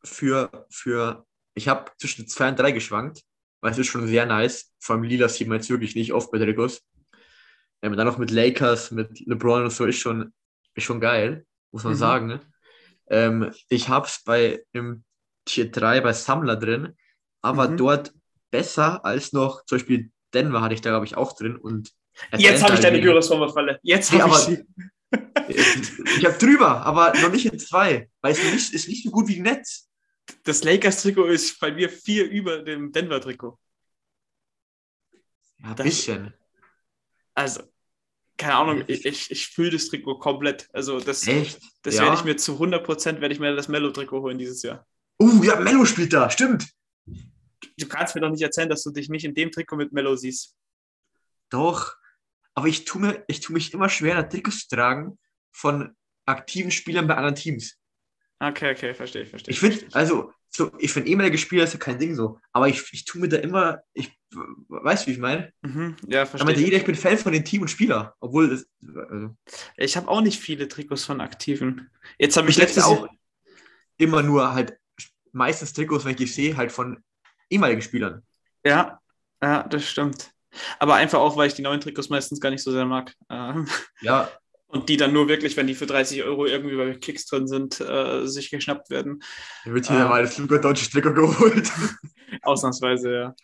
für, 0.05 0.67
für, 0.71 1.27
ich 1.55 1.69
habe 1.69 1.91
zwischen 1.99 2.29
zwei 2.29 2.49
und 2.49 2.59
drei 2.59 2.73
geschwankt, 2.73 3.23
weil 3.61 3.73
es 3.73 3.79
ist 3.79 3.89
schon 3.89 4.07
sehr 4.07 4.27
nice. 4.27 4.73
Vor 4.79 4.95
allem 4.97 5.05
Lila 5.05 5.29
sieht 5.29 5.49
man 5.49 5.59
jetzt 5.59 5.71
wirklich 5.71 5.95
nicht 5.95 6.13
oft 6.13 6.31
bei 6.31 6.39
Trikots. 6.39 6.83
Ähm, 7.83 7.97
dann 7.97 8.07
noch 8.07 8.19
mit 8.19 8.31
Lakers, 8.31 8.91
mit 8.91 9.21
LeBron 9.27 9.65
und 9.65 9.71
so 9.71 9.85
ist 9.85 9.99
schon, 9.99 10.33
ist 10.75 10.85
schon 10.85 11.01
geil, 11.01 11.47
muss 11.71 11.85
man 11.85 11.93
mhm. 11.95 11.99
sagen. 11.99 12.27
Ne? 12.27 12.41
Ähm, 13.09 13.53
ich 13.69 13.89
habe 13.89 14.07
es 14.07 14.23
bei 14.25 14.65
im 14.73 15.05
Tier 15.45 15.71
3 15.71 16.01
bei 16.01 16.13
Sammler 16.13 16.57
drin, 16.57 16.97
aber 17.41 17.69
mhm. 17.69 17.77
dort 17.77 18.13
besser 18.51 19.05
als 19.05 19.33
noch, 19.33 19.65
zum 19.65 19.79
Beispiel 19.79 20.11
Denver 20.35 20.61
hatte 20.61 20.75
ich 20.75 20.81
da, 20.81 20.91
glaube 20.91 21.07
ich, 21.07 21.17
auch 21.17 21.37
drin. 21.37 21.57
Und 21.57 21.93
Jetzt 22.37 22.63
habe 22.63 22.75
ich 22.75 22.81
deine 22.81 23.01
Gyros-Falle. 23.01 23.79
Jetzt 23.83 24.13
habe 24.13 24.31
ich 24.31 24.37
sie. 24.37 24.65
Ich 25.49 26.25
habe 26.25 26.39
drüber, 26.39 26.83
aber 26.85 27.13
noch 27.21 27.33
nicht 27.33 27.47
in 27.47 27.59
zwei, 27.59 28.11
weil 28.21 28.33
es 28.33 28.43
nicht, 28.43 28.75
ist 28.75 28.89
nicht 28.89 29.05
so 29.05 29.11
gut 29.11 29.29
wie 29.29 29.41
Netz. 29.41 29.89
Das 30.45 30.63
Lakers-Trikot 30.65 31.27
ist 31.27 31.59
bei 31.59 31.73
mir 31.73 31.89
vier 31.89 32.29
über 32.29 32.59
dem 32.59 32.93
Denver-Trikot. 32.93 33.59
Ja, 35.61 35.71
ein 35.71 35.75
bisschen. 35.77 36.35
Also, 37.35 37.63
keine 38.37 38.55
Ahnung, 38.55 38.85
ich, 38.87 39.05
ich, 39.05 39.31
ich 39.31 39.49
fühle 39.49 39.71
das 39.71 39.89
Trikot 39.89 40.19
komplett. 40.19 40.69
Also 40.73 41.01
das, 41.01 41.27
Echt? 41.27 41.61
das 41.83 41.97
ja. 41.97 42.03
werde 42.03 42.17
ich 42.17 42.25
mir 42.25 42.37
zu 42.37 42.53
100% 42.53 43.21
werde 43.21 43.35
ich 43.35 43.41
mir 43.41 43.55
das 43.55 43.69
Mello-Trikot 43.69 44.21
holen 44.21 44.39
dieses 44.39 44.63
Jahr. 44.63 44.87
Uh, 45.21 45.43
ja, 45.43 45.59
Mello 45.59 45.85
spielt 45.85 46.13
da, 46.13 46.31
stimmt. 46.31 46.69
Du 47.77 47.89
kannst 47.89 48.15
mir 48.15 48.21
doch 48.21 48.31
nicht 48.31 48.43
erzählen, 48.43 48.69
dass 48.69 48.85
du 48.85 48.91
dich 48.91 49.09
nicht 49.09 49.25
in 49.25 49.35
dem 49.35 49.51
Trikot 49.51 49.77
mit 49.77 49.93
Mello 49.93 50.15
siehst. 50.15 50.55
Doch, 51.51 51.97
aber 52.59 52.67
ich 52.67 52.85
tue, 52.85 53.01
mir, 53.01 53.25
ich 53.29 53.39
tue 53.39 53.55
mich 53.55 53.73
immer 53.73 53.89
schwer, 53.89 54.29
Trikots 54.29 54.67
zu 54.67 54.75
tragen 54.75 55.17
von 55.53 55.95
aktiven 56.27 56.73
Spielern 56.73 57.07
bei 57.07 57.15
anderen 57.15 57.37
Teams. 57.37 57.79
Okay, 58.41 58.73
okay, 58.73 58.95
verstehe, 58.95 59.27
verstehe. 59.27 59.53
Ich 59.53 59.61
finde, 59.61 59.87
also, 59.93 60.33
so, 60.51 60.73
ich 60.81 60.93
finde 60.93 61.09
ehemalige 61.09 61.39
Spieler 61.39 61.63
ist 61.63 61.75
ja 61.75 61.79
kein 61.79 62.01
Ding 62.01 62.17
so, 62.17 62.41
aber 62.53 62.67
ich, 62.67 62.83
ich 62.93 63.05
tue 63.05 63.21
mir 63.21 63.29
da 63.29 63.37
immer, 63.37 63.79
ich 63.93 64.11
weißt 64.33 65.05
du, 65.05 65.07
wie 65.07 65.13
ich 65.13 65.19
meine? 65.21 65.53
Mhm, 65.63 65.95
ja, 66.09 66.27
verstehe. 66.27 66.51
Aber 66.51 66.59
jeder, 66.59 66.79
ich 66.79 66.85
bin 66.85 66.97
Fan 66.97 67.17
von 67.17 67.33
dem 67.33 67.45
Team 67.45 67.63
und 67.63 67.69
Spieler, 67.69 68.17
obwohl 68.19 68.51
das, 68.51 68.67
also. 69.09 69.37
Ich 69.77 69.97
habe 69.97 70.09
auch 70.09 70.21
nicht 70.21 70.41
viele 70.41 70.67
Trikots 70.67 71.05
von 71.05 71.21
Aktiven. 71.21 71.89
Jetzt 72.19 72.37
habe 72.37 72.49
ich, 72.49 72.57
ich 72.57 72.63
letztes 72.65 72.83
auch 72.83 73.07
immer 73.99 74.25
nur 74.25 74.53
halt 74.53 74.77
meistens 75.31 75.75
Trikots, 75.75 76.05
wenn 76.05 76.11
ich 76.11 76.17
die 76.17 76.27
sehe, 76.27 76.57
halt 76.57 76.73
von 76.73 77.05
ehemaligen 77.51 77.83
Spielern. 77.83 78.27
Ja, 78.65 79.01
ja, 79.41 79.63
das 79.63 79.89
stimmt. 79.89 80.33
Aber 80.79 80.95
einfach 80.95 81.19
auch, 81.19 81.37
weil 81.37 81.49
ich 81.49 81.55
die 81.55 81.63
neuen 81.63 81.81
Trikots 81.81 82.09
meistens 82.09 82.41
gar 82.41 82.51
nicht 82.51 82.63
so 82.63 82.73
sehr 82.73 82.87
mag. 82.87 83.15
Ähm, 83.31 83.69
ja. 84.01 84.31
Und 84.71 84.91
die 84.91 84.99
dann 84.99 85.15
nur 85.15 85.29
wirklich, 85.29 85.57
wenn 85.57 85.67
die 85.67 85.75
für 85.75 85.87
30 85.87 86.25
Euro 86.25 86.45
irgendwie 86.45 86.77
bei 86.77 86.93
Kicks 86.95 87.25
drin 87.25 87.49
sind, 87.49 87.81
äh, 87.81 88.27
sich 88.27 88.51
geschnappt 88.51 88.91
werden. 88.91 89.23
Dann 89.65 89.75
wird 89.75 89.87
hier 89.87 90.01
ähm, 90.01 90.09
mal 90.09 90.23
das 90.23 90.37
deutsche 90.37 90.91
Trikot 90.91 91.15
geholt. 91.15 91.73
Ausnahmsweise, 92.43 93.15
ja. 93.15 93.35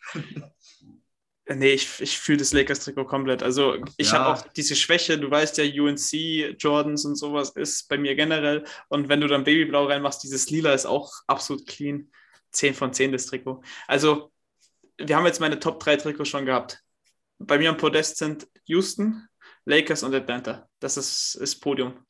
Nee, 1.46 1.72
ich, 1.72 2.00
ich 2.00 2.18
fühle 2.18 2.38
das 2.38 2.52
Lakers-Trikot 2.52 3.06
komplett. 3.06 3.42
Also 3.42 3.76
ich 3.96 4.12
ja. 4.12 4.18
habe 4.18 4.34
auch 4.34 4.46
diese 4.52 4.76
Schwäche, 4.76 5.18
du 5.18 5.30
weißt 5.30 5.58
ja, 5.58 5.64
UNC, 5.64 6.56
Jordans 6.58 7.06
und 7.06 7.16
sowas 7.16 7.50
ist 7.50 7.88
bei 7.88 7.96
mir 7.96 8.14
generell. 8.14 8.64
Und 8.88 9.08
wenn 9.08 9.20
du 9.20 9.26
dann 9.26 9.44
Babyblau 9.44 9.86
reinmachst, 9.86 10.22
dieses 10.22 10.50
Lila 10.50 10.74
ist 10.74 10.86
auch 10.86 11.10
absolut 11.26 11.66
clean. 11.66 12.10
10 12.52 12.74
von 12.74 12.92
10 12.92 13.12
das 13.12 13.26
Trikot. 13.26 13.62
Also 13.86 14.32
wir 14.96 15.16
haben 15.16 15.26
jetzt 15.26 15.40
meine 15.40 15.58
Top 15.58 15.80
3 15.80 15.96
Trikots 15.96 16.28
schon 16.28 16.46
gehabt. 16.46 16.83
Bei 17.38 17.58
mir 17.58 17.70
am 17.70 17.76
Podest 17.76 18.16
sind 18.16 18.48
Houston, 18.64 19.28
Lakers 19.64 20.02
und 20.02 20.14
Atlanta. 20.14 20.68
Das 20.78 20.96
ist, 20.96 21.34
ist 21.36 21.60
Podium. 21.60 22.04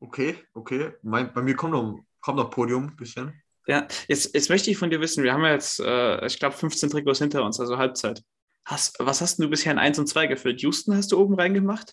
Okay, 0.00 0.38
okay. 0.54 0.94
Mein, 1.02 1.32
bei 1.32 1.42
mir 1.42 1.54
kommt 1.54 1.72
noch, 1.72 2.00
kommt 2.20 2.38
noch 2.38 2.50
Podium 2.50 2.88
ein 2.88 2.96
bisschen. 2.96 3.42
Ja, 3.66 3.86
jetzt, 4.08 4.34
jetzt 4.34 4.48
möchte 4.48 4.70
ich 4.70 4.78
von 4.78 4.90
dir 4.90 5.00
wissen, 5.00 5.22
wir 5.22 5.32
haben 5.32 5.44
ja 5.44 5.52
jetzt, 5.52 5.80
äh, 5.80 6.26
ich 6.26 6.38
glaube, 6.38 6.56
15 6.56 6.90
Trikots 6.90 7.18
hinter 7.18 7.44
uns, 7.44 7.60
also 7.60 7.76
Halbzeit. 7.76 8.22
Hast, 8.64 8.96
was 8.98 9.20
hast 9.20 9.38
du 9.38 9.48
bisher 9.48 9.72
in 9.72 9.78
1 9.78 9.98
und 9.98 10.06
2 10.06 10.26
gefüllt? 10.26 10.62
Houston 10.62 10.94
hast 10.96 11.12
du 11.12 11.18
oben 11.18 11.34
reingemacht? 11.34 11.92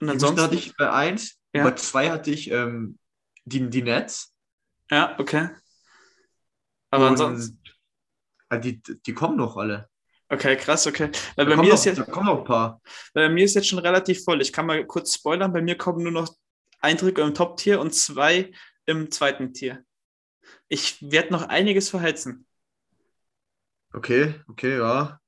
Und 0.00 0.10
ansonsten 0.10 0.38
Houston 0.38 0.44
hatte 0.44 0.68
ich 0.68 0.76
bei 0.76 0.90
1, 0.90 1.40
ja. 1.52 1.64
bei 1.64 1.72
2 1.72 2.10
hatte 2.10 2.30
ich 2.30 2.50
ähm, 2.50 2.98
die, 3.44 3.68
die 3.68 3.82
Nets. 3.82 4.34
Ja, 4.90 5.18
okay. 5.18 5.50
Aber 6.90 7.06
und, 7.06 7.12
ansonsten. 7.12 7.60
Äh, 8.50 8.60
die, 8.60 8.82
die 8.82 9.14
kommen 9.14 9.36
noch 9.36 9.56
alle. 9.56 9.88
Okay, 10.28 10.56
krass, 10.56 10.86
okay. 10.86 11.10
Weil 11.36 11.46
bei 11.46 11.56
mir 11.56 11.68
noch, 11.68 11.74
ist 11.74 11.84
jetzt, 11.84 11.98
da 11.98 12.04
kommen 12.04 12.26
noch 12.26 12.38
ein 12.38 12.44
paar. 12.44 12.80
Bei 13.12 13.28
mir 13.28 13.44
ist 13.44 13.54
jetzt 13.54 13.68
schon 13.68 13.78
relativ 13.78 14.24
voll. 14.24 14.40
Ich 14.40 14.52
kann 14.52 14.66
mal 14.66 14.84
kurz 14.86 15.14
spoilern. 15.14 15.52
Bei 15.52 15.62
mir 15.62 15.76
kommen 15.76 16.02
nur 16.02 16.12
noch 16.12 16.34
ein 16.80 16.96
Trikot 16.96 17.22
im 17.22 17.34
Top-Tier 17.34 17.80
und 17.80 17.94
zwei 17.94 18.52
im 18.86 19.10
zweiten 19.10 19.52
Tier. 19.52 19.84
Ich 20.68 20.98
werde 21.00 21.32
noch 21.32 21.42
einiges 21.42 21.90
verheizen. 21.90 22.46
Okay, 23.92 24.34
okay, 24.48 24.78
ja. 24.78 25.20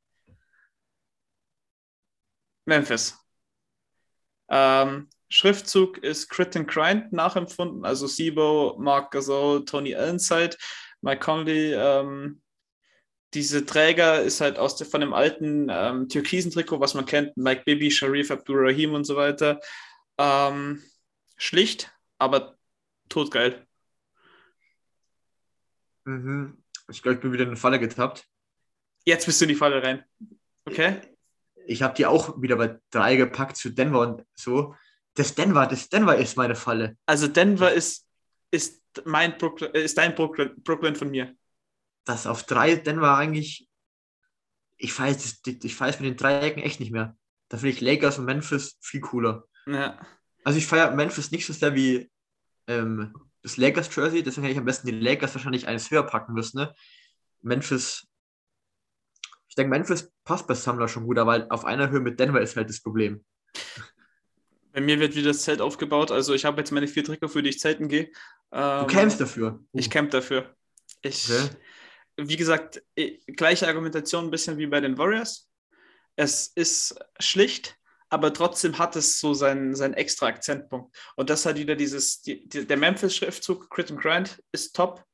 Memphis. 2.64 3.16
Ähm, 4.48 5.08
Schriftzug 5.28 5.98
ist 5.98 6.28
Crit 6.28 6.56
and 6.56 6.68
Grind 6.68 7.12
nachempfunden, 7.12 7.84
also 7.84 8.06
Sibo, 8.06 8.76
Mark 8.78 9.10
Gasol, 9.12 9.64
Tony 9.64 9.94
Allenside, 9.94 10.56
Mike 11.00 11.20
Conley. 11.20 11.74
Ähm, 11.74 12.42
diese 13.36 13.66
Träger 13.66 14.22
ist 14.22 14.40
halt 14.40 14.58
aus 14.58 14.76
der, 14.76 14.86
von 14.86 15.02
dem 15.02 15.12
alten 15.12 15.68
ähm, 15.70 16.08
türkisen 16.08 16.50
Trikot, 16.50 16.80
was 16.80 16.94
man 16.94 17.04
kennt, 17.04 17.36
Mike 17.36 17.64
Bibi, 17.66 17.90
Sharif 17.90 18.30
Abdurrahim 18.30 18.94
und 18.94 19.04
so 19.04 19.14
weiter. 19.14 19.60
Ähm, 20.16 20.82
schlicht, 21.36 21.92
aber 22.16 22.56
totgeil. 23.10 23.66
Mhm. 26.04 26.56
Ich 26.88 27.02
glaube, 27.02 27.16
ich 27.16 27.20
bin 27.20 27.34
wieder 27.34 27.42
in 27.42 27.50
eine 27.50 27.58
Falle 27.58 27.78
getappt. 27.78 28.24
Jetzt 29.04 29.26
bist 29.26 29.38
du 29.40 29.44
in 29.44 29.50
die 29.50 29.54
Falle 29.54 29.82
rein. 29.82 30.02
Okay. 30.64 31.02
Ich 31.66 31.82
habe 31.82 31.94
die 31.94 32.06
auch 32.06 32.40
wieder 32.40 32.56
bei 32.56 32.80
drei 32.90 33.16
gepackt 33.16 33.58
zu 33.58 33.68
Denver 33.68 34.00
und 34.00 34.24
so. 34.34 34.74
Das 35.12 35.34
Denver, 35.34 35.66
das 35.66 35.90
Denver 35.90 36.16
ist 36.16 36.38
meine 36.38 36.54
Falle. 36.54 36.96
Also 37.04 37.28
Denver 37.28 37.70
ist, 37.70 38.06
ist 38.50 38.82
mein 39.04 39.36
Brooklyn, 39.36 39.72
ist 39.72 39.98
dein 39.98 40.14
Brooklyn, 40.14 40.54
Brooklyn 40.62 40.96
von 40.96 41.10
mir. 41.10 41.36
Das 42.06 42.26
auf 42.26 42.44
drei 42.44 42.76
Denver 42.76 43.14
eigentlich. 43.14 43.68
Ich 44.78 44.98
weiß, 44.98 45.42
ich 45.44 45.80
weiß 45.80 46.00
mit 46.00 46.08
den 46.08 46.16
Dreiecken 46.16 46.62
echt 46.62 46.80
nicht 46.80 46.92
mehr. 46.92 47.16
Da 47.48 47.58
finde 47.58 47.70
ich 47.70 47.80
Lakers 47.82 48.18
und 48.18 48.24
Memphis 48.24 48.78
viel 48.80 49.00
cooler. 49.00 49.44
Ja. 49.66 50.00
Also 50.44 50.58
ich 50.58 50.66
feiere 50.66 50.92
Memphis 50.92 51.30
nicht 51.30 51.44
so 51.44 51.52
sehr 51.52 51.74
wie 51.74 52.10
ähm, 52.68 53.14
das 53.42 53.56
Lakers 53.56 53.94
Jersey, 53.94 54.22
deswegen 54.22 54.44
hätte 54.44 54.52
ich 54.52 54.58
am 54.58 54.64
besten 54.64 54.86
die 54.86 54.92
Lakers 54.92 55.34
wahrscheinlich 55.34 55.68
eines 55.68 55.90
höher 55.90 56.02
packen 56.02 56.32
müssen. 56.32 56.58
Ne? 56.58 56.74
Memphis, 57.42 58.06
ich 59.48 59.54
denke, 59.54 59.70
Memphis 59.70 60.12
passt 60.24 60.46
bei 60.46 60.54
Sumner 60.54 60.88
schon 60.88 61.04
gut, 61.04 61.18
aber 61.18 61.46
auf 61.50 61.64
einer 61.64 61.90
Höhe 61.90 62.00
mit 62.00 62.18
Denver 62.18 62.40
ist 62.40 62.56
halt 62.56 62.68
das 62.68 62.82
Problem. 62.82 63.24
Bei 64.72 64.80
mir 64.80 65.00
wird 65.00 65.14
wieder 65.14 65.30
das 65.30 65.42
Zelt 65.42 65.60
aufgebaut. 65.60 66.10
Also 66.10 66.34
ich 66.34 66.44
habe 66.44 66.58
jetzt 66.58 66.70
meine 66.70 66.88
vier 66.88 67.02
Trikot, 67.02 67.28
für 67.28 67.42
die 67.42 67.50
ich 67.50 67.60
zelten 67.60 67.88
gehe. 67.88 68.10
Ähm, 68.52 68.80
du 68.80 68.86
campst 68.86 69.20
dafür. 69.20 69.64
Ich 69.72 69.88
camp 69.88 70.10
dafür. 70.10 70.54
Ich, 71.02 71.30
okay. 71.30 71.48
Wie 72.16 72.36
gesagt, 72.36 72.82
gleiche 73.26 73.66
Argumentation 73.66 74.24
ein 74.24 74.30
bisschen 74.30 74.58
wie 74.58 74.66
bei 74.66 74.80
den 74.80 74.98
Warriors. 74.98 75.48
Es 76.16 76.48
ist 76.54 76.98
schlicht, 77.18 77.76
aber 78.08 78.32
trotzdem 78.32 78.78
hat 78.78 78.96
es 78.96 79.20
so 79.20 79.34
seinen, 79.34 79.74
seinen 79.74 79.94
extra 79.94 80.26
Akzentpunkt. 80.26 80.96
Und 81.16 81.28
das 81.28 81.44
hat 81.44 81.56
wieder 81.56 81.76
dieses, 81.76 82.22
die, 82.22 82.48
der 82.48 82.76
Memphis-Schriftzug, 82.76 83.68
Crit 83.70 83.90
and 83.90 84.00
Grind, 84.00 84.42
ist 84.52 84.74
top. 84.74 85.04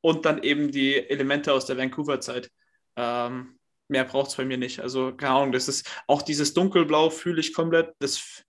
Und 0.00 0.24
dann 0.24 0.42
eben 0.42 0.70
die 0.70 0.96
Elemente 1.08 1.52
aus 1.52 1.66
der 1.66 1.78
Vancouver-Zeit. 1.78 2.50
Ähm, 2.96 3.58
mehr 3.88 4.04
braucht 4.04 4.30
es 4.30 4.36
bei 4.36 4.44
mir 4.44 4.58
nicht. 4.58 4.80
Also, 4.80 5.14
keine 5.14 5.34
Ahnung, 5.34 5.52
das 5.52 5.68
ist 5.68 5.88
auch 6.08 6.22
dieses 6.22 6.54
Dunkelblau, 6.54 7.10
fühle 7.10 7.40
ich 7.40 7.54
komplett. 7.54 7.94
Das 8.00 8.44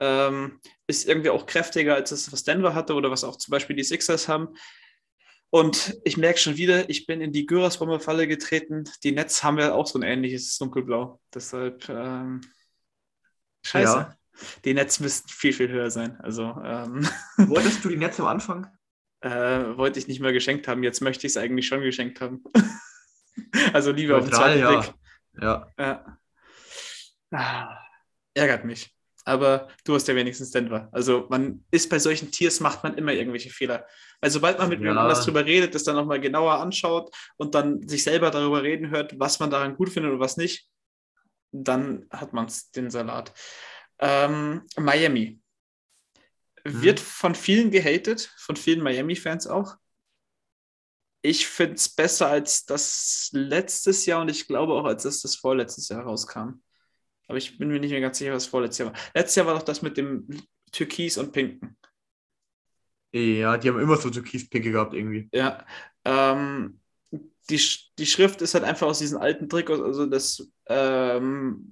ähm, 0.00 0.60
ist 0.86 1.08
irgendwie 1.08 1.30
auch 1.30 1.46
kräftiger 1.46 1.94
als 1.94 2.10
das, 2.10 2.32
was 2.32 2.44
Denver 2.44 2.74
hatte 2.74 2.94
oder 2.94 3.10
was 3.10 3.24
auch 3.24 3.36
zum 3.36 3.52
Beispiel 3.52 3.76
die 3.76 3.84
Sixers 3.84 4.28
haben. 4.28 4.48
Und 5.56 5.98
ich 6.04 6.18
merke 6.18 6.38
schon 6.38 6.58
wieder, 6.58 6.90
ich 6.90 7.06
bin 7.06 7.22
in 7.22 7.32
die 7.32 7.46
Gyros-Bomber-Falle 7.46 8.28
getreten. 8.28 8.84
Die 9.02 9.12
Nets 9.12 9.42
haben 9.42 9.58
ja 9.58 9.72
auch 9.72 9.86
so 9.86 9.98
ein 9.98 10.02
ähnliches 10.02 10.58
Dunkelblau. 10.58 11.18
Deshalb, 11.32 11.88
ähm, 11.88 12.42
scheiße. 13.64 13.96
Ja. 13.96 14.16
Die 14.66 14.74
Nets 14.74 15.00
müssten 15.00 15.30
viel, 15.30 15.54
viel 15.54 15.70
höher 15.70 15.90
sein. 15.90 16.20
Also, 16.20 16.42
ähm, 16.62 17.08
Wolltest 17.38 17.82
du 17.82 17.88
die 17.88 17.96
Nets 17.96 18.20
am 18.20 18.26
Anfang? 18.26 18.66
Äh, 19.20 19.78
wollte 19.78 19.98
ich 19.98 20.08
nicht 20.08 20.20
mehr 20.20 20.34
geschenkt 20.34 20.68
haben. 20.68 20.82
Jetzt 20.82 21.00
möchte 21.00 21.26
ich 21.26 21.32
es 21.32 21.38
eigentlich 21.38 21.66
schon 21.66 21.80
geschenkt 21.80 22.20
haben. 22.20 22.44
also 23.72 23.92
lieber 23.92 24.20
Neutral, 24.20 24.20
auf 24.20 24.28
den 24.28 24.34
zweiten 24.34 24.60
ja. 24.60 24.78
Blick. 24.78 24.94
Ja. 25.40 25.72
ja. 25.78 26.18
Ah, 27.30 27.78
ärgert 28.34 28.66
mich 28.66 28.94
aber 29.26 29.68
du 29.84 29.94
hast 29.94 30.06
ja 30.06 30.14
wenigstens 30.14 30.52
Denver. 30.52 30.88
Also 30.92 31.26
man 31.28 31.64
ist 31.72 31.90
bei 31.90 31.98
solchen 31.98 32.30
Tiers, 32.30 32.60
macht 32.60 32.84
man 32.84 32.96
immer 32.96 33.12
irgendwelche 33.12 33.50
Fehler. 33.50 33.84
Weil 34.20 34.30
sobald 34.30 34.58
man 34.58 34.68
mit 34.68 34.80
ja. 34.80 34.92
anders 34.92 35.24
drüber 35.24 35.44
redet, 35.44 35.74
das 35.74 35.82
dann 35.82 35.96
nochmal 35.96 36.20
genauer 36.20 36.60
anschaut 36.60 37.14
und 37.36 37.56
dann 37.56 37.86
sich 37.88 38.04
selber 38.04 38.30
darüber 38.30 38.62
reden 38.62 38.90
hört, 38.90 39.18
was 39.18 39.40
man 39.40 39.50
daran 39.50 39.76
gut 39.76 39.90
findet 39.90 40.12
und 40.12 40.20
was 40.20 40.36
nicht, 40.36 40.68
dann 41.50 42.06
hat 42.10 42.32
man 42.32 42.46
den 42.76 42.88
Salat. 42.88 43.34
Ähm, 43.98 44.62
Miami. 44.76 45.40
Mhm. 46.64 46.82
Wird 46.82 47.00
von 47.00 47.34
vielen 47.34 47.72
gehatet, 47.72 48.32
von 48.38 48.54
vielen 48.54 48.80
Miami-Fans 48.80 49.48
auch. 49.48 49.74
Ich 51.22 51.48
finde 51.48 51.74
es 51.74 51.88
besser 51.88 52.28
als 52.28 52.64
das 52.64 53.30
letztes 53.32 54.06
Jahr 54.06 54.20
und 54.20 54.30
ich 54.30 54.46
glaube 54.46 54.74
auch, 54.74 54.84
als 54.84 55.04
es 55.04 55.22
das 55.22 55.34
vorletztes 55.34 55.88
Jahr 55.88 56.02
rauskam. 56.02 56.60
Aber 57.28 57.38
ich 57.38 57.58
bin 57.58 57.68
mir 57.68 57.80
nicht 57.80 57.90
mehr 57.90 58.00
ganz 58.00 58.18
sicher, 58.18 58.32
was 58.32 58.46
vorletztes 58.46 58.78
Jahr 58.78 58.92
war. 58.92 59.00
Letztes 59.14 59.36
Jahr 59.36 59.46
war 59.46 59.54
doch 59.54 59.62
das 59.62 59.82
mit 59.82 59.96
dem 59.96 60.26
Türkis 60.72 61.18
und 61.18 61.32
Pinken. 61.32 61.76
Ja, 63.12 63.56
die 63.56 63.68
haben 63.68 63.80
immer 63.80 63.96
so 63.96 64.10
Türkis-Pinke 64.10 64.72
gehabt 64.72 64.94
irgendwie. 64.94 65.28
Ja. 65.32 65.64
Ähm, 66.04 66.80
die, 67.48 67.60
die 67.98 68.06
Schrift 68.06 68.42
ist 68.42 68.54
halt 68.54 68.64
einfach 68.64 68.86
aus 68.86 68.98
diesen 68.98 69.18
alten 69.18 69.48
Trikots, 69.48 69.80
also 69.80 70.06
das 70.06 70.50
ähm, 70.68 71.64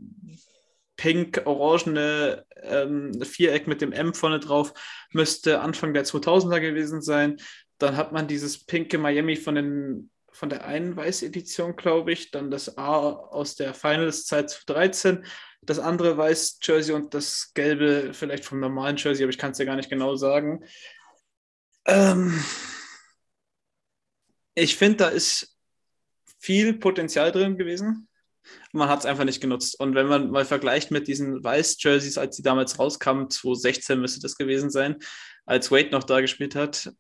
pink-orangene 0.97 2.47
ähm, 2.63 3.13
Viereck 3.23 3.67
mit 3.67 3.81
dem 3.81 3.93
M 3.93 4.15
vorne 4.15 4.39
drauf 4.39 4.73
müsste 5.13 5.61
Anfang 5.61 5.93
der 5.93 6.05
2000er 6.05 6.61
gewesen 6.61 7.03
sein. 7.03 7.37
Dann 7.79 7.97
hat 7.97 8.13
man 8.13 8.29
dieses 8.29 8.65
pinke 8.65 8.99
Miami 8.99 9.37
von 9.37 9.57
den 9.57 10.11
von 10.35 10.51
der 10.51 10.65
einen 10.65 10.97
Weiß-Edition, 10.97 11.77
glaube 11.77 12.13
ich, 12.13 12.33
dann 12.33 12.51
das 12.51 12.77
A 12.77 12.99
aus 12.99 13.55
der 13.55 13.73
Finals-Zeit 13.73 14.51
zu 14.51 14.67
13, 14.67 15.25
das 15.63 15.79
andere 15.79 16.17
Weiß-Jersey 16.17 16.93
und 16.93 17.15
das 17.15 17.53
gelbe 17.55 18.13
vielleicht 18.13 18.45
vom 18.45 18.59
normalen 18.59 18.97
Jersey, 18.97 19.23
aber 19.23 19.31
ich 19.31 19.39
kann 19.39 19.53
es 19.53 19.59
ja 19.59 19.65
gar 19.65 19.77
nicht 19.77 19.91
genau 19.91 20.17
sagen. 20.17 20.65
Ähm 21.87 22.45
ich 24.57 24.77
finde, 24.77 24.97
da 24.97 25.09
ist 25.09 25.57
viel 26.41 26.75
Potenzial 26.75 27.31
drin 27.31 27.57
gewesen. 27.57 28.09
Man 28.73 28.89
hat 28.89 28.99
es 28.99 29.07
einfach 29.07 29.25
nicht 29.25 29.41
genutzt. 29.41 29.79
Und 29.79 29.95
wenn 29.95 30.09
man 30.09 30.33
mal 30.33 30.45
vergleicht 30.45 30.91
mit 30.91 31.07
diesen 31.07 31.45
Weiß-Jerseys, 31.45 32.19
als 32.19 32.37
die 32.37 32.43
damals 32.43 32.79
rauskamen, 32.79 33.31
2016 33.31 34.01
müsste 34.01 34.21
das 34.21 34.37
gewesen 34.37 34.69
sein, 34.69 34.97
als 35.47 35.71
Wade 35.71 35.91
noch 35.91 36.03
da 36.03 36.21
gespielt 36.21 36.57
hat, 36.57 36.93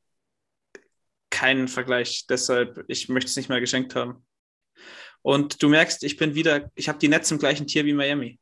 keinen 1.34 1.66
Vergleich. 1.66 2.26
Deshalb, 2.28 2.84
ich 2.86 3.08
möchte 3.08 3.28
es 3.28 3.36
nicht 3.36 3.48
mehr 3.48 3.60
geschenkt 3.60 3.96
haben. 3.96 4.24
Und 5.20 5.62
du 5.62 5.68
merkst, 5.68 6.04
ich 6.04 6.16
bin 6.16 6.34
wieder, 6.34 6.70
ich 6.76 6.88
habe 6.88 6.98
die 6.98 7.08
Netz 7.08 7.30
im 7.30 7.38
gleichen 7.38 7.66
Tier 7.66 7.84
wie 7.84 7.92
Miami. 7.92 8.38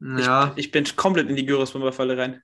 Ja. 0.00 0.52
Ich, 0.56 0.66
ich 0.66 0.70
bin 0.72 0.84
komplett 0.96 1.28
in 1.28 1.36
die 1.36 1.46
Gyros-Bomber-Falle 1.46 2.18
rein. 2.18 2.42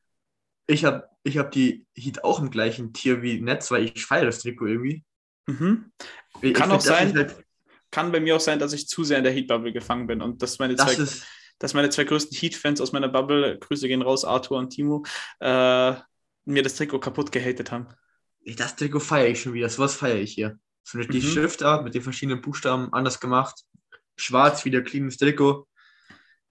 Ich 0.69 0.85
habe 0.85 1.09
ich 1.25 1.37
hab 1.37 1.51
die 1.51 1.85
Heat 1.97 2.23
auch 2.23 2.39
im 2.39 2.51
gleichen 2.51 2.93
Tier 2.93 3.23
wie 3.23 3.41
Netz, 3.41 3.71
weil 3.71 3.85
ich 3.85 4.07
feiere 4.07 4.27
das 4.27 4.41
Trikot 4.41 4.67
irgendwie. 4.67 5.05
Mhm. 5.47 5.91
Ich, 6.41 6.55
kann 6.55 6.71
ich 6.71 6.77
auch 6.77 6.81
sein, 6.81 7.15
halt, 7.15 7.35
kann 7.91 8.13
bei 8.13 8.21
mir 8.21 8.37
auch 8.37 8.41
sein, 8.41 8.61
dass 8.61 8.73
ich 8.73 8.87
zu 8.87 9.03
sehr 9.03 9.19
in 9.19 9.25
der 9.25 9.33
Heat-Bubble 9.33 9.73
gefangen 9.73 10.07
bin 10.07 10.23
und 10.23 10.41
dass 10.43 10.61
meine 10.61 10.77
das 10.77 10.87
zwei, 10.87 11.03
ist, 11.03 11.27
dass 11.59 11.75
meine 11.75 11.91
zwei 11.91 12.05
größten 12.05 12.37
Heat-Fans 12.39 12.81
aus 12.81 12.93
meiner 12.93 13.09
Bubble, 13.09 13.59
Grüße 13.59 13.89
gehen 13.89 14.03
raus, 14.03 14.25
Arthur 14.25 14.59
und 14.59 14.71
Timo, 14.71 15.05
äh, 15.41 15.95
mir 16.45 16.63
das 16.63 16.77
Trikot 16.77 17.01
kaputt 17.01 17.33
gehatet 17.33 17.73
haben 17.73 17.89
das 18.45 18.77
Trikot 18.77 19.01
feiere 19.01 19.29
ich 19.29 19.41
schon 19.41 19.55
wieder. 19.55 19.69
So 19.69 19.83
was 19.83 19.95
feiere 19.95 20.21
ich 20.21 20.35
hier. 20.35 20.59
So 20.85 20.99
die 20.99 21.21
mhm. 21.21 21.27
Schriftart 21.27 21.85
mit 21.85 21.95
den 21.95 22.03
verschiedenen 22.03 22.41
Buchstaben 22.41 22.93
anders 22.93 23.21
gemacht. 23.21 23.65
Schwarz, 24.17 24.65
wieder 24.65 24.83
cleanes 24.83 25.17
Trikot. 25.17 25.67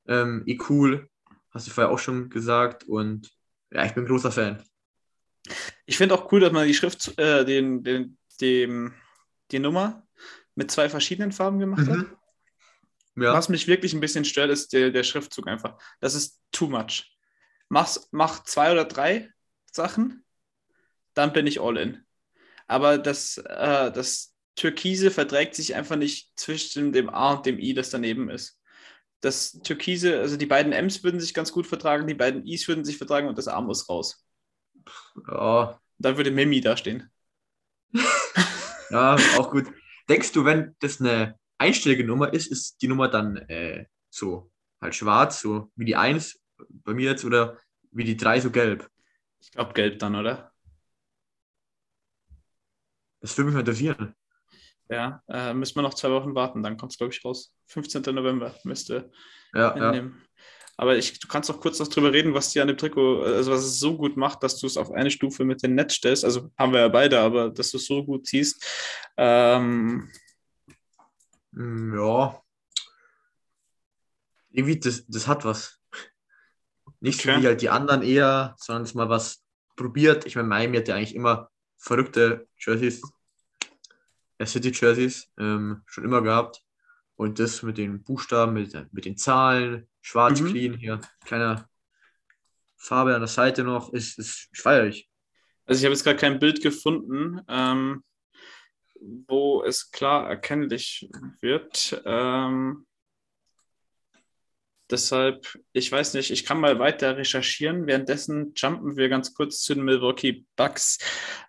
Ähm, 0.08 0.44
eh 0.46 0.58
cool. 0.70 1.10
Hast 1.52 1.68
du 1.68 1.72
vorher 1.72 1.92
auch 1.92 2.00
schon 2.00 2.30
gesagt. 2.30 2.86
Und 2.86 3.30
ja, 3.72 3.86
ich 3.86 3.94
bin 3.94 4.06
großer 4.06 4.32
Fan. 4.32 4.64
Ich 5.86 5.98
finde 5.98 6.16
auch 6.16 6.32
cool, 6.32 6.40
dass 6.40 6.52
man 6.52 6.68
die 6.68 6.74
Schrift, 6.74 7.18
äh, 7.18 7.44
den, 7.44 7.84
den, 7.84 8.18
dem, 8.40 8.94
die 9.52 9.60
Nummer 9.60 10.08
mit 10.56 10.72
zwei 10.72 10.90
verschiedenen 10.90 11.32
Farben 11.32 11.60
gemacht 11.60 11.88
mhm. 11.88 12.00
hat. 12.00 12.18
Ja. 13.18 13.34
Was 13.34 13.50
mich 13.50 13.68
wirklich 13.68 13.94
ein 13.94 14.00
bisschen 14.00 14.24
stört, 14.24 14.52
ist 14.52 14.72
der, 14.72 14.92
der 14.92 15.04
Schriftzug 15.04 15.48
einfach. 15.48 15.78
Das 16.00 16.16
ist 16.16 16.42
too 16.52 16.68
much. 16.68 17.18
Mach's, 17.68 18.08
mach 18.12 18.44
zwei 18.44 18.72
oder 18.72 18.86
drei 18.86 19.30
Sachen 19.72 20.21
dann 21.14 21.34
bin 21.34 21.48
ich 21.48 21.60
all 21.62 21.78
in. 21.78 22.06
Aber 22.68 22.98
das, 22.98 23.38
äh, 23.38 23.92
das 23.92 24.34
Türkise 24.56 25.12
verträgt 25.12 25.56
sich 25.56 25.76
einfach 25.76 25.96
nicht 25.96 26.32
zwischen 26.36 26.94
dem 26.94 27.10
A 27.10 27.34
und 27.34 27.46
dem 27.46 27.60
I, 27.60 27.74
das 27.74 27.90
daneben 27.90 28.30
ist. 28.30 28.60
Das 29.22 29.60
Türkise, 29.64 30.20
also 30.20 30.38
die 30.38 30.46
beiden 30.46 30.74
M's 30.74 31.04
würden 31.04 31.20
sich 31.20 31.34
ganz 31.34 31.52
gut 31.52 31.68
vertragen, 31.68 32.08
die 32.08 32.14
beiden 32.14 32.46
I's 32.46 32.68
würden 32.68 32.86
sich 32.86 32.98
vertragen 32.98 33.28
und 33.28 33.38
das 33.38 33.48
A 33.48 33.62
muss 33.62 33.88
raus. 33.88 34.26
Ja. 35.28 35.80
Dann 36.00 36.18
würde 36.18 36.32
Mimi 36.32 36.62
da 36.62 36.76
stehen. 36.76 37.10
ja, 38.90 39.16
auch 39.38 39.52
gut. 39.52 39.68
Denkst 40.10 40.32
du, 40.32 40.46
wenn 40.46 40.76
das 40.80 41.00
eine 41.00 41.38
einstellige 41.58 42.04
Nummer 42.04 42.34
ist, 42.34 42.48
ist 42.48 42.82
die 42.82 42.88
Nummer 42.88 43.08
dann 43.08 43.38
äh, 43.38 43.86
so 44.10 44.52
halt 44.82 44.96
schwarz, 44.96 45.42
so 45.42 45.72
wie 45.76 45.86
die 45.86 45.96
1 45.96 46.42
bei 46.70 46.94
mir 46.94 47.12
jetzt 47.12 47.24
oder 47.24 47.58
wie 47.92 48.04
die 48.04 48.18
3 48.18 48.40
so 48.42 48.50
gelb? 48.50 48.90
Ich 49.40 49.52
glaube 49.52 49.74
gelb 49.74 50.00
dann, 50.00 50.16
oder? 50.16 50.51
Das 53.22 53.38
würde 53.38 53.52
mich 53.52 53.60
interessieren. 53.60 54.16
Ja, 54.90 55.24
äh, 55.30 55.54
müssen 55.54 55.76
wir 55.76 55.84
noch 55.84 55.94
zwei 55.94 56.12
Wochen 56.12 56.36
warten, 56.36 56.64
dann 56.64 56.76
kommt 56.76 56.92
es, 56.92 56.98
glaube 56.98 57.14
ich, 57.14 57.24
raus. 57.24 57.54
15. 57.68 58.02
November 58.14 58.54
müsste 58.66 59.10
ja, 59.54 59.94
ja. 59.94 60.12
Aber 60.78 60.98
ich, 60.98 61.20
du 61.20 61.28
kannst 61.28 61.52
auch 61.52 61.60
kurz 61.60 61.80
noch 61.80 61.88
drüber 61.88 62.12
reden, 62.12 62.34
was 62.34 62.52
dir 62.52 62.62
an 62.62 62.68
dem 62.68 62.78
Trikot, 62.78 63.24
also 63.24 63.52
was 63.52 63.64
es 63.64 63.80
so 63.80 63.96
gut 63.98 64.18
macht, 64.18 64.42
dass 64.42 64.58
du 64.58 64.66
es 64.66 64.78
auf 64.78 64.92
eine 64.92 65.12
Stufe 65.12 65.46
mit 65.46 65.62
dem 65.62 65.76
Netz 65.76 65.94
stellst. 65.94 66.26
Also 66.26 66.50
haben 66.58 66.74
wir 66.74 66.80
ja 66.80 66.88
beide, 66.88 67.20
aber 67.20 67.50
dass 67.50 67.72
du 67.72 67.78
es 67.78 67.86
so 67.86 68.04
gut 68.04 68.26
ziehst. 68.26 68.66
Ähm, 69.18 70.10
hm, 71.54 71.94
ja. 71.96 72.42
Irgendwie, 74.50 74.80
das, 74.80 75.06
das 75.08 75.28
hat 75.28 75.46
was. 75.46 75.78
Nicht 77.00 77.20
okay. 77.20 77.36
so 77.36 77.42
wie 77.42 77.48
halt 77.48 77.62
die 77.62 77.70
anderen 77.70 78.02
eher, 78.02 78.56
sondern 78.58 78.84
es 78.84 78.94
mal 78.94 79.10
was 79.10 79.44
probiert. 79.76 80.26
Ich 80.26 80.36
meine, 80.36 80.48
Miami 80.48 80.78
hat 80.78 80.88
ja 80.88 80.96
eigentlich 80.96 81.16
immer 81.16 81.50
verrückte 81.82 82.48
Jerseys, 82.58 83.02
äh, 84.38 84.46
City-Jerseys, 84.46 85.32
ähm, 85.40 85.82
schon 85.86 86.06
immer 86.06 86.22
gehabt. 86.22 86.62
Und 87.16 87.40
das 87.40 87.62
mit 87.62 87.78
den 87.78 88.04
Buchstaben, 88.04 88.54
mit, 88.54 88.74
mit 88.94 89.06
den 89.06 89.18
Zahlen, 89.18 89.88
schwarz, 90.02 90.40
mhm. 90.40 90.48
clean 90.48 90.74
hier, 90.78 91.02
kleiner 91.26 91.70
Farbe 92.78 93.14
an 93.14 93.22
der 93.22 93.28
Seite 93.28 93.64
noch, 93.64 93.94
ist, 93.94 94.18
ist 94.18 94.50
feierlich. 94.54 95.10
Also 95.66 95.80
ich 95.80 95.86
habe 95.86 95.94
jetzt 95.94 96.04
gerade 96.04 96.18
kein 96.18 96.40
Bild 96.40 96.62
gefunden, 96.62 97.42
ähm, 97.48 98.04
wo 99.28 99.64
es 99.64 99.92
klar 99.92 100.28
erkennlich 100.30 101.10
wird. 101.42 102.02
Ähm, 102.06 102.86
deshalb, 104.92 105.58
ich 105.74 105.92
weiß 105.92 106.14
nicht, 106.14 106.32
ich 106.32 106.46
kann 106.46 106.60
mal 106.60 106.80
weiter 106.80 107.18
recherchieren. 107.18 107.88
Währenddessen 107.88 108.54
jumpen 108.56 108.98
wir 108.98 109.10
ganz 109.10 109.34
kurz 109.34 109.62
zu 109.62 109.74
den 109.74 109.84
Milwaukee 109.84 110.46
Bucks. 110.56 111.00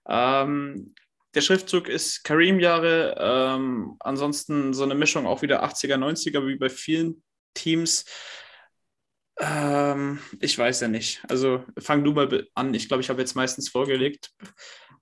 Ähm, 0.09 0.95
der 1.35 1.41
Schriftzug 1.41 1.89
ist 1.89 2.25
Kareem-Jahre, 2.25 3.17
ähm, 3.19 3.97
ansonsten 4.01 4.75
so 4.75 4.85
eine 4.85 4.95
Mischung 4.95 5.27
auch 5.27 5.43
wieder 5.43 5.65
80er, 5.65 5.97
90er, 5.97 6.47
wie 6.47 6.57
bei 6.57 6.69
vielen 6.69 7.23
Teams. 7.55 8.05
Ähm, 9.39 10.19
ich 10.41 10.57
weiß 10.59 10.81
ja 10.81 10.89
nicht. 10.89 11.23
Also 11.29 11.65
fang 11.79 12.05
du 12.05 12.13
mal 12.13 12.47
an. 12.55 12.75
Ich 12.75 12.89
glaube, 12.89 13.03
ich 13.03 13.09
habe 13.09 13.21
jetzt 13.21 13.35
meistens 13.35 13.69
vorgelegt, 13.71 14.31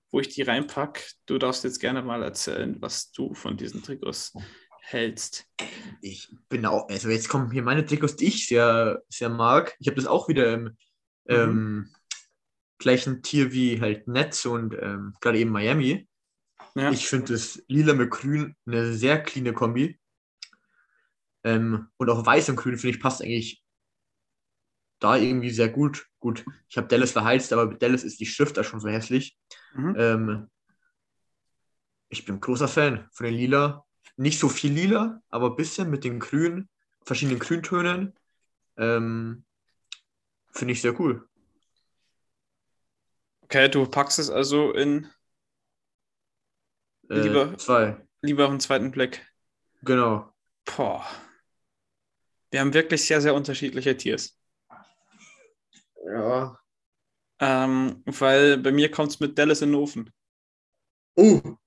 wo 0.09 0.19
ich 0.19 0.29
die 0.29 0.41
reinpacke. 0.41 1.01
Du 1.25 1.37
darfst 1.37 1.63
jetzt 1.63 1.79
gerne 1.79 2.01
mal 2.01 2.23
erzählen, 2.23 2.77
was 2.79 3.11
du 3.11 3.33
von 3.33 3.57
diesen 3.57 3.83
Trikots 3.83 4.33
hältst. 4.91 5.47
Ich 6.01 6.35
bin 6.49 6.65
auch, 6.65 6.89
also 6.89 7.09
jetzt 7.09 7.29
kommen 7.29 7.51
hier 7.51 7.63
meine 7.63 7.85
Trikots, 7.85 8.15
die 8.15 8.27
ich 8.27 8.47
sehr, 8.47 9.01
sehr 9.09 9.29
mag. 9.29 9.75
Ich 9.79 9.87
habe 9.87 9.95
das 9.95 10.07
auch 10.07 10.27
wieder 10.27 10.53
im 10.53 10.63
mhm. 10.63 10.75
ähm, 11.27 11.95
gleichen 12.77 13.21
Tier 13.21 13.51
wie 13.51 13.79
halt 13.79 14.07
Netz 14.07 14.45
und 14.45 14.73
ähm, 14.73 15.13
gerade 15.21 15.39
eben 15.39 15.51
Miami. 15.51 16.07
Ja. 16.75 16.91
Ich 16.91 17.07
finde 17.07 17.33
das 17.33 17.61
Lila 17.67 17.93
mit 17.93 18.11
Grün 18.11 18.55
eine 18.65 18.93
sehr 18.93 19.21
cleane 19.21 19.53
Kombi. 19.53 19.99
Ähm, 21.43 21.87
und 21.97 22.09
auch 22.09 22.25
Weiß 22.25 22.49
und 22.49 22.55
Grün, 22.55 22.77
finde 22.77 22.95
ich, 22.95 23.01
passt 23.01 23.21
eigentlich 23.21 23.63
da 24.99 25.17
irgendwie 25.17 25.49
sehr 25.49 25.69
gut. 25.69 26.07
Gut, 26.19 26.45
ich 26.69 26.77
habe 26.77 26.87
Dallas 26.87 27.11
verheizt, 27.11 27.51
aber 27.51 27.65
mit 27.65 27.81
Dallas 27.81 28.03
ist 28.03 28.19
die 28.19 28.27
Schrift 28.27 28.57
da 28.57 28.63
schon 28.63 28.79
so 28.79 28.87
hässlich. 28.87 29.37
Mhm. 29.73 29.95
Ähm, 29.97 30.49
ich 32.09 32.25
bin 32.25 32.39
großer 32.39 32.67
Fan 32.67 33.09
von 33.11 33.25
den 33.25 33.35
Lila. 33.35 33.85
Nicht 34.17 34.39
so 34.39 34.49
viel 34.49 34.73
Lila, 34.73 35.21
aber 35.29 35.51
ein 35.51 35.55
bisschen 35.55 35.89
mit 35.89 36.03
den 36.03 36.19
Grün, 36.19 36.69
verschiedenen 37.03 37.39
Grüntönen. 37.39 38.13
Ähm, 38.77 39.45
Finde 40.51 40.73
ich 40.73 40.81
sehr 40.81 40.99
cool. 40.99 41.27
Okay, 43.41 43.69
du 43.69 43.85
packst 43.85 44.19
es 44.19 44.29
also 44.29 44.71
in 44.71 45.09
äh, 47.09 47.19
lieber, 47.19 47.57
zwei. 47.57 47.97
Lieber 48.21 48.45
auf 48.45 48.51
den 48.51 48.59
zweiten 48.59 48.91
Blick. 48.91 49.25
Genau. 49.81 50.33
Boah. 50.65 51.05
Wir 52.49 52.59
haben 52.59 52.73
wirklich 52.73 53.05
sehr, 53.05 53.21
sehr 53.21 53.33
unterschiedliche 53.33 53.95
Tiers. 53.95 54.37
Ja. 56.05 56.57
Ähm, 57.39 58.03
weil 58.05 58.57
bei 58.57 58.71
mir 58.71 58.91
kommt 58.91 59.11
es 59.11 59.19
mit 59.19 59.37
Dallas 59.37 59.61
in 59.61 59.69
den 59.69 59.81
Ofen. 59.81 60.13
Oh. 61.15 61.57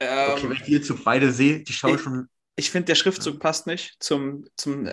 Ähm, 0.00 0.30
okay, 0.32 0.48
wenn 0.50 0.56
ich 0.56 0.66
jetzt 0.66 0.88
so 0.88 0.96
beide 1.02 1.32
sehe, 1.32 1.60
die 1.60 1.72
schauen 1.72 1.94
ich, 1.94 2.00
schon. 2.00 2.28
Ich 2.56 2.70
finde, 2.70 2.86
der 2.86 2.94
Schriftzug 2.94 3.40
passt 3.40 3.66
nicht 3.66 3.96
zum, 4.00 4.46
zum 4.56 4.90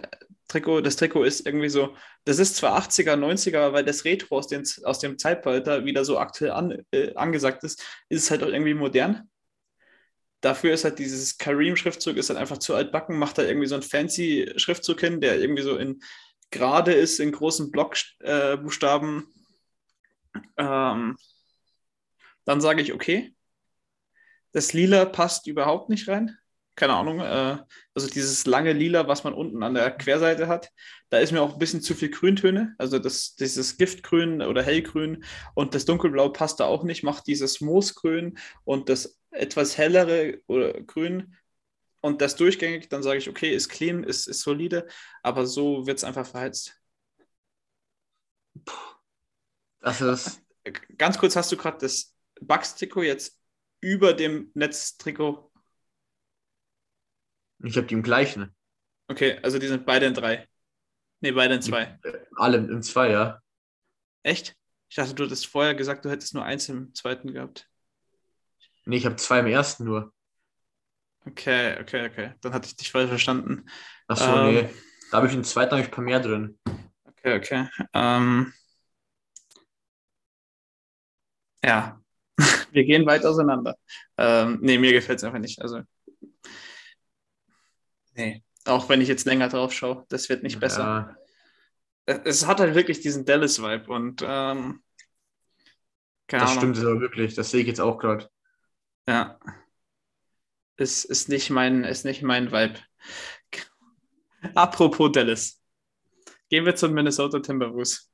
Trikot. 0.48 0.82
Das 0.82 0.96
Trikot 0.96 1.24
ist 1.24 1.46
irgendwie 1.46 1.70
so, 1.70 1.96
das 2.26 2.40
ist 2.40 2.56
zwar 2.56 2.80
80er, 2.80 3.16
90er, 3.16 3.74
weil 3.74 3.84
das 3.84 4.06
Retro 4.06 4.38
aus, 4.38 4.48
den, 4.48 4.64
aus 4.84 5.00
dem 5.00 5.18
Zeitalter 5.18 5.86
wieder 5.86 6.06
so 6.06 6.18
aktuell 6.18 6.52
an, 6.52 6.86
äh, 6.92 7.14
angesagt 7.16 7.64
ist, 7.64 7.84
ist 8.10 8.24
es 8.24 8.32
halt 8.32 8.44
auch 8.44 8.50
irgendwie 8.50 8.74
modern. 8.74 9.30
Dafür 10.42 10.74
ist 10.74 10.84
halt 10.84 10.98
dieses 10.98 11.38
Kareem-Schriftzug 11.38 12.18
ist 12.18 12.30
halt 12.30 12.40
einfach 12.40 12.58
zu 12.58 12.74
altbacken, 12.74 13.18
macht 13.18 13.38
da 13.38 13.44
irgendwie 13.44 13.68
so 13.68 13.76
einen 13.76 13.84
fancy 13.84 14.52
Schriftzug 14.56 15.00
hin, 15.00 15.22
der 15.22 15.40
irgendwie 15.40 15.62
so 15.62 15.78
in 15.78 16.02
gerade 16.50 16.94
ist, 16.94 17.20
in 17.20 17.32
großen 17.32 17.72
Blockbuchstaben. 17.72 19.28
Äh, 20.58 20.64
ähm, 20.64 21.18
dann 22.46 22.62
sage 22.62 22.82
ich, 22.82 22.94
okay, 22.94 23.34
das 24.52 24.74
Lila 24.74 25.06
passt 25.06 25.48
überhaupt 25.48 25.90
nicht 25.90 26.08
rein 26.08 26.38
keine 26.76 26.96
Ahnung, 26.96 27.20
äh, 27.20 27.58
also 27.94 28.08
dieses 28.08 28.46
lange 28.46 28.74
Lila, 28.74 29.08
was 29.08 29.24
man 29.24 29.34
unten 29.34 29.62
an 29.64 29.74
der 29.74 29.92
Querseite 29.92 30.48
hat, 30.48 30.72
da 31.10 31.20
ist 31.20 31.32
mir 31.32 31.42
auch 31.42 31.54
ein 31.54 31.60
bisschen 31.60 31.82
zu 31.82 31.94
viel 31.94 32.10
Grüntöne. 32.10 32.76
Also 32.78 32.98
das, 32.98 33.36
dieses 33.36 33.78
Giftgrün 33.78 34.42
oder 34.42 34.64
Hellgrün 34.64 35.24
und 35.54 35.76
das 35.76 35.86
Dunkelblau 35.86 36.30
passt 36.30 36.60
da 36.60 36.66
auch 36.66 36.84
nicht, 36.84 37.04
macht 37.04 37.28
dieses 37.28 37.62
Moosgrün 37.62 38.38
und 38.64 38.90
das 38.90 39.20
etwas 39.32 39.78
hellere 39.78 40.40
oder 40.48 40.74
Grün 40.82 41.36
und 42.00 42.22
das 42.22 42.36
durchgängig, 42.36 42.90
dann 42.90 43.04
sage 43.04 43.20
ich, 43.20 43.30
okay, 43.30 43.54
ist 43.54 43.70
clean, 43.70 44.04
ist, 44.04 44.28
ist 44.28 44.42
solide, 44.42 44.88
aber 45.24 45.46
so 45.46 45.86
wird 45.86 45.98
es 46.00 46.04
einfach 46.04 46.26
verheizt. 46.26 46.82
Das 49.82 50.02
ist. 50.02 50.42
Ganz 50.98 51.18
kurz, 51.18 51.36
hast 51.36 51.52
du 51.52 51.58
gerade 51.58 51.78
das 51.80 52.16
Bugs-Trikot 52.40 53.04
jetzt 53.04 53.41
über 53.82 54.14
dem 54.14 54.52
Netztrikot 54.54 55.52
ich 57.64 57.78
habe 57.78 57.88
die 57.88 57.94
im 57.94 58.04
gleichen. 58.04 58.56
Okay, 59.08 59.40
also 59.44 59.60
die 59.60 59.68
sind 59.68 59.86
beide 59.86 60.06
in 60.06 60.14
drei. 60.14 60.48
Ne, 61.20 61.32
beide 61.34 61.56
in 61.56 61.62
zwei. 61.62 62.00
Alle 62.36 62.58
in 62.58 62.82
zwei, 62.82 63.12
ja. 63.12 63.42
Echt? 64.24 64.56
Ich 64.90 64.96
dachte, 64.96 65.14
du 65.14 65.26
hattest 65.26 65.48
vorher 65.48 65.76
gesagt, 65.76 66.06
du 66.06 66.10
hättest 66.10 66.34
nur 66.34 66.44
eins 66.44 66.68
im 66.70 66.94
zweiten 66.96 67.34
gehabt. 67.34 67.70
Nee, 68.86 68.98
ich 68.98 69.06
habe 69.06 69.16
zwei 69.18 69.40
im 69.40 69.48
ersten 69.48 69.86
nur. 69.86 70.14
Okay, 71.26 71.80
okay, 71.80 72.08
okay. 72.08 72.34
Dann 72.42 72.54
hatte 72.54 72.68
ich 72.68 72.76
dich 72.76 72.92
falsch 72.92 73.10
verstanden. 73.10 73.70
Achso, 74.08 74.26
ähm, 74.26 74.54
nee. 74.54 74.70
Da 75.12 75.18
habe 75.18 75.28
ich 75.28 75.34
im 75.34 75.44
zweiten 75.44 75.72
habe 75.72 75.82
ich 75.82 75.88
ein 75.88 75.94
paar 75.94 76.04
mehr 76.04 76.20
drin. 76.20 76.58
Okay, 77.04 77.38
okay. 77.38 77.70
Ähm, 77.94 78.52
ja, 81.64 82.01
wir 82.72 82.84
gehen 82.84 83.06
weit 83.06 83.26
auseinander. 83.26 83.76
Ähm, 84.18 84.60
nee, 84.62 84.78
mir 84.78 84.94
gefällt 84.94 85.20
es 85.20 85.24
einfach 85.24 85.40
nicht. 85.40 85.62
Also 85.62 85.82
Nee, 88.16 88.44
auch 88.66 88.90
wenn 88.90 89.02
ich 89.02 89.08
jetzt 89.08 89.26
länger 89.26 89.50
drauf 89.50 89.74
schaue, 89.74 90.06
das 90.10 90.30
wird 90.30 90.44
nicht 90.44 90.60
besser. 90.60 91.16
Ja. 92.06 92.22
Es 92.26 92.46
hat 92.46 92.60
halt 92.60 92.76
wirklich 92.76 93.00
diesen 93.00 93.26
Dallas-Vibe 93.26 93.92
und 93.92 94.22
ähm, 94.26 94.84
das 96.28 96.54
stimmt 96.54 96.78
aber 96.80 97.00
wirklich, 97.00 97.36
das 97.36 97.52
sehe 97.52 97.62
ich 97.62 97.68
jetzt 97.68 97.82
auch 97.82 97.98
gerade. 97.98 98.30
Ja. 99.08 99.40
Ist, 100.78 101.06
ist, 101.06 101.30
nicht 101.30 101.50
mein, 101.50 101.84
ist 101.84 102.06
nicht 102.06 102.22
mein 102.22 102.52
Vibe. 102.52 102.80
Apropos 104.56 105.12
Dallas. 105.12 105.62
Gehen 106.50 106.66
wir 106.66 106.76
zum 106.76 106.94
Minnesota 106.94 107.40
Timberwolves. 107.40 108.10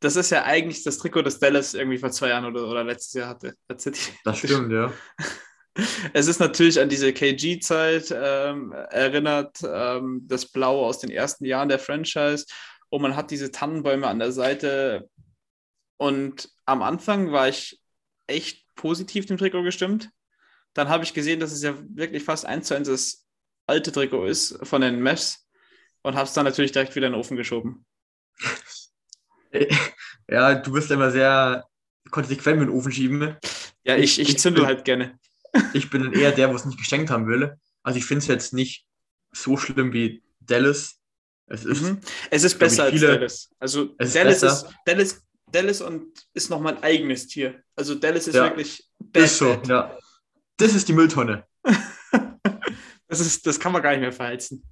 Das 0.00 0.16
ist 0.16 0.30
ja 0.30 0.44
eigentlich 0.44 0.84
das 0.84 0.98
Trikot, 0.98 1.22
das 1.22 1.40
Dallas 1.40 1.74
irgendwie 1.74 1.98
vor 1.98 2.10
zwei 2.10 2.28
Jahren 2.28 2.44
oder, 2.44 2.68
oder 2.68 2.84
letztes 2.84 3.14
Jahr 3.14 3.28
hatte. 3.30 3.54
Das 3.66 3.82
stimmt, 4.38 4.72
ja. 4.72 4.92
Es 6.12 6.26
ist 6.26 6.40
natürlich 6.40 6.80
an 6.80 6.88
diese 6.88 7.12
KG-Zeit 7.12 8.12
ähm, 8.16 8.72
erinnert, 8.72 9.58
ähm, 9.62 10.22
das 10.26 10.46
Blau 10.46 10.84
aus 10.84 10.98
den 10.98 11.10
ersten 11.10 11.44
Jahren 11.44 11.68
der 11.68 11.78
Franchise. 11.78 12.46
Und 12.88 13.02
man 13.02 13.16
hat 13.16 13.30
diese 13.30 13.50
Tannenbäume 13.50 14.06
an 14.06 14.18
der 14.18 14.32
Seite. 14.32 15.08
Und 15.96 16.48
am 16.64 16.82
Anfang 16.82 17.32
war 17.32 17.48
ich 17.48 17.80
echt 18.26 18.66
positiv 18.74 19.26
dem 19.26 19.38
Trikot 19.38 19.62
gestimmt. 19.62 20.10
Dann 20.74 20.88
habe 20.88 21.04
ich 21.04 21.14
gesehen, 21.14 21.40
dass 21.40 21.52
es 21.52 21.62
ja 21.62 21.74
wirklich 21.94 22.22
fast 22.24 22.44
eins 22.44 22.68
zu 22.68 22.74
eins 22.74 22.88
das 22.88 23.24
alte 23.66 23.92
Trikot 23.92 24.26
ist 24.26 24.58
von 24.62 24.80
den 24.80 25.02
Mavs 25.02 25.46
und 26.02 26.14
habe 26.14 26.24
es 26.24 26.32
dann 26.32 26.44
natürlich 26.44 26.72
direkt 26.72 26.94
wieder 26.96 27.06
in 27.06 27.12
den 27.12 27.20
Ofen 27.20 27.36
geschoben. 27.36 27.84
Ja, 30.30 30.54
du 30.54 30.72
bist 30.72 30.90
immer 30.90 31.10
sehr 31.10 31.64
konsequent 32.10 32.58
mit 32.58 32.68
den 32.68 32.74
Ofen 32.74 32.92
schieben. 32.92 33.36
Ja, 33.82 33.96
ich, 33.96 34.18
ich 34.18 34.38
zündel 34.38 34.66
halt 34.66 34.84
gerne. 34.84 35.18
Ich 35.72 35.88
bin 35.88 36.12
eher 36.12 36.30
der, 36.30 36.50
wo 36.50 36.54
es 36.54 36.66
nicht 36.66 36.76
geschenkt 36.76 37.08
haben 37.08 37.26
will. 37.26 37.56
Also 37.82 37.98
ich 37.98 38.04
finde 38.04 38.20
es 38.20 38.26
jetzt 38.26 38.52
nicht 38.52 38.84
so 39.32 39.56
schlimm 39.56 39.94
wie 39.94 40.22
Dallas. 40.40 41.00
Es 41.46 41.64
ist, 41.64 41.80
mhm. 41.80 42.00
es 42.30 42.44
ist 42.44 42.58
besser 42.58 42.84
als 42.84 43.00
Dallas. 43.00 43.50
Also 43.58 43.86
Dallas 43.96 44.42
ist, 44.42 44.42
ist, 44.42 44.66
Dallas, 44.84 45.26
Dallas 45.50 45.80
und 45.80 46.06
ist 46.34 46.50
noch 46.50 46.60
mein 46.60 46.82
eigenes 46.82 47.28
Tier. 47.28 47.62
Also 47.74 47.94
Dallas 47.94 48.28
ist 48.28 48.34
ja. 48.34 48.44
wirklich 48.44 48.86
bad, 48.98 49.24
ist 49.24 49.38
so, 49.38 49.54
bad. 49.54 49.68
ja. 49.68 49.98
Das 50.58 50.74
ist 50.74 50.86
die 50.86 50.92
Mülltonne. 50.92 51.46
das, 53.08 53.20
ist, 53.20 53.46
das 53.46 53.58
kann 53.58 53.72
man 53.72 53.82
gar 53.82 53.92
nicht 53.92 54.00
mehr 54.00 54.12
verheizen. 54.12 54.62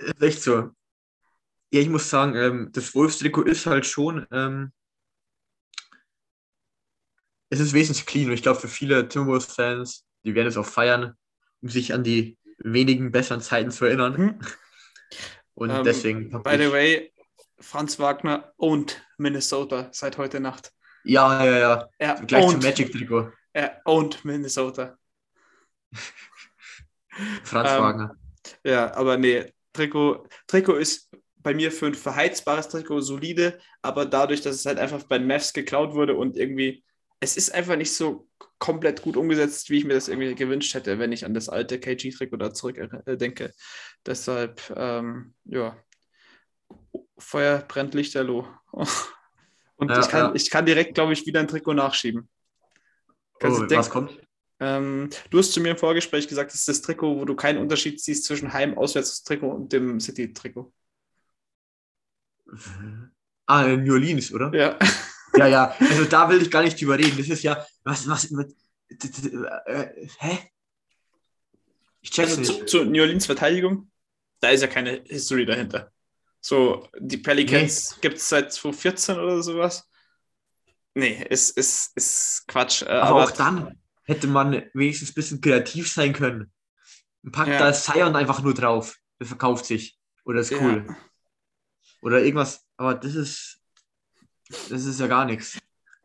Ist 0.00 0.22
echt 0.22 0.42
so. 0.42 0.70
Ja, 1.70 1.80
ich 1.80 1.88
muss 1.88 2.08
sagen, 2.08 2.34
ähm, 2.34 2.68
das 2.72 2.94
Wolfstrikot 2.94 3.42
ist 3.42 3.66
halt 3.66 3.86
schon 3.86 4.26
ähm, 4.30 4.72
es 7.50 7.60
ist 7.60 7.72
wesentlich 7.72 8.06
clean 8.06 8.26
und 8.28 8.34
ich 8.34 8.42
glaube 8.42 8.60
für 8.60 8.68
viele 8.68 9.08
Timberwolves-Fans, 9.08 10.04
die 10.24 10.34
werden 10.34 10.48
es 10.48 10.56
auch 10.56 10.66
feiern, 10.66 11.14
um 11.62 11.68
sich 11.68 11.94
an 11.94 12.04
die 12.04 12.38
wenigen 12.58 13.10
besseren 13.10 13.40
Zeiten 13.40 13.70
zu 13.70 13.84
erinnern. 13.84 14.16
Mhm. 14.16 14.38
Und 15.54 15.70
ähm, 15.70 15.82
deswegen. 15.82 16.30
By 16.30 16.56
the 16.56 16.70
way, 16.70 17.12
Franz 17.58 17.98
Wagner 17.98 18.52
und 18.58 19.04
Minnesota 19.16 19.88
seit 19.90 20.16
heute 20.16 20.38
Nacht. 20.38 20.72
Ja, 21.02 21.44
ja, 21.44 21.58
ja. 21.58 21.88
Er 21.98 22.14
Gleich 22.14 22.44
owned, 22.44 22.62
zum 22.62 22.70
Magic-Trikot. 22.70 23.32
Er 23.52 23.80
und 23.84 24.24
Minnesota. 24.24 24.96
Franz 27.42 27.70
ähm, 27.72 27.82
Wagner. 27.82 28.16
Ja, 28.62 28.94
aber 28.94 29.16
nee, 29.16 29.52
Trikot, 29.72 30.28
Trikot 30.46 30.76
ist 30.76 31.10
bei 31.42 31.54
mir 31.54 31.70
für 31.72 31.86
ein 31.86 31.94
verheizbares 31.94 32.68
Trikot 32.68 33.00
solide, 33.00 33.58
aber 33.82 34.06
dadurch, 34.06 34.40
dass 34.40 34.56
es 34.56 34.66
halt 34.66 34.78
einfach 34.78 35.04
bei 35.04 35.18
den 35.18 35.26
Mavs 35.26 35.52
geklaut 35.52 35.94
wurde 35.94 36.14
und 36.16 36.36
irgendwie, 36.36 36.84
es 37.20 37.36
ist 37.36 37.54
einfach 37.54 37.76
nicht 37.76 37.92
so 37.92 38.28
komplett 38.58 39.02
gut 39.02 39.16
umgesetzt, 39.16 39.70
wie 39.70 39.78
ich 39.78 39.84
mir 39.84 39.94
das 39.94 40.08
irgendwie 40.08 40.34
gewünscht 40.34 40.74
hätte, 40.74 40.98
wenn 40.98 41.12
ich 41.12 41.24
an 41.24 41.34
das 41.34 41.48
alte 41.48 41.78
KG-Trikot 41.78 42.36
da 42.36 42.52
zurück 42.52 42.76
äh. 42.78 43.50
Deshalb, 44.04 44.60
ähm, 44.76 45.34
ja, 45.44 45.76
Feuer 47.18 47.58
brennt 47.66 47.94
Lichterloh. 47.94 48.46
Und 49.76 49.90
Ja, 49.90 50.00
ich, 50.00 50.08
kann, 50.08 50.20
ja. 50.26 50.34
ich 50.34 50.50
kann 50.50 50.66
direkt, 50.66 50.94
glaube 50.94 51.12
ich, 51.12 51.24
wieder 51.26 51.38
ein 51.40 51.46
Trikot 51.48 51.74
nachschieben. 51.74 52.28
Kannst 53.38 53.58
Oh, 53.58 53.60
denken- 53.60 53.76
was 53.76 53.90
kommt? 53.90 54.18
Ähm, 54.60 55.08
du 55.30 55.38
hast 55.38 55.52
zu 55.52 55.60
mir 55.60 55.70
im 55.70 55.76
Vorgespräch 55.76 56.26
gesagt, 56.26 56.50
das 56.50 56.58
ist 56.60 56.68
das 56.68 56.82
Trikot, 56.82 57.20
wo 57.20 57.24
du 57.24 57.36
keinen 57.36 57.58
Unterschied 57.58 58.00
siehst 58.00 58.24
zwischen 58.24 58.52
Heim-Auswärtstrikot 58.52 59.48
und 59.48 59.72
dem 59.72 60.00
City-Trikot. 60.00 60.72
Ah, 63.46 63.64
in 63.64 63.84
New 63.84 63.94
Orleans, 63.94 64.32
oder? 64.32 64.52
Ja. 64.54 64.78
Ja, 65.36 65.46
ja. 65.46 65.74
Also 65.78 66.04
da 66.04 66.28
will 66.28 66.42
ich 66.42 66.50
gar 66.50 66.62
nicht 66.62 66.80
drüber 66.80 66.98
reden. 66.98 67.16
Das 67.16 67.28
ist 67.28 67.42
ja, 67.42 67.64
was, 67.84 68.08
was, 68.08 68.30
mit, 68.30 68.54
äh, 68.90 70.08
hä? 70.18 70.38
Ich 72.00 72.10
check's 72.10 72.36
Also 72.38 72.42
zu, 72.42 72.52
nicht. 72.60 72.68
zu 72.68 72.84
New 72.84 73.00
Orleans 73.02 73.26
Verteidigung, 73.26 73.90
da 74.40 74.48
ist 74.50 74.62
ja 74.62 74.66
keine 74.66 75.02
History 75.04 75.46
dahinter. 75.46 75.92
So, 76.40 76.88
die 76.98 77.18
Pelicans 77.18 77.98
gibt 78.00 78.18
es 78.18 78.28
seit 78.28 78.52
2014 78.52 79.18
oder 79.18 79.42
sowas. 79.42 79.88
Nee, 80.94 81.24
ist, 81.28 81.56
ist, 81.56 81.92
ist 81.96 82.44
Quatsch. 82.46 82.82
Äh, 82.82 82.88
Aber 82.88 83.24
auch 83.24 83.30
dann 83.30 83.78
hätte 84.04 84.26
man 84.26 84.64
wenigstens 84.72 85.10
ein 85.10 85.14
bisschen 85.14 85.40
kreativ 85.40 85.90
sein 85.90 86.12
können. 86.12 86.52
Packt 87.30 87.48
Ja. 87.48 87.58
da 87.58 87.72
Sion 87.72 88.16
einfach 88.16 88.42
nur 88.42 88.54
drauf. 88.54 88.96
Das 89.18 89.28
verkauft 89.28 89.66
sich. 89.66 89.98
Oder 90.24 90.40
ist 90.40 90.52
cool. 90.52 90.84
Ja. 90.88 90.96
Oder 92.02 92.22
irgendwas. 92.22 92.64
Aber 92.76 92.94
das 92.94 93.14
ist. 93.14 93.60
Das 94.70 94.84
ist 94.84 95.00
ja 95.00 95.06
gar 95.06 95.24
nichts. 95.24 95.58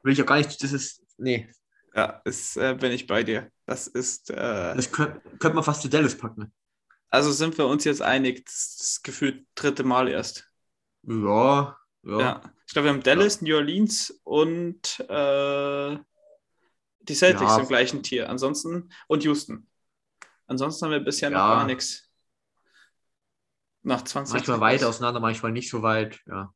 Will 0.03 0.13
ich 0.13 0.21
auch 0.21 0.25
gar 0.25 0.37
nicht. 0.37 0.61
Das 0.63 0.71
ist. 0.73 1.01
Nee. 1.17 1.49
Ja, 1.95 2.21
ist, 2.25 2.57
äh, 2.57 2.75
bin 2.79 2.91
ich 2.91 3.05
bei 3.07 3.23
dir. 3.23 3.51
Das 3.65 3.87
ist, 3.87 4.29
äh, 4.31 4.35
Das 4.75 4.91
könnte 4.91 5.21
könnte 5.39 5.53
man 5.53 5.63
fast 5.63 5.83
zu 5.83 5.87
Dallas 5.89 6.17
packen. 6.17 6.51
also 7.09 7.31
sind 7.31 7.55
wir 7.57 7.67
uns 7.67 7.83
jetzt 7.83 8.01
einig, 8.01 8.43
das, 8.45 8.75
das 8.79 9.01
gefühlt 9.03 9.45
dritte 9.55 9.83
Mal 9.83 10.07
erst. 10.09 10.49
Ja. 11.03 11.77
Ja. 12.03 12.19
Ja. 12.19 12.41
Ich 12.67 12.73
glaube, 12.73 12.87
wir 12.87 12.93
haben 12.93 13.03
Dallas, 13.03 13.41
New 13.41 13.55
Orleans 13.55 14.19
und 14.23 14.99
äh, 15.07 15.97
die 17.01 17.13
Celtics 17.15 17.51
Ja. 17.51 17.59
im 17.59 17.67
gleichen 17.67 18.01
Tier. 18.03 18.27
Ansonsten 18.29 18.89
und 19.07 19.23
Houston. 19.23 19.67
Ansonsten 20.47 20.85
haben 20.85 20.91
wir 20.91 20.99
bisher 20.99 21.29
noch 21.29 21.37
Ja. 21.37 21.55
gar 21.57 21.65
nichts. 21.67 22.09
Nach 23.83 24.01
20 24.01 24.33
Manchmal 24.33 24.59
weit 24.61 24.83
auseinander, 24.83 25.19
manchmal 25.19 25.51
nicht 25.51 25.69
so 25.69 25.81
weit. 25.81 26.21
Ja. 26.25 26.53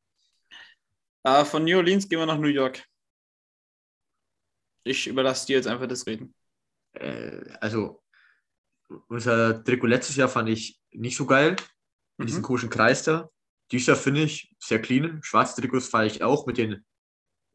Äh, 1.24 1.44
von 1.44 1.64
New 1.64 1.76
Orleans 1.76 2.08
gehen 2.08 2.18
wir 2.18 2.26
nach 2.26 2.38
New 2.38 2.48
York. 2.48 2.82
Ich 4.84 5.06
überlasse 5.06 5.46
dir 5.46 5.56
jetzt 5.56 5.66
einfach 5.66 5.86
das 5.86 6.06
Reden. 6.06 6.34
Äh, 6.92 7.42
also, 7.60 8.02
unser 9.08 9.62
Trikot 9.62 9.86
letztes 9.86 10.16
Jahr 10.16 10.28
fand 10.28 10.48
ich 10.48 10.80
nicht 10.92 11.16
so 11.16 11.26
geil. 11.26 11.56
Mit 12.16 12.28
diesem 12.28 12.40
Mhm. 12.40 12.46
komischen 12.46 12.70
Kreis 12.70 13.02
da. 13.04 13.28
Dieses 13.70 13.86
Jahr 13.86 13.96
finde 13.96 14.22
ich 14.22 14.54
sehr 14.58 14.80
clean. 14.80 15.22
Schwarze 15.22 15.60
Trikots 15.60 15.88
fahre 15.88 16.06
ich 16.06 16.22
auch 16.22 16.46
mit 16.46 16.56
den 16.56 16.84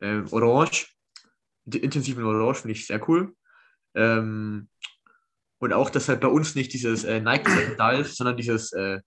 ähm, 0.02 0.28
Orange. 0.32 0.88
Die 1.66 1.80
intensiven 1.80 2.24
Orange 2.24 2.62
finde 2.62 2.74
ich 2.74 2.86
sehr 2.86 3.10
cool. 3.10 3.36
Ähm, 3.96 4.70
und 5.60 5.74
auch, 5.74 5.90
dass 5.90 6.10
halt 6.10 6.22
bei 6.22 6.28
uns 6.28 6.56
nicht 6.56 6.72
dieses 6.74 7.04
äh, 7.04 7.20
Nike 7.20 7.76
da 7.78 7.94
ist, 7.94 8.18
sondern 8.18 8.38
dieses 8.38 8.72
äh, 8.74 9.02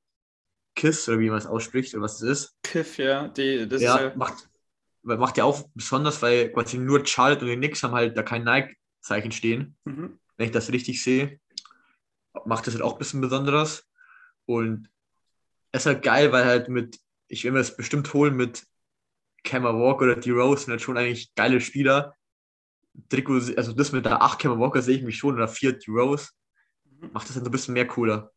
Kiss 0.76 1.08
oder 1.08 1.18
wie 1.20 1.30
man 1.30 1.38
es 1.38 1.46
ausspricht 1.46 1.94
oder 1.94 2.04
was 2.04 2.22
es 2.22 2.22
ist. 2.22 2.56
Kiff, 2.62 2.98
ja. 2.98 3.28
Die, 3.28 3.68
das 3.68 3.82
Ja, 3.82 3.96
ist 3.96 4.00
ja 4.02 4.16
macht, 4.16 4.48
macht 5.02 5.36
ja 5.38 5.44
auch 5.44 5.68
besonders, 5.74 6.22
weil 6.22 6.52
quasi 6.52 6.78
nur 6.78 7.04
Charlotte 7.06 7.42
und 7.44 7.50
die 7.50 7.56
Knicks 7.56 7.82
haben 7.82 7.94
halt 7.94 8.16
da 8.16 8.22
kein 8.22 8.44
Nike-Zeichen 8.44 9.32
stehen 9.32 9.76
mhm. 9.84 10.18
wenn 10.36 10.46
ich 10.46 10.52
das 10.52 10.72
richtig 10.72 11.02
sehe, 11.02 11.40
macht 12.44 12.66
das 12.66 12.74
halt 12.74 12.82
auch 12.82 12.92
ein 12.94 12.98
bisschen 12.98 13.20
besonderes. 13.20 13.86
Und 14.46 14.90
es 15.72 15.82
ist 15.82 15.86
halt 15.86 16.02
geil, 16.02 16.32
weil 16.32 16.44
halt 16.44 16.68
mit, 16.68 16.98
ich 17.28 17.44
will 17.44 17.52
mir 17.52 17.58
das 17.58 17.76
bestimmt 17.76 18.12
holen 18.14 18.36
mit 18.36 18.66
Kemba 19.44 19.74
Walker 19.74 20.04
oder 20.04 20.16
D-Rose, 20.16 20.64
sind 20.64 20.72
halt 20.72 20.82
schon 20.82 20.98
eigentlich 20.98 21.34
geile 21.34 21.60
Spieler. 21.60 22.14
Trikot, 23.08 23.40
also 23.56 23.72
das 23.72 23.92
mit 23.92 24.06
der 24.06 24.22
8 24.22 24.38
Kemba 24.38 24.58
Walker 24.58 24.82
sehe 24.82 24.96
ich 24.96 25.02
mich 25.02 25.18
schon 25.18 25.34
oder 25.34 25.48
4 25.48 25.72
D-Rose, 25.72 26.30
Mhm. 27.00 27.10
macht 27.12 27.28
das 27.28 27.36
halt 27.36 27.46
ein 27.46 27.52
bisschen 27.52 27.74
mehr 27.74 27.86
cooler. 27.86 28.32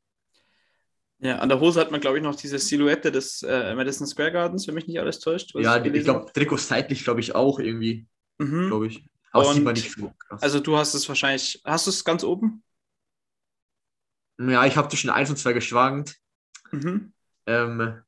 Ja, 1.20 1.38
an 1.40 1.50
der 1.50 1.60
Hose 1.60 1.80
hat 1.80 1.92
man, 1.92 2.00
glaube 2.00 2.18
ich, 2.18 2.24
noch 2.24 2.36
diese 2.36 2.60
Silhouette 2.60 3.12
des 3.12 3.44
äh, 3.44 3.76
Madison 3.76 4.08
Square 4.08 4.32
Gardens, 4.32 4.68
wenn 4.68 4.76
mich 4.76 4.88
nicht 4.88 5.00
alles 5.00 5.20
täuscht. 5.20 5.54
ja, 5.56 5.78
ich 5.78 5.84
gelesen 5.84 6.06
glaube, 6.06 6.32
Trikots 6.32 6.68
seitlich 6.68 7.04
glaube 7.04 7.20
ich 7.20 7.36
auch 7.36 7.60
irgendwie. 7.60 8.08
Mhm. 8.38 8.68
glaube 8.68 8.88
ich. 8.88 9.04
Aber 9.32 9.54
sieht 9.54 9.64
man 9.64 9.74
nicht 9.74 9.92
so 9.92 10.14
krass. 10.18 10.42
Also 10.42 10.60
du 10.60 10.78
hast 10.78 10.94
es 10.94 11.08
wahrscheinlich, 11.08 11.62
hast 11.66 11.86
du 11.86 11.92
es 11.92 12.04
ganz 12.04 12.24
oben? 12.24 12.64
ja, 14.40 14.66
ich 14.66 14.78
habe 14.78 14.88
zwischen 14.88 15.10
1 15.10 15.30
und 15.30 15.38
2 15.38 15.54
geschwankt. 15.54 16.16
Mhm. 16.72 17.14
Ähm, 17.46 18.02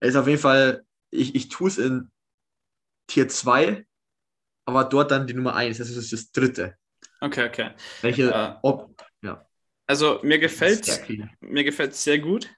es 0.00 0.10
ist 0.10 0.16
auf 0.16 0.26
jeden 0.26 0.40
Fall, 0.40 0.84
ich, 1.10 1.34
ich 1.34 1.48
tue 1.48 1.68
es 1.68 1.78
in 1.78 2.10
Tier 3.06 3.28
2, 3.28 3.86
aber 4.64 4.84
dort 4.84 5.12
dann 5.12 5.26
die 5.26 5.34
Nummer 5.34 5.54
1, 5.54 5.78
das 5.78 5.90
ist 5.90 6.12
das 6.12 6.32
dritte. 6.32 6.76
Okay, 7.20 7.46
okay. 7.46 7.70
Welche, 8.02 8.30
Äh, 8.30 8.54
ob, 8.62 9.05
Also 9.86 10.20
mir 10.22 10.38
gefällt 10.38 10.86
mir 11.40 11.64
gefällt 11.64 11.92
es 11.92 12.04
sehr 12.04 12.18
gut. 12.18 12.50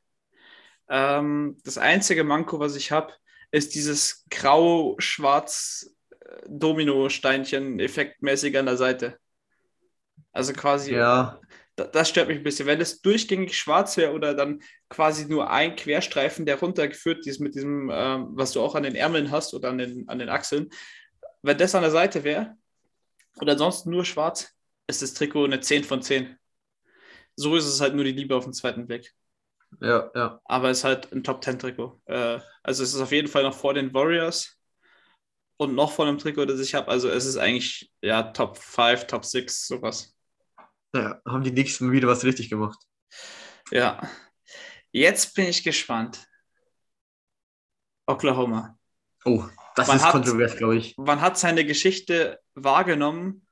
Ähm, 0.88 1.58
das 1.64 1.78
einzige 1.78 2.24
Manko, 2.24 2.58
was 2.58 2.76
ich 2.76 2.90
habe, 2.90 3.12
ist 3.50 3.74
dieses 3.74 4.24
grau-schwarz 4.30 5.94
äh, 6.20 6.26
Domino-Steinchen 6.48 7.78
effektmäßig 7.80 8.56
an 8.58 8.66
der 8.66 8.76
Seite. 8.76 9.18
Also 10.32 10.52
quasi, 10.52 10.94
Ja, 10.94 11.40
da, 11.76 11.84
das 11.84 12.08
stört 12.08 12.28
mich 12.28 12.38
ein 12.38 12.42
bisschen. 12.44 12.66
Wenn 12.66 12.80
es 12.80 13.00
durchgängig 13.00 13.56
schwarz 13.56 13.96
wäre 13.96 14.12
oder 14.12 14.34
dann 14.34 14.62
quasi 14.88 15.26
nur 15.26 15.50
ein 15.50 15.76
Querstreifen, 15.76 16.46
der 16.46 16.58
runtergeführt 16.58 17.26
ist 17.26 17.40
mit 17.40 17.54
diesem, 17.54 17.90
ähm, 17.92 18.28
was 18.32 18.52
du 18.52 18.60
auch 18.60 18.74
an 18.74 18.82
den 18.82 18.94
Ärmeln 18.94 19.30
hast 19.30 19.54
oder 19.54 19.70
an 19.70 19.78
den, 19.78 20.08
an 20.08 20.18
den 20.18 20.28
Achseln, 20.28 20.70
wenn 21.42 21.58
das 21.58 21.74
an 21.74 21.82
der 21.82 21.90
Seite 21.90 22.24
wäre 22.24 22.56
oder 23.40 23.52
ansonsten 23.52 23.90
nur 23.90 24.04
schwarz, 24.04 24.54
ist 24.86 25.02
das 25.02 25.14
Trikot 25.14 25.44
eine 25.44 25.60
10 25.60 25.84
von 25.84 26.02
10. 26.02 26.36
So 27.38 27.54
ist 27.54 27.66
es 27.66 27.80
halt 27.80 27.94
nur 27.94 28.02
die 28.04 28.12
Liebe 28.12 28.34
auf 28.34 28.44
den 28.44 28.52
zweiten 28.52 28.86
Blick 28.86 29.14
ja, 29.80 30.10
ja. 30.14 30.40
aber 30.44 30.70
es 30.70 30.78
ist 30.78 30.84
halt 30.84 31.12
ein 31.12 31.22
Top 31.22 31.44
10 31.44 31.58
Trikot. 31.58 32.00
Äh, 32.06 32.40
also 32.62 32.82
es 32.82 32.94
ist 32.94 33.00
auf 33.00 33.12
jeden 33.12 33.28
Fall 33.28 33.42
noch 33.42 33.54
vor 33.54 33.74
den 33.74 33.92
Warriors 33.92 34.56
und 35.58 35.74
noch 35.74 35.92
vor 35.92 36.06
einem 36.06 36.18
Trikot, 36.18 36.46
das 36.46 36.58
ich 36.60 36.74
habe. 36.74 36.88
Also 36.88 37.08
es 37.10 37.26
ist 37.26 37.36
eigentlich 37.36 37.92
ja 38.00 38.22
Top 38.22 38.56
5, 38.56 39.06
Top 39.06 39.24
6, 39.24 39.66
sowas. 39.66 40.16
ja 40.94 41.20
haben 41.26 41.44
die 41.44 41.52
nächsten 41.52 41.92
wieder 41.92 42.08
was 42.08 42.24
richtig 42.24 42.48
gemacht. 42.50 42.78
Ja. 43.70 44.00
Jetzt 44.90 45.34
bin 45.34 45.46
ich 45.46 45.62
gespannt. 45.62 46.26
Oklahoma. 48.06 48.78
Oh, 49.24 49.44
das 49.76 49.86
Man 49.88 49.98
ist 49.98 50.04
hat- 50.04 50.12
kontrovers, 50.12 50.56
glaube 50.56 50.76
ich. 50.76 50.96
Man 50.96 51.20
hat 51.20 51.38
seine 51.38 51.64
Geschichte 51.66 52.40
wahrgenommen 52.54 53.46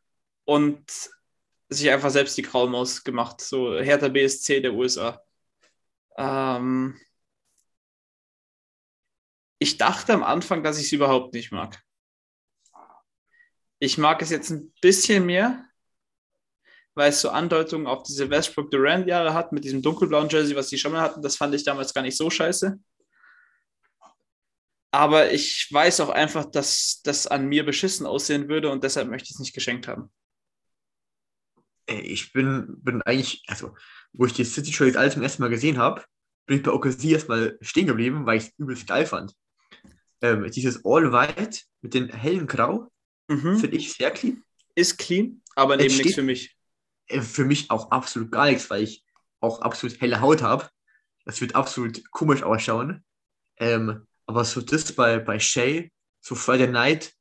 und 0.44 0.82
sich 1.68 1.90
einfach 1.90 2.10
selbst 2.10 2.36
die 2.36 2.42
Graumaus 2.42 3.02
gemacht. 3.04 3.40
So 3.40 3.78
Hertha 3.78 4.08
BSC 4.08 4.60
der 4.60 4.74
USA. 4.74 5.20
Ähm, 6.16 6.98
ich 9.58 9.78
dachte 9.78 10.12
am 10.12 10.22
Anfang, 10.22 10.62
dass 10.62 10.78
ich 10.78 10.86
es 10.86 10.92
überhaupt 10.92 11.34
nicht 11.34 11.52
mag. 11.52 11.82
Ich 13.78 13.98
mag 13.98 14.22
es 14.22 14.30
jetzt 14.30 14.50
ein 14.50 14.72
bisschen 14.80 15.26
mehr, 15.26 15.64
weil 16.94 17.10
es 17.10 17.20
so 17.20 17.30
Andeutungen 17.30 17.86
auf 17.86 18.04
diese 18.04 18.30
Westbrook 18.30 18.70
Durant 18.70 19.06
Jahre 19.06 19.34
hat 19.34 19.52
mit 19.52 19.64
diesem 19.64 19.82
dunkelblauen 19.82 20.28
Jersey, 20.28 20.56
was 20.56 20.68
die 20.68 20.78
schon 20.78 20.92
mal 20.92 21.02
hatten. 21.02 21.22
Das 21.22 21.36
fand 21.36 21.54
ich 21.54 21.64
damals 21.64 21.92
gar 21.92 22.02
nicht 22.02 22.16
so 22.16 22.30
scheiße. 22.30 22.78
Aber 24.92 25.30
ich 25.30 25.68
weiß 25.70 26.00
auch 26.00 26.08
einfach, 26.08 26.46
dass 26.46 27.02
das 27.04 27.26
an 27.26 27.48
mir 27.48 27.66
beschissen 27.66 28.06
aussehen 28.06 28.48
würde 28.48 28.70
und 28.70 28.82
deshalb 28.82 29.08
möchte 29.08 29.26
ich 29.26 29.32
es 29.32 29.40
nicht 29.40 29.54
geschenkt 29.54 29.88
haben. 29.88 30.10
Ich 31.86 32.32
bin, 32.32 32.66
bin 32.82 33.02
eigentlich, 33.02 33.44
also, 33.46 33.74
wo 34.12 34.26
ich 34.26 34.32
die 34.32 34.44
City 34.44 34.70
jetzt 34.84 34.96
alles 34.96 35.14
zum 35.14 35.22
ersten 35.22 35.42
Mal 35.42 35.48
gesehen 35.50 35.78
habe, 35.78 36.04
bin 36.46 36.58
ich 36.58 36.62
bei 36.62 36.72
Okasi 36.72 37.12
erstmal 37.12 37.58
stehen 37.60 37.86
geblieben, 37.86 38.26
weil 38.26 38.38
ich 38.38 38.44
es 38.44 38.52
übelst 38.58 38.86
geil 38.86 39.06
fand. 39.06 39.34
Ähm, 40.20 40.50
dieses 40.50 40.84
All 40.84 41.12
White 41.12 41.60
mit 41.82 41.94
den 41.94 42.08
hellen 42.08 42.46
Grau 42.46 42.90
Mhm. 43.28 43.58
finde 43.58 43.76
ich 43.76 43.92
sehr 43.92 44.12
clean. 44.12 44.42
Ist 44.76 44.98
clean, 44.98 45.42
aber 45.56 45.74
Jetzt 45.80 45.92
eben 45.94 45.96
nichts 46.02 46.14
für 46.14 46.22
mich. 46.22 46.56
Äh, 47.08 47.20
Für 47.20 47.44
mich 47.44 47.70
auch 47.70 47.90
absolut 47.90 48.30
gar 48.30 48.46
nichts, 48.46 48.70
weil 48.70 48.84
ich 48.84 49.04
auch 49.40 49.60
absolut 49.62 50.00
helle 50.00 50.20
Haut 50.20 50.42
habe. 50.42 50.68
Das 51.24 51.40
wird 51.40 51.54
absolut 51.56 52.08
komisch 52.12 52.42
ausschauen. 52.44 53.04
Ähm, 53.58 54.06
aber 54.26 54.44
so 54.44 54.60
das 54.60 54.92
bei, 54.92 55.18
bei 55.18 55.38
Shay, 55.40 55.92
so 56.20 56.34
Friday 56.34 56.68
Night, 56.68 57.14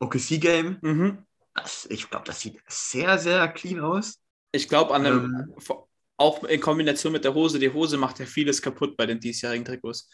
OKC 0.00 0.38
Game, 0.40 0.78
Mhm. 0.82 1.18
Das, 1.54 1.86
ich 1.90 2.10
glaube, 2.10 2.26
das 2.26 2.40
sieht 2.40 2.60
sehr, 2.68 3.18
sehr 3.18 3.48
clean 3.48 3.80
aus. 3.80 4.20
Ich 4.52 4.68
glaube, 4.68 4.94
an 4.94 5.06
einem, 5.06 5.54
Ähm. 5.58 5.76
auch 6.16 6.44
in 6.44 6.60
Kombination 6.60 7.12
mit 7.12 7.24
der 7.24 7.34
Hose. 7.34 7.58
Die 7.58 7.72
Hose 7.72 7.96
macht 7.96 8.18
ja 8.18 8.26
vieles 8.26 8.62
kaputt 8.62 8.96
bei 8.96 9.06
den 9.06 9.20
diesjährigen 9.20 9.64
Trikots. 9.64 10.08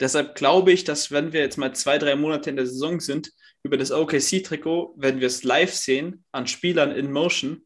Deshalb 0.00 0.34
glaube 0.34 0.72
ich, 0.72 0.84
dass 0.84 1.10
wenn 1.10 1.32
wir 1.32 1.40
jetzt 1.40 1.56
mal 1.56 1.74
zwei, 1.74 1.98
drei 1.98 2.16
Monate 2.16 2.50
in 2.50 2.56
der 2.56 2.66
Saison 2.66 3.00
sind, 3.00 3.30
über 3.62 3.76
das 3.76 3.90
OKC-Trikot, 3.90 4.94
wenn 4.96 5.20
wir 5.20 5.26
es 5.26 5.42
live 5.42 5.72
sehen, 5.72 6.24
an 6.32 6.46
Spielern 6.46 6.92
in 6.92 7.12
Motion, 7.12 7.62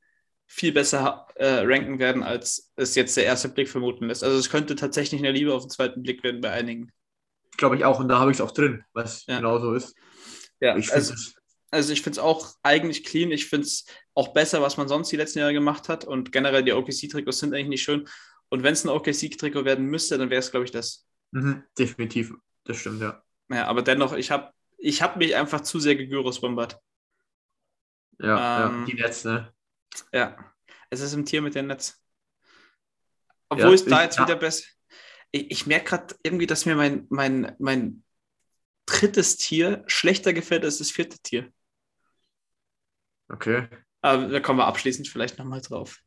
viel 0.47 0.73
besser 0.73 1.27
äh, 1.37 1.61
ranken 1.65 1.99
werden, 1.99 2.23
als 2.23 2.73
es 2.77 2.95
jetzt 2.95 3.17
der 3.17 3.25
erste 3.25 3.49
Blick 3.49 3.69
vermuten 3.69 4.07
lässt. 4.07 4.25
Also 4.25 4.37
es 4.37 4.51
könnte 4.51 4.75
tatsächlich 4.75 5.21
eine 5.21 5.31
Liebe 5.31 5.55
auf 5.55 5.63
den 5.63 5.71
zweiten 5.71 6.03
Blick 6.03 6.25
werden 6.25 6.41
bei 6.41 6.51
einigen. 6.51 6.91
Glaube 7.57 7.77
ich 7.77 7.85
auch. 7.85 8.01
Und 8.01 8.09
da 8.09 8.19
habe 8.19 8.31
ich 8.31 8.39
es 8.39 8.41
auch 8.41 8.51
drin, 8.51 8.83
was 8.93 9.27
ja. 9.27 9.37
genau 9.37 9.59
so 9.59 9.75
ist. 9.75 9.95
Ja, 10.61 10.77
ich 10.77 10.93
also, 10.93 11.15
also 11.71 11.93
ich 11.93 12.03
finde 12.03 12.19
es 12.19 12.25
auch 12.25 12.55
eigentlich 12.63 13.05
clean. 13.05 13.31
Ich 13.31 13.47
finde 13.47 13.67
es 13.67 13.87
auch 14.15 14.29
besser, 14.33 14.61
was 14.61 14.77
man 14.77 14.89
sonst 14.89 15.11
die 15.11 15.17
letzten 15.17 15.39
Jahre 15.39 15.53
gemacht 15.53 15.89
hat. 15.89 16.05
Und 16.05 16.33
generell 16.33 16.65
die 16.65 16.73
OKC-Trikots 16.73 17.39
sind 17.39 17.55
eigentlich 17.55 17.69
nicht 17.69 17.83
schön. 17.83 18.09
Und 18.49 18.63
wenn 18.63 18.73
es 18.73 18.85
ein 18.85 18.89
OKC-Trikot 18.89 19.65
werden 19.65 19.87
müsste, 19.87 20.19
dann 20.19 20.31
wäre 20.31 20.41
es, 20.41 20.51
glaube 20.51 20.65
ich, 20.65 20.73
das. 20.73 21.07
Mhm, 21.31 21.63
definitiv, 21.79 22.35
das 22.65 22.79
stimmt, 22.79 23.01
ja. 23.01 23.23
Ja, 23.49 23.67
aber 23.67 23.83
dennoch, 23.83 24.13
ich 24.15 24.31
habe 24.31 24.53
ich 24.79 25.03
hab 25.03 25.17
mich 25.17 25.37
einfach 25.37 25.61
zu 25.61 25.79
sehr 25.79 25.95
gegyrosbombert. 25.95 26.79
Ja, 28.19 28.67
ähm, 28.67 28.81
ja, 28.81 28.87
die 28.87 28.95
Netz, 28.95 29.25
ne? 29.25 29.53
Ja, 30.13 30.37
es 30.91 31.01
ist 31.01 31.15
im 31.15 31.25
Tier 31.25 31.43
mit 31.43 31.55
dem 31.55 31.69
Netz. 31.69 32.01
Obwohl 33.49 33.69
ja, 33.69 33.75
es 33.75 33.85
da 33.85 34.03
jetzt 34.03 34.19
ja. 34.19 34.25
wieder 34.25 34.37
besser. 34.37 34.65
Ich, 35.31 35.51
ich 35.51 35.67
merke 35.67 35.91
gerade 35.91 36.15
irgendwie, 36.23 36.47
dass 36.47 36.67
mir 36.67 36.75
mein, 36.75 37.07
mein, 37.11 37.55
mein 37.59 38.05
drittes 38.87 39.37
Tier 39.37 39.85
schlechter 39.87 40.33
gefällt 40.33 40.65
als 40.65 40.79
das 40.79 40.91
vierte 40.91 41.19
Tier. 41.19 41.53
Okay. 43.31 43.69
Aber 44.03 44.29
da 44.29 44.41
kommen 44.41 44.59
wir 44.59 44.67
abschließend 44.67 45.09
vielleicht 45.09 45.39
nochmal 45.39 45.61
drauf. 45.61 46.01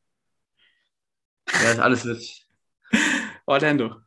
Ja, 1.51 1.71
ist 1.71 1.79
alles 1.79 2.03
mit. 2.03 2.47
Orlando. 3.45 4.01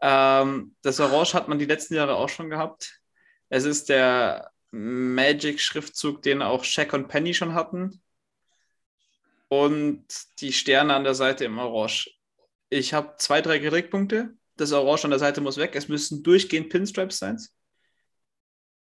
Ähm, 0.00 0.76
das 0.82 1.00
Orange 1.00 1.34
hat 1.34 1.48
man 1.48 1.58
die 1.58 1.64
letzten 1.64 1.94
Jahre 1.94 2.16
auch 2.16 2.28
schon 2.28 2.50
gehabt. 2.50 3.00
Es 3.48 3.64
ist 3.64 3.88
der 3.88 4.50
Magic-Schriftzug, 4.70 6.22
den 6.22 6.42
auch 6.42 6.64
Shaq 6.64 6.92
und 6.92 7.08
Penny 7.08 7.34
schon 7.34 7.54
hatten. 7.54 8.02
Und 9.48 10.04
die 10.40 10.52
Sterne 10.52 10.94
an 10.94 11.04
der 11.04 11.14
Seite 11.14 11.44
im 11.44 11.58
Orange. 11.58 12.10
Ich 12.68 12.92
habe 12.92 13.14
zwei, 13.16 13.40
drei 13.40 13.58
Kritikpunkte. 13.58 14.36
Das 14.56 14.72
Orange 14.72 15.04
an 15.04 15.10
der 15.10 15.18
Seite 15.18 15.40
muss 15.40 15.56
weg. 15.56 15.74
Es 15.74 15.88
müssen 15.88 16.22
durchgehend 16.22 16.68
Pinstripes 16.68 17.18
sein. 17.18 17.38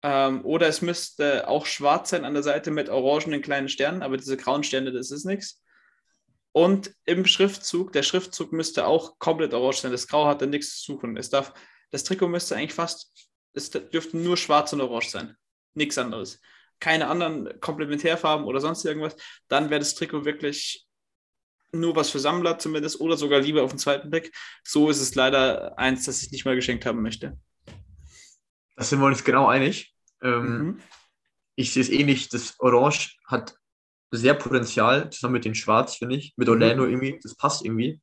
Ähm, 0.07 0.45
oder 0.45 0.69
es 0.69 0.81
müsste 0.81 1.49
auch 1.49 1.65
schwarz 1.65 2.11
sein 2.11 2.23
an 2.23 2.33
der 2.33 2.41
Seite 2.41 2.71
mit 2.71 2.87
orangenen 2.87 3.41
kleinen 3.41 3.67
Sternen, 3.67 4.01
aber 4.01 4.15
diese 4.15 4.37
grauen 4.37 4.63
Sterne, 4.63 4.93
das 4.93 5.11
ist 5.11 5.25
nichts. 5.25 5.61
Und 6.53 6.95
im 7.03 7.25
Schriftzug, 7.25 7.91
der 7.91 8.03
Schriftzug 8.03 8.53
müsste 8.53 8.87
auch 8.87 9.19
komplett 9.19 9.53
orange 9.53 9.81
sein. 9.81 9.91
Das 9.91 10.07
Grau 10.07 10.25
hat 10.25 10.41
da 10.41 10.45
nichts 10.45 10.79
zu 10.79 10.93
suchen. 10.93 11.17
Es 11.17 11.29
darf, 11.29 11.53
das 11.91 12.05
Trikot 12.05 12.29
müsste 12.29 12.55
eigentlich 12.55 12.73
fast, 12.73 13.11
es 13.51 13.69
dürften 13.69 14.23
nur 14.23 14.37
schwarz 14.37 14.71
und 14.71 14.79
orange 14.79 15.09
sein. 15.09 15.35
Nichts 15.73 15.97
anderes. 15.97 16.39
Keine 16.79 17.09
anderen 17.09 17.59
Komplementärfarben 17.59 18.45
oder 18.45 18.61
sonst 18.61 18.85
irgendwas. 18.85 19.17
Dann 19.49 19.69
wäre 19.69 19.79
das 19.79 19.95
Trikot 19.95 20.23
wirklich 20.23 20.87
nur 21.73 21.97
was 21.97 22.11
für 22.11 22.19
Sammler 22.19 22.57
zumindest 22.59 23.01
oder 23.01 23.17
sogar 23.17 23.41
lieber 23.41 23.63
auf 23.63 23.71
den 23.71 23.79
zweiten 23.79 24.09
Blick. 24.09 24.33
So 24.63 24.89
ist 24.89 25.01
es 25.01 25.15
leider 25.15 25.77
eins, 25.77 26.05
das 26.05 26.23
ich 26.23 26.31
nicht 26.31 26.45
mal 26.45 26.55
geschenkt 26.55 26.85
haben 26.85 27.01
möchte. 27.01 27.37
Da 28.77 28.85
sind 28.85 29.01
wir 29.01 29.07
uns 29.07 29.25
genau 29.25 29.47
einig. 29.47 29.96
Ähm, 30.21 30.43
mhm. 30.43 30.79
Ich 31.55 31.73
sehe 31.73 31.81
es 31.83 31.89
ähnlich. 31.89 32.29
Das 32.29 32.59
Orange 32.59 33.17
hat 33.25 33.55
sehr 34.11 34.33
Potenzial, 34.33 35.09
zusammen 35.09 35.33
mit 35.33 35.45
den 35.45 35.55
Schwarz, 35.55 35.95
finde 35.95 36.15
ich. 36.15 36.33
Mit 36.37 36.49
Orlando 36.49 36.83
mhm. 36.83 36.91
irgendwie, 36.91 37.19
das 37.21 37.35
passt 37.35 37.65
irgendwie. 37.65 38.01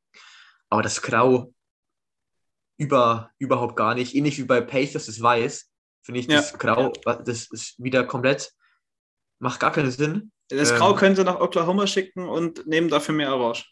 Aber 0.68 0.82
das 0.82 1.02
Grau 1.02 1.52
über, 2.76 3.30
überhaupt 3.38 3.76
gar 3.76 3.94
nicht. 3.94 4.14
Ähnlich 4.14 4.38
wie 4.38 4.44
bei 4.44 4.60
Pacers 4.60 5.06
das 5.06 5.20
Weiß, 5.20 5.70
finde 6.02 6.20
ich 6.20 6.26
das 6.26 6.52
ja. 6.52 6.58
Grau, 6.58 6.92
das 7.24 7.50
ist 7.50 7.82
wieder 7.82 8.04
komplett, 8.04 8.52
macht 9.38 9.60
gar 9.60 9.72
keinen 9.72 9.90
Sinn. 9.90 10.32
Das 10.48 10.70
ähm, 10.70 10.78
Grau 10.78 10.94
können 10.94 11.16
sie 11.16 11.24
nach 11.24 11.40
Oklahoma 11.40 11.86
schicken 11.86 12.28
und 12.28 12.66
nehmen 12.66 12.88
dafür 12.88 13.14
mehr 13.14 13.34
Orange. 13.34 13.66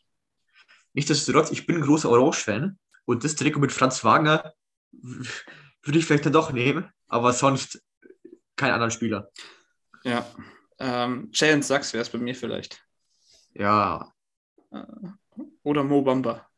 Nichtsdestotrotz, 0.95 1.51
ich 1.51 1.67
bin 1.67 1.77
ein 1.77 1.83
großer 1.83 2.11
Orange-Fan 2.11 2.79
und 3.05 3.25
das 3.25 3.35
Trikot 3.35 3.61
mit 3.61 3.73
Franz 3.73 4.05
Wagner 4.05 4.55
würde 4.93 5.99
ich 5.99 6.05
vielleicht 6.05 6.27
dann 6.27 6.33
doch 6.33 6.53
nehmen, 6.53 6.91
aber 7.09 7.33
sonst 7.33 7.83
kein 8.57 8.73
anderer 8.73 8.91
Spieler. 8.91 9.31
Ja, 10.05 10.27
ähm, 10.79 11.31
Jalen 11.33 11.63
Sachs 11.63 11.93
wäre 11.93 12.03
es 12.03 12.11
bei 12.11 12.19
mir 12.19 12.35
vielleicht. 12.35 12.85
Ja. 13.55 14.13
Äh, 14.71 14.83
oder 15.63 15.85
Mo 15.85 16.03
Bamba. 16.03 16.49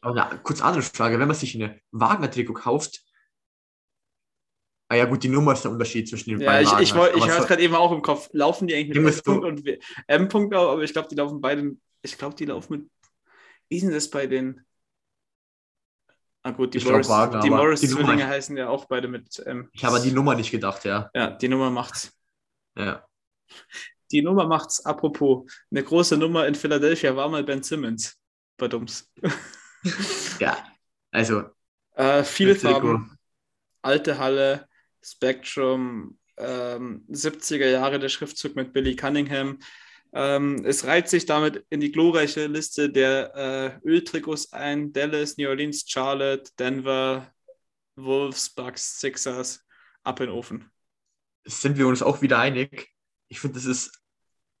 Aber 0.00 0.30
eine 0.30 0.40
kurz 0.42 0.60
andere 0.60 0.82
Frage, 0.82 1.18
wenn 1.18 1.28
man 1.28 1.36
sich 1.36 1.54
eine 1.54 1.80
Wagner-Trikot 1.92 2.54
kauft, 2.54 3.02
Ah 4.92 4.96
ja, 4.96 5.06
gut, 5.06 5.22
die 5.22 5.30
Nummer 5.30 5.54
ist 5.54 5.64
der 5.64 5.70
Unterschied 5.70 6.06
zwischen 6.06 6.28
den 6.28 6.40
ja, 6.40 6.50
beiden. 6.50 6.70
Ich, 6.82 6.90
ich, 6.90 6.94
ich, 6.94 7.16
ich 7.16 7.30
hatte 7.30 7.46
gerade 7.46 7.62
eben 7.62 7.74
auch 7.74 7.92
im 7.92 8.02
Kopf, 8.02 8.28
laufen 8.32 8.66
die 8.66 8.74
eigentlich 8.74 9.00
mit 9.00 9.14
M-Punkt 9.14 9.44
und 9.46 9.78
M-Punkt, 10.06 10.54
aber 10.54 10.82
ich 10.82 10.92
glaube, 10.92 11.08
die 11.08 11.14
laufen 11.14 11.40
beide, 11.40 11.76
ich 12.02 12.18
glaube, 12.18 12.34
die 12.34 12.44
laufen 12.44 12.72
mit, 12.74 12.90
wie 13.70 13.76
ist 13.76 13.84
denn 13.84 13.92
das 13.92 14.10
bei 14.10 14.26
den, 14.26 14.66
ah 16.42 16.50
gut, 16.50 16.74
die 16.74 16.80
Morris-Zwillinge 16.80 17.50
Morris 17.50 18.24
heißen 18.24 18.56
ja 18.56 18.68
auch 18.68 18.86
beide 18.86 19.08
mit 19.08 19.38
M. 19.40 19.68
Ich 19.72 19.84
habe 19.84 19.96
an 19.96 20.02
die 20.02 20.12
Nummer 20.12 20.34
nicht 20.34 20.50
gedacht, 20.50 20.84
ja. 20.84 21.10
Ja, 21.14 21.30
die 21.30 21.48
Nummer 21.48 21.70
macht's. 21.70 22.12
Ja. 22.76 23.06
Die 24.10 24.22
Nummer 24.22 24.46
macht's. 24.46 24.84
Apropos, 24.84 25.50
eine 25.70 25.82
große 25.82 26.16
Nummer 26.16 26.46
in 26.46 26.54
Philadelphia 26.54 27.16
war 27.16 27.28
mal 27.28 27.44
Ben 27.44 27.62
Simmons. 27.62 28.16
Bei 28.56 28.68
Dums. 28.68 29.10
ja, 30.38 30.56
also. 31.10 31.44
Äh, 31.94 32.22
viele 32.24 32.54
Farben. 32.54 33.18
Alte 33.82 34.18
Halle, 34.18 34.68
Spectrum, 35.02 36.18
ähm, 36.36 37.04
70er 37.10 37.68
Jahre 37.68 37.98
der 37.98 38.08
Schriftzug 38.08 38.54
mit 38.54 38.72
Billy 38.72 38.96
Cunningham. 38.96 39.58
Ähm, 40.14 40.64
es 40.64 40.84
reiht 40.84 41.08
sich 41.08 41.24
damit 41.24 41.64
in 41.70 41.80
die 41.80 41.90
glorreiche 41.90 42.46
Liste 42.46 42.90
der 42.90 43.80
äh, 43.84 43.88
Öltrikots 43.88 44.52
ein. 44.52 44.92
Dallas, 44.92 45.38
New 45.38 45.48
Orleans, 45.48 45.84
Charlotte, 45.86 46.50
Denver, 46.58 47.32
Wolves, 47.96 48.50
Bucks, 48.50 49.00
Sixers, 49.00 49.64
ab 50.02 50.20
in 50.20 50.26
den 50.26 50.34
Ofen. 50.34 50.70
Sind 51.44 51.78
wir 51.78 51.86
uns 51.86 52.02
auch 52.02 52.22
wieder 52.22 52.38
einig? 52.38 52.90
Ich 53.28 53.40
finde, 53.40 53.54
das 53.54 53.64
ist, 53.64 54.02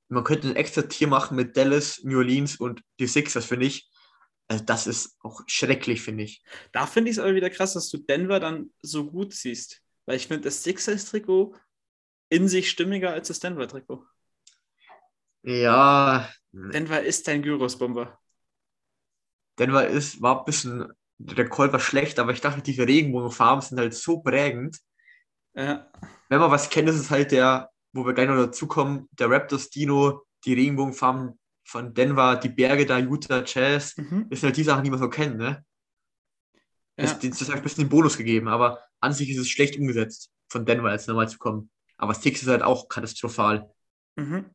man 0.08 0.24
könnte 0.24 0.48
ein 0.48 0.56
extra 0.56 0.82
Tier 0.82 1.06
machen 1.06 1.36
mit 1.36 1.56
Dallas, 1.56 2.02
New 2.02 2.18
Orleans 2.18 2.56
und 2.56 2.82
die 2.98 3.06
Sixers, 3.06 3.44
finde 3.44 3.66
ich. 3.66 3.88
Also 4.48 4.64
das 4.64 4.86
ist 4.86 5.16
auch 5.20 5.42
schrecklich, 5.46 6.02
finde 6.02 6.24
ich. 6.24 6.42
Da 6.72 6.86
finde 6.86 7.10
ich 7.10 7.16
es 7.16 7.22
aber 7.22 7.34
wieder 7.34 7.50
krass, 7.50 7.74
dass 7.74 7.88
du 7.90 7.98
Denver 7.98 8.40
dann 8.40 8.70
so 8.82 9.10
gut 9.10 9.32
siehst. 9.34 9.82
Weil 10.06 10.16
ich 10.16 10.26
finde 10.26 10.42
das 10.42 10.62
Sixers-Trikot 10.62 11.54
in 12.28 12.48
sich 12.48 12.70
stimmiger 12.70 13.12
als 13.12 13.28
das 13.28 13.40
Denver-Trikot. 13.40 14.04
Ja. 15.42 16.28
Denver 16.52 17.02
ist 17.02 17.26
dein 17.28 17.42
Gyrosbomber. 17.42 18.18
Denver 19.58 19.86
ist, 19.86 20.20
war 20.20 20.40
ein 20.40 20.44
bisschen, 20.44 20.92
der 21.18 21.48
Call 21.48 21.72
war 21.72 21.80
schlecht, 21.80 22.18
aber 22.18 22.32
ich 22.32 22.40
dachte, 22.40 22.62
diese 22.62 22.86
Regenbogenfarben 22.86 23.62
sind 23.62 23.78
halt 23.78 23.94
so 23.94 24.20
prägend. 24.20 24.78
Ja. 25.54 25.90
Wenn 26.28 26.40
man 26.40 26.50
was 26.50 26.70
kennt, 26.70 26.88
ist 26.88 26.96
es 26.96 27.10
halt 27.10 27.32
der 27.32 27.72
wo 27.92 28.06
wir 28.06 28.14
gleich 28.14 28.28
noch 28.28 28.36
dazu 28.36 28.66
kommen, 28.66 29.08
der 29.12 29.30
Raptors 29.30 29.70
Dino, 29.70 30.22
die 30.44 30.54
Regenbogenfarben 30.54 31.38
von 31.64 31.94
Denver, 31.94 32.36
die 32.36 32.48
Berge 32.48 32.86
da, 32.86 32.98
Utah 32.98 33.44
Jazz, 33.46 33.96
mhm. 33.96 34.28
das 34.30 34.40
sind 34.40 34.48
halt 34.48 34.56
die 34.56 34.64
Sachen, 34.64 34.84
die 34.84 34.90
man 34.90 34.98
so 34.98 35.08
kennt, 35.08 35.36
ne? 35.36 35.64
Ja. 36.98 37.06
das, 37.06 37.18
das 37.20 37.48
hat 37.48 37.56
ein 37.56 37.62
bisschen 37.62 37.84
den 37.84 37.90
Bonus 37.90 38.16
gegeben, 38.16 38.48
aber 38.48 38.80
an 39.00 39.12
sich 39.12 39.30
ist 39.30 39.38
es 39.38 39.48
schlecht 39.48 39.78
umgesetzt, 39.78 40.30
von 40.48 40.64
Denver 40.66 40.92
jetzt 40.92 41.08
nochmal 41.08 41.28
zu 41.28 41.38
kommen. 41.38 41.70
Aber 41.96 42.14
Six 42.14 42.42
ist 42.42 42.48
halt 42.48 42.62
auch 42.62 42.88
katastrophal. 42.88 43.70
Mhm. 44.16 44.46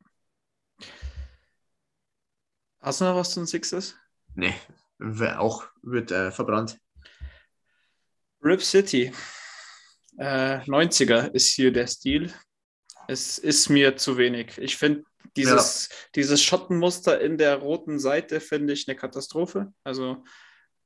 Hast 2.80 3.02
du 3.02 3.06
noch 3.06 3.16
was 3.16 3.32
zu 3.32 3.42
den 3.42 3.48
Sixers? 3.48 3.96
Nee, 4.36 4.54
auch 5.38 5.66
wird 5.82 6.12
äh, 6.12 6.32
verbrannt. 6.32 6.80
Rip 8.42 8.62
City. 8.62 9.12
Äh, 10.18 10.60
90er 10.62 11.32
ist 11.34 11.54
hier 11.54 11.72
der 11.72 11.88
Stil. 11.88 12.34
Es 13.08 13.38
ist 13.38 13.70
mir 13.70 13.96
zu 13.98 14.18
wenig. 14.18 14.58
Ich 14.58 14.78
finde 14.78 15.04
dieses, 15.36 15.90
ja. 15.90 15.96
dieses 16.16 16.42
Schottenmuster 16.44 17.20
in 17.22 17.38
der 17.38 17.58
roten 17.58 18.00
Seite 18.00 18.40
finde 18.40 18.74
ich 18.74 18.88
eine 18.88 18.98
Katastrophe. 18.98 19.74
Also, 19.84 20.24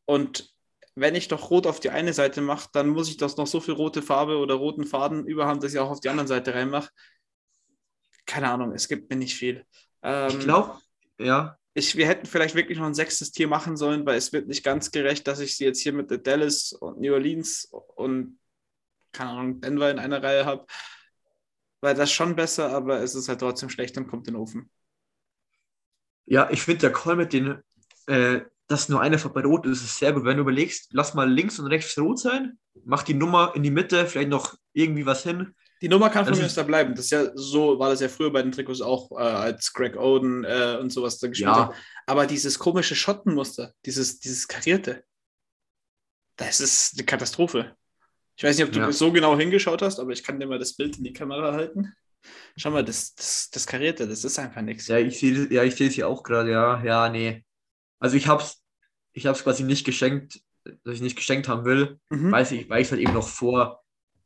und 0.06 0.52
wenn 0.96 1.16
ich 1.16 1.28
doch 1.28 1.50
rot 1.50 1.68
auf 1.68 1.80
die 1.80 1.90
eine 1.90 2.14
Seite 2.14 2.42
mache, 2.42 2.70
dann 2.74 2.90
muss 2.90 3.10
ich 3.10 3.18
das 3.18 3.38
noch 3.38 3.48
so 3.48 3.60
viel 3.60 3.74
rote 3.74 4.02
Farbe 4.02 4.38
oder 4.38 4.56
roten 4.56 4.86
Faden 4.86 5.26
überhaben, 5.26 5.60
dass 5.62 5.74
ich 5.74 5.80
auch 5.80 5.90
auf 5.90 6.02
die 6.02 6.10
andere 6.10 6.28
Seite 6.28 6.54
reinmache. 6.54 6.90
Keine 8.32 8.50
Ahnung, 8.50 8.72
es 8.72 8.88
gibt 8.88 9.10
mir 9.10 9.18
nicht 9.18 9.36
viel. 9.36 9.66
Ähm, 10.02 10.30
ich 10.30 10.40
glaube, 10.40 10.80
ja. 11.20 11.58
Ich, 11.74 11.98
wir 11.98 12.08
hätten 12.08 12.26
vielleicht 12.26 12.56
wirklich 12.56 12.78
noch 12.78 12.86
ein 12.86 12.94
sechstes 12.94 13.32
Tier 13.32 13.48
machen 13.48 13.76
sollen, 13.76 14.06
weil 14.06 14.18
es 14.18 14.32
wird 14.32 14.48
nicht 14.48 14.64
ganz 14.64 14.92
gerecht, 14.92 15.28
dass 15.28 15.42
ich 15.42 15.58
sie 15.58 15.66
jetzt 15.66 15.82
hier 15.82 15.92
mit 15.92 16.26
Dallas 16.26 16.72
und 16.74 17.00
New 17.00 17.14
Orleans 17.14 17.70
und 17.96 18.40
keine 19.12 19.32
Ahnung, 19.32 19.60
Denver 19.60 19.92
in 19.92 20.00
einer 20.00 20.24
Reihe 20.24 20.46
habe 20.46 20.66
war 21.82 21.94
das 21.94 22.12
schon 22.12 22.36
besser, 22.36 22.70
aber 22.72 23.02
es 23.02 23.16
ist 23.16 23.28
halt 23.28 23.40
trotzdem 23.40 23.70
schlecht 23.70 23.98
und 23.98 24.08
kommt 24.08 24.28
in 24.28 24.36
den 24.36 24.42
Ofen. 24.42 24.70
Ja, 26.26 26.50
ich 26.52 26.62
finde 26.62 26.82
der 26.82 26.94
Call 26.94 27.16
mit 27.16 27.34
den 27.34 27.62
äh, 28.06 28.42
dass 28.72 28.88
nur 28.88 29.02
eine 29.02 29.20
Farbe 29.20 29.44
rot 29.44 29.66
ist, 29.66 29.84
ist 29.84 29.98
sehr 29.98 30.14
gut. 30.14 30.24
Wenn 30.24 30.38
du 30.38 30.44
überlegst, 30.44 30.94
lass 30.94 31.14
mal 31.14 31.30
links 31.30 31.60
und 31.60 31.68
rechts 31.68 31.98
rot 32.00 32.20
sein, 32.20 32.58
mach 32.86 33.04
die 33.04 33.14
Nummer 33.14 33.52
in 33.54 33.64
die 33.64 33.70
Mitte, 33.72 34.08
vielleicht 34.08 34.30
noch 34.30 34.56
irgendwie 34.72 35.06
was 35.06 35.24
hin. 35.24 35.54
Die 35.82 35.90
Nummer 35.90 36.10
kann 36.10 36.26
von 36.26 36.32
Das 36.34 36.40
mir 36.40 36.46
aus 36.46 36.54
da 36.56 36.64
bleiben. 36.64 36.94
Das 36.94 37.06
ist 37.06 37.12
ja 37.12 37.32
so, 37.34 37.80
war 37.80 37.90
das 37.90 38.02
ja 38.02 38.08
früher 38.10 38.32
bei 38.32 38.42
den 38.44 38.52
Trikots 38.52 38.82
auch, 38.82 39.12
äh, 39.12 39.24
als 39.24 39.74
Greg 39.74 39.98
Oden 39.98 40.44
äh, 40.44 40.78
und 40.80 40.92
sowas 40.92 41.18
da 41.18 41.28
gespielt 41.28 41.50
Ja. 41.50 41.70
hat. 41.70 41.76
Aber 42.06 42.28
dieses 42.28 42.60
komische 42.60 42.96
Schottenmuster, 42.96 43.74
dieses, 43.86 44.20
dieses 44.20 44.48
karierte, 44.48 45.04
das 46.36 46.60
ist 46.60 46.94
eine 46.98 47.06
Katastrophe. 47.06 47.76
Ich 48.36 48.44
weiß 48.44 48.58
nicht, 48.58 48.68
ob 48.68 48.72
du 48.74 48.80
Ja. 48.80 48.92
so 48.92 49.12
genau 49.12 49.38
hingeschaut 49.38 49.82
hast, 49.82 50.00
aber 50.00 50.12
ich 50.12 50.24
kann 50.24 50.40
dir 50.40 50.48
mal 50.48 50.60
das 50.60 50.76
Bild 50.76 50.98
in 50.98 51.04
die 51.04 51.14
Kamera 51.14 51.54
halten. 51.54 51.94
Schau 52.56 52.72
mal, 52.72 52.86
das, 52.86 53.16
das, 53.16 53.50
das 53.52 53.66
karierte, 53.66 54.08
das 54.08 54.24
ist 54.24 54.38
einfach 54.38 54.62
nichts. 54.62 54.88
Ja, 54.88 54.98
ich 54.98 55.20
sehe 55.20 55.48
ja, 55.52 55.64
ich 55.64 55.80
es 55.80 55.94
hier 55.96 56.08
auch 56.08 56.24
gerade, 56.24 56.52
ja. 56.52 56.84
Ja, 56.84 57.10
nee. 57.10 57.44
Also 58.00 58.18
ich 58.18 58.28
hab's, 58.28 58.64
ich 59.14 59.26
hab's 59.26 59.44
quasi 59.44 59.64
nicht 59.64 59.86
geschenkt, 59.86 60.40
dass 60.84 60.96
ich 60.96 61.02
nicht 61.02 61.16
geschenkt 61.16 61.48
haben 61.48 61.66
will, 61.66 62.00
Mhm. 62.10 62.32
weil 62.32 62.44
ich, 62.52 62.70
weil 62.70 62.82
ich 62.82 62.92
halt 62.92 63.02
eben 63.02 63.14
noch 63.14 63.28
vor 63.28 63.81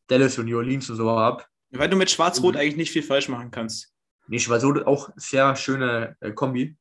Dallas 0.08 0.38
und 0.38 0.46
New 0.46 0.58
Orleans 0.58 0.90
und 0.90 0.98
so 0.98 1.10
hab. 1.10 1.48
Weil 1.72 1.90
du 1.90 1.98
mit 1.98 2.10
Schwarz-Rot 2.12 2.54
Mhm. 2.56 2.60
eigentlich 2.60 2.78
nicht 2.78 2.92
viel 2.92 3.04
falsch 3.04 3.28
machen 3.28 3.52
kannst. 3.52 3.94
Nee, 4.28 4.40
war 4.48 4.60
so 4.60 4.74
auch 4.86 5.10
sehr 5.16 5.56
schöne 5.56 6.16
äh, 6.20 6.32
Kombi. 6.32 6.78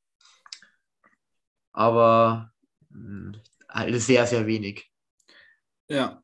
Aber 1.72 2.52
mh, 2.90 3.38
halt 3.68 4.00
sehr, 4.00 4.26
sehr 4.26 4.46
wenig. 4.46 4.90
Ja. 5.88 6.22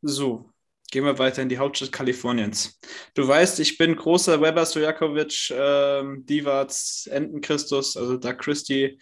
So, 0.00 0.52
gehen 0.90 1.04
wir 1.04 1.18
weiter 1.18 1.42
in 1.42 1.48
die 1.48 1.58
Hauptstadt 1.58 1.92
Kaliforniens. 1.92 2.78
Du 3.14 3.26
weißt, 3.26 3.58
ich 3.60 3.76
bin 3.78 3.96
großer 3.96 4.40
Weber 4.40 4.64
Stojakovic, 4.64 5.50
ähm, 5.50 6.24
Divac, 6.26 6.70
Entenchristus, 7.06 7.96
also 7.96 8.16
Doug 8.16 8.38
Christie 8.38 9.00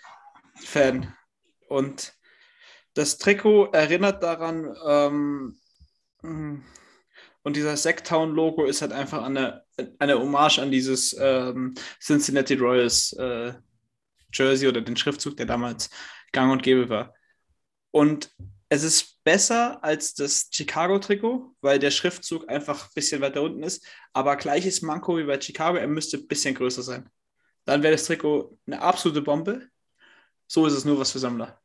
Fan. 0.56 1.14
Und 1.68 2.12
das 2.94 3.18
Trikot 3.18 3.66
erinnert 3.72 4.22
daran, 4.22 4.74
ähm, 4.86 5.58
und 6.22 7.56
dieser 7.56 7.76
Sacktown-Logo 7.76 8.64
ist 8.64 8.82
halt 8.82 8.92
einfach 8.92 9.22
eine, 9.22 9.64
eine 9.98 10.18
Hommage 10.18 10.58
an 10.58 10.70
dieses 10.70 11.16
ähm, 11.18 11.74
Cincinnati 12.00 12.54
Royals 12.54 13.12
äh, 13.14 13.54
Jersey 14.32 14.68
oder 14.68 14.80
den 14.80 14.96
Schriftzug, 14.96 15.36
der 15.36 15.46
damals 15.46 15.90
gang 16.32 16.52
und 16.52 16.62
gäbe 16.62 16.88
war. 16.88 17.14
Und 17.90 18.30
es 18.68 18.82
ist 18.84 19.22
besser 19.22 19.84
als 19.84 20.14
das 20.14 20.48
Chicago-Trikot, 20.50 21.54
weil 21.60 21.78
der 21.78 21.90
Schriftzug 21.90 22.48
einfach 22.48 22.84
ein 22.84 22.90
bisschen 22.94 23.20
weiter 23.20 23.42
unten 23.42 23.62
ist. 23.62 23.86
Aber 24.14 24.36
gleiches 24.36 24.80
Manko 24.80 25.18
wie 25.18 25.24
bei 25.24 25.38
Chicago, 25.38 25.76
er 25.76 25.88
müsste 25.88 26.16
ein 26.16 26.26
bisschen 26.26 26.54
größer 26.54 26.82
sein. 26.82 27.10
Dann 27.66 27.82
wäre 27.82 27.92
das 27.92 28.04
Trikot 28.04 28.58
eine 28.66 28.80
absolute 28.80 29.20
Bombe. 29.20 29.68
So 30.46 30.66
ist 30.66 30.72
es 30.72 30.84
nur 30.84 30.98
was 30.98 31.12
für 31.12 31.18
Sammler. 31.18 31.60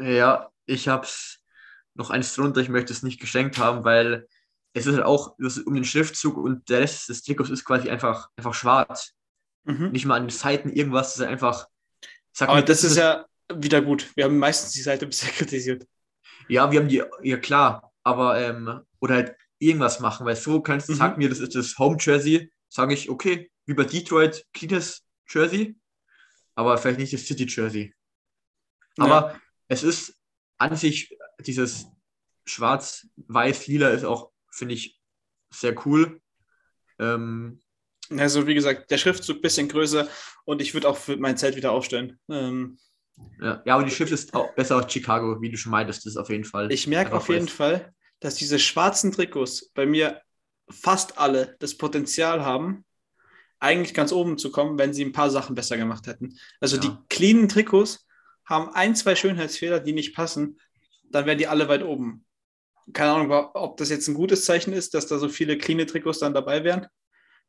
Ja, 0.00 0.50
ich 0.66 0.88
hab's 0.88 1.43
noch 1.94 2.10
eins 2.10 2.34
drunter, 2.34 2.60
ich 2.60 2.68
möchte 2.68 2.92
es 2.92 3.02
nicht 3.02 3.20
geschenkt 3.20 3.58
haben, 3.58 3.84
weil 3.84 4.26
es 4.72 4.86
ist 4.86 4.94
halt 4.94 5.04
auch 5.04 5.36
das 5.38 5.56
ist 5.56 5.66
um 5.66 5.74
den 5.74 5.84
Schriftzug 5.84 6.36
und 6.36 6.68
der 6.68 6.80
Rest 6.80 7.08
des 7.08 7.22
Trikots 7.22 7.50
ist 7.50 7.64
quasi 7.64 7.88
einfach, 7.88 8.28
einfach 8.36 8.54
schwarz. 8.54 9.12
Mhm. 9.64 9.92
Nicht 9.92 10.04
mal 10.04 10.16
an 10.16 10.24
den 10.24 10.30
Seiten 10.30 10.70
irgendwas, 10.70 11.14
das 11.14 11.20
ist 11.20 11.26
einfach. 11.26 11.68
Aber 12.40 12.56
mir, 12.56 12.62
das 12.62 12.82
ist 12.82 12.96
ja 12.96 13.24
wieder 13.54 13.80
gut. 13.80 14.10
Wir 14.16 14.24
haben 14.24 14.38
meistens 14.38 14.72
die 14.72 14.82
Seite 14.82 15.06
bisher 15.06 15.30
kritisiert. 15.30 15.86
Ja, 16.48 16.70
wir 16.70 16.80
haben 16.80 16.88
die, 16.88 17.02
ja 17.22 17.36
klar, 17.38 17.92
aber 18.02 18.40
ähm, 18.40 18.80
oder 19.00 19.14
halt 19.14 19.36
irgendwas 19.58 20.00
machen, 20.00 20.26
weil 20.26 20.36
so 20.36 20.60
kannst 20.60 20.88
du, 20.88 20.92
Mhm. 20.92 20.96
sag 20.96 21.18
mir, 21.18 21.28
das 21.28 21.38
ist 21.38 21.54
das 21.54 21.78
Home 21.78 21.96
Jersey, 22.00 22.52
sage 22.68 22.92
ich, 22.94 23.08
okay, 23.08 23.50
wie 23.66 23.74
bei 23.74 23.84
Detroit, 23.84 24.44
cleanes 24.52 25.04
Jersey, 25.28 25.76
aber 26.54 26.76
vielleicht 26.76 26.98
nicht 26.98 27.12
das 27.12 27.24
City 27.24 27.46
Jersey. 27.48 27.94
Aber 28.98 29.40
es 29.68 29.82
ist 29.82 30.20
an 30.70 30.76
sich, 30.76 31.16
dieses 31.40 31.86
schwarz-weiß-lila 32.46 33.88
ist 33.90 34.04
auch, 34.04 34.30
finde 34.50 34.74
ich, 34.74 35.00
sehr 35.50 35.74
cool. 35.86 36.20
Ähm, 36.98 37.60
Also, 38.10 38.46
wie 38.46 38.54
gesagt, 38.54 38.90
der 38.90 38.98
Schriftzug 38.98 39.38
ein 39.38 39.42
bisschen 39.42 39.68
größer 39.68 40.08
und 40.44 40.60
ich 40.60 40.74
würde 40.74 40.88
auch 40.88 40.96
für 40.96 41.16
mein 41.16 41.36
Zelt 41.36 41.56
wieder 41.56 41.72
aufstellen. 41.72 42.18
Ähm, 42.28 42.78
ja, 43.40 43.62
ja, 43.64 43.74
aber 43.74 43.84
die 43.84 43.90
Schrift 43.90 44.12
ist 44.12 44.34
auch 44.34 44.54
besser 44.54 44.76
als 44.76 44.92
Chicago, 44.92 45.40
wie 45.40 45.50
du 45.50 45.56
schon 45.56 45.72
meintest, 45.72 46.04
das 46.04 46.12
ist 46.12 46.16
auf 46.16 46.30
jeden 46.30 46.44
Fall. 46.44 46.70
Ich 46.72 46.86
merke 46.86 47.14
auf 47.14 47.28
jeden 47.28 47.46
weiß. 47.46 47.54
Fall, 47.54 47.94
dass 48.20 48.34
diese 48.34 48.58
schwarzen 48.58 49.12
Trikots 49.12 49.70
bei 49.70 49.86
mir 49.86 50.20
fast 50.68 51.18
alle 51.18 51.56
das 51.60 51.76
Potenzial 51.76 52.44
haben, 52.44 52.84
eigentlich 53.60 53.94
ganz 53.94 54.12
oben 54.12 54.36
zu 54.36 54.50
kommen, 54.50 54.78
wenn 54.78 54.92
sie 54.92 55.04
ein 55.04 55.12
paar 55.12 55.30
Sachen 55.30 55.54
besser 55.54 55.76
gemacht 55.76 56.06
hätten. 56.06 56.38
Also 56.60 56.76
Ja. 56.76 56.82
die 56.82 56.90
cleanen 57.08 57.48
Trikots 57.48 58.03
haben 58.44 58.68
ein, 58.74 58.94
zwei 58.96 59.16
Schönheitsfehler, 59.16 59.80
die 59.80 59.92
nicht 59.92 60.14
passen, 60.14 60.58
dann 61.04 61.26
wären 61.26 61.38
die 61.38 61.46
alle 61.46 61.68
weit 61.68 61.82
oben. 61.82 62.24
Keine 62.92 63.12
Ahnung, 63.12 63.30
ob 63.54 63.76
das 63.78 63.88
jetzt 63.88 64.08
ein 64.08 64.14
gutes 64.14 64.44
Zeichen 64.44 64.72
ist, 64.72 64.92
dass 64.94 65.06
da 65.06 65.18
so 65.18 65.28
viele 65.28 65.56
cleane 65.56 65.86
Trikots 65.86 66.18
dann 66.18 66.34
dabei 66.34 66.64
wären, 66.64 66.86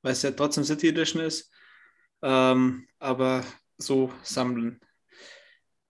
weil 0.01 0.13
es 0.13 0.21
ja 0.21 0.31
trotzdem 0.31 0.63
City 0.63 0.89
Edition 0.89 1.21
ist. 1.21 1.51
Ähm, 2.21 2.87
aber 2.99 3.43
so 3.77 4.11
sammeln. 4.23 4.79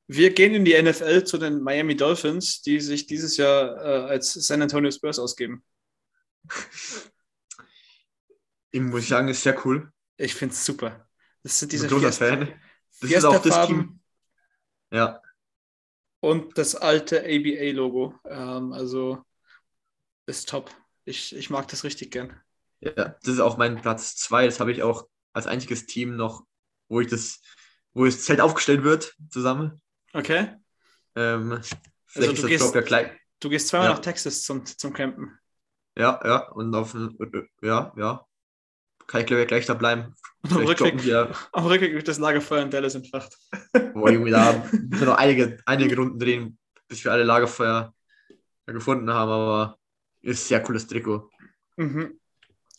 Wir 0.07 0.33
gehen 0.33 0.53
in 0.53 0.65
die 0.65 0.79
NFL 0.81 1.23
zu 1.23 1.37
den 1.37 1.61
Miami 1.61 1.95
Dolphins, 1.95 2.61
die 2.61 2.79
sich 2.79 3.05
dieses 3.05 3.37
Jahr 3.37 3.75
äh, 3.77 4.09
als 4.09 4.33
San 4.33 4.61
Antonio 4.61 4.91
Spurs 4.91 5.19
ausgeben. 5.19 5.63
Ich 8.71 8.81
muss 8.81 9.07
sagen, 9.07 9.27
ist 9.29 9.43
sehr 9.43 9.65
cool. 9.65 9.91
Ich 10.17 10.33
finde 10.35 10.53
es 10.53 10.65
super. 10.65 11.07
Das 11.43 11.59
sind 11.59 11.71
diese 11.71 11.87
Fiesta- 11.89 12.27
Fan. 12.27 12.61
Das 13.01 13.11
ist 13.11 13.25
auch 13.25 13.41
das 13.41 13.67
Team. 13.67 13.99
Ja, 14.95 15.21
und 16.21 16.57
das 16.57 16.75
alte 16.75 17.19
ABA-Logo. 17.19 18.15
Ähm, 18.25 18.73
also 18.73 19.23
ist 20.25 20.49
top. 20.49 20.71
Ich, 21.03 21.35
ich 21.35 21.49
mag 21.49 21.67
das 21.67 21.83
richtig 21.83 22.11
gern. 22.11 22.39
Ja, 22.79 22.93
das 22.93 23.27
ist 23.27 23.39
auch 23.39 23.57
mein 23.57 23.81
Platz 23.81 24.15
2. 24.15 24.45
Das 24.45 24.59
habe 24.59 24.71
ich 24.71 24.81
auch 24.83 25.07
als 25.33 25.47
einziges 25.47 25.85
Team 25.85 26.15
noch, 26.15 26.45
wo 26.87 27.01
ich 27.01 27.07
das, 27.07 27.41
wo 27.93 28.05
das 28.05 28.23
Zelt 28.23 28.41
aufgestellt 28.41 28.83
wird, 28.83 29.15
zusammen. 29.29 29.81
Okay? 30.13 30.55
Ähm, 31.15 31.59
vielleicht 32.05 32.15
Also 32.15 32.31
ist 32.31 32.37
du 32.37 32.41
das 32.41 32.49
gehst- 32.49 32.75
ja 32.75 32.81
gleich. 32.81 33.11
Du 33.39 33.49
gehst 33.49 33.67
zweimal 33.67 33.89
Ja. 33.89 33.93
nach 33.95 34.01
Texas 34.01 34.43
zum, 34.43 34.65
zum 34.65 34.93
Campen. 34.93 35.37
Ja, 35.97 36.19
ja, 36.23 36.49
und 36.51 36.73
auf 36.73 36.95
ja, 37.61 37.93
ja. 37.95 38.25
Kann 39.07 39.21
ich 39.21 39.27
glaube 39.27 39.41
ich 39.43 39.47
gleich 39.47 39.65
da 39.65 39.73
bleiben. 39.73 40.13
Und 40.41 40.53
am 40.53 40.65
Rückweg, 40.65 41.03
wir, 41.03 41.31
am 41.53 41.65
Rückweg 41.65 41.93
wird 41.93 42.07
das 42.07 42.17
Lagerfeuer 42.19 42.63
in 42.63 42.69
Dallas 42.69 42.95
entfacht. 42.95 43.35
boah, 43.93 44.11
Junge, 44.11 44.31
da 44.31 44.53
müssen 44.71 44.99
wir 44.99 45.05
noch 45.05 45.17
einige, 45.17 45.57
einige 45.65 45.95
Runden 45.95 46.19
drehen, 46.19 46.57
bis 46.87 47.03
wir 47.03 47.11
alle 47.11 47.23
Lagerfeuer 47.23 47.93
gefunden 48.65 49.11
haben, 49.11 49.31
aber 49.31 49.77
ist 50.21 50.45
ein 50.45 50.47
sehr 50.47 50.63
cooles 50.63 50.87
Trikot. 50.87 51.29
Mhm. 51.77 52.19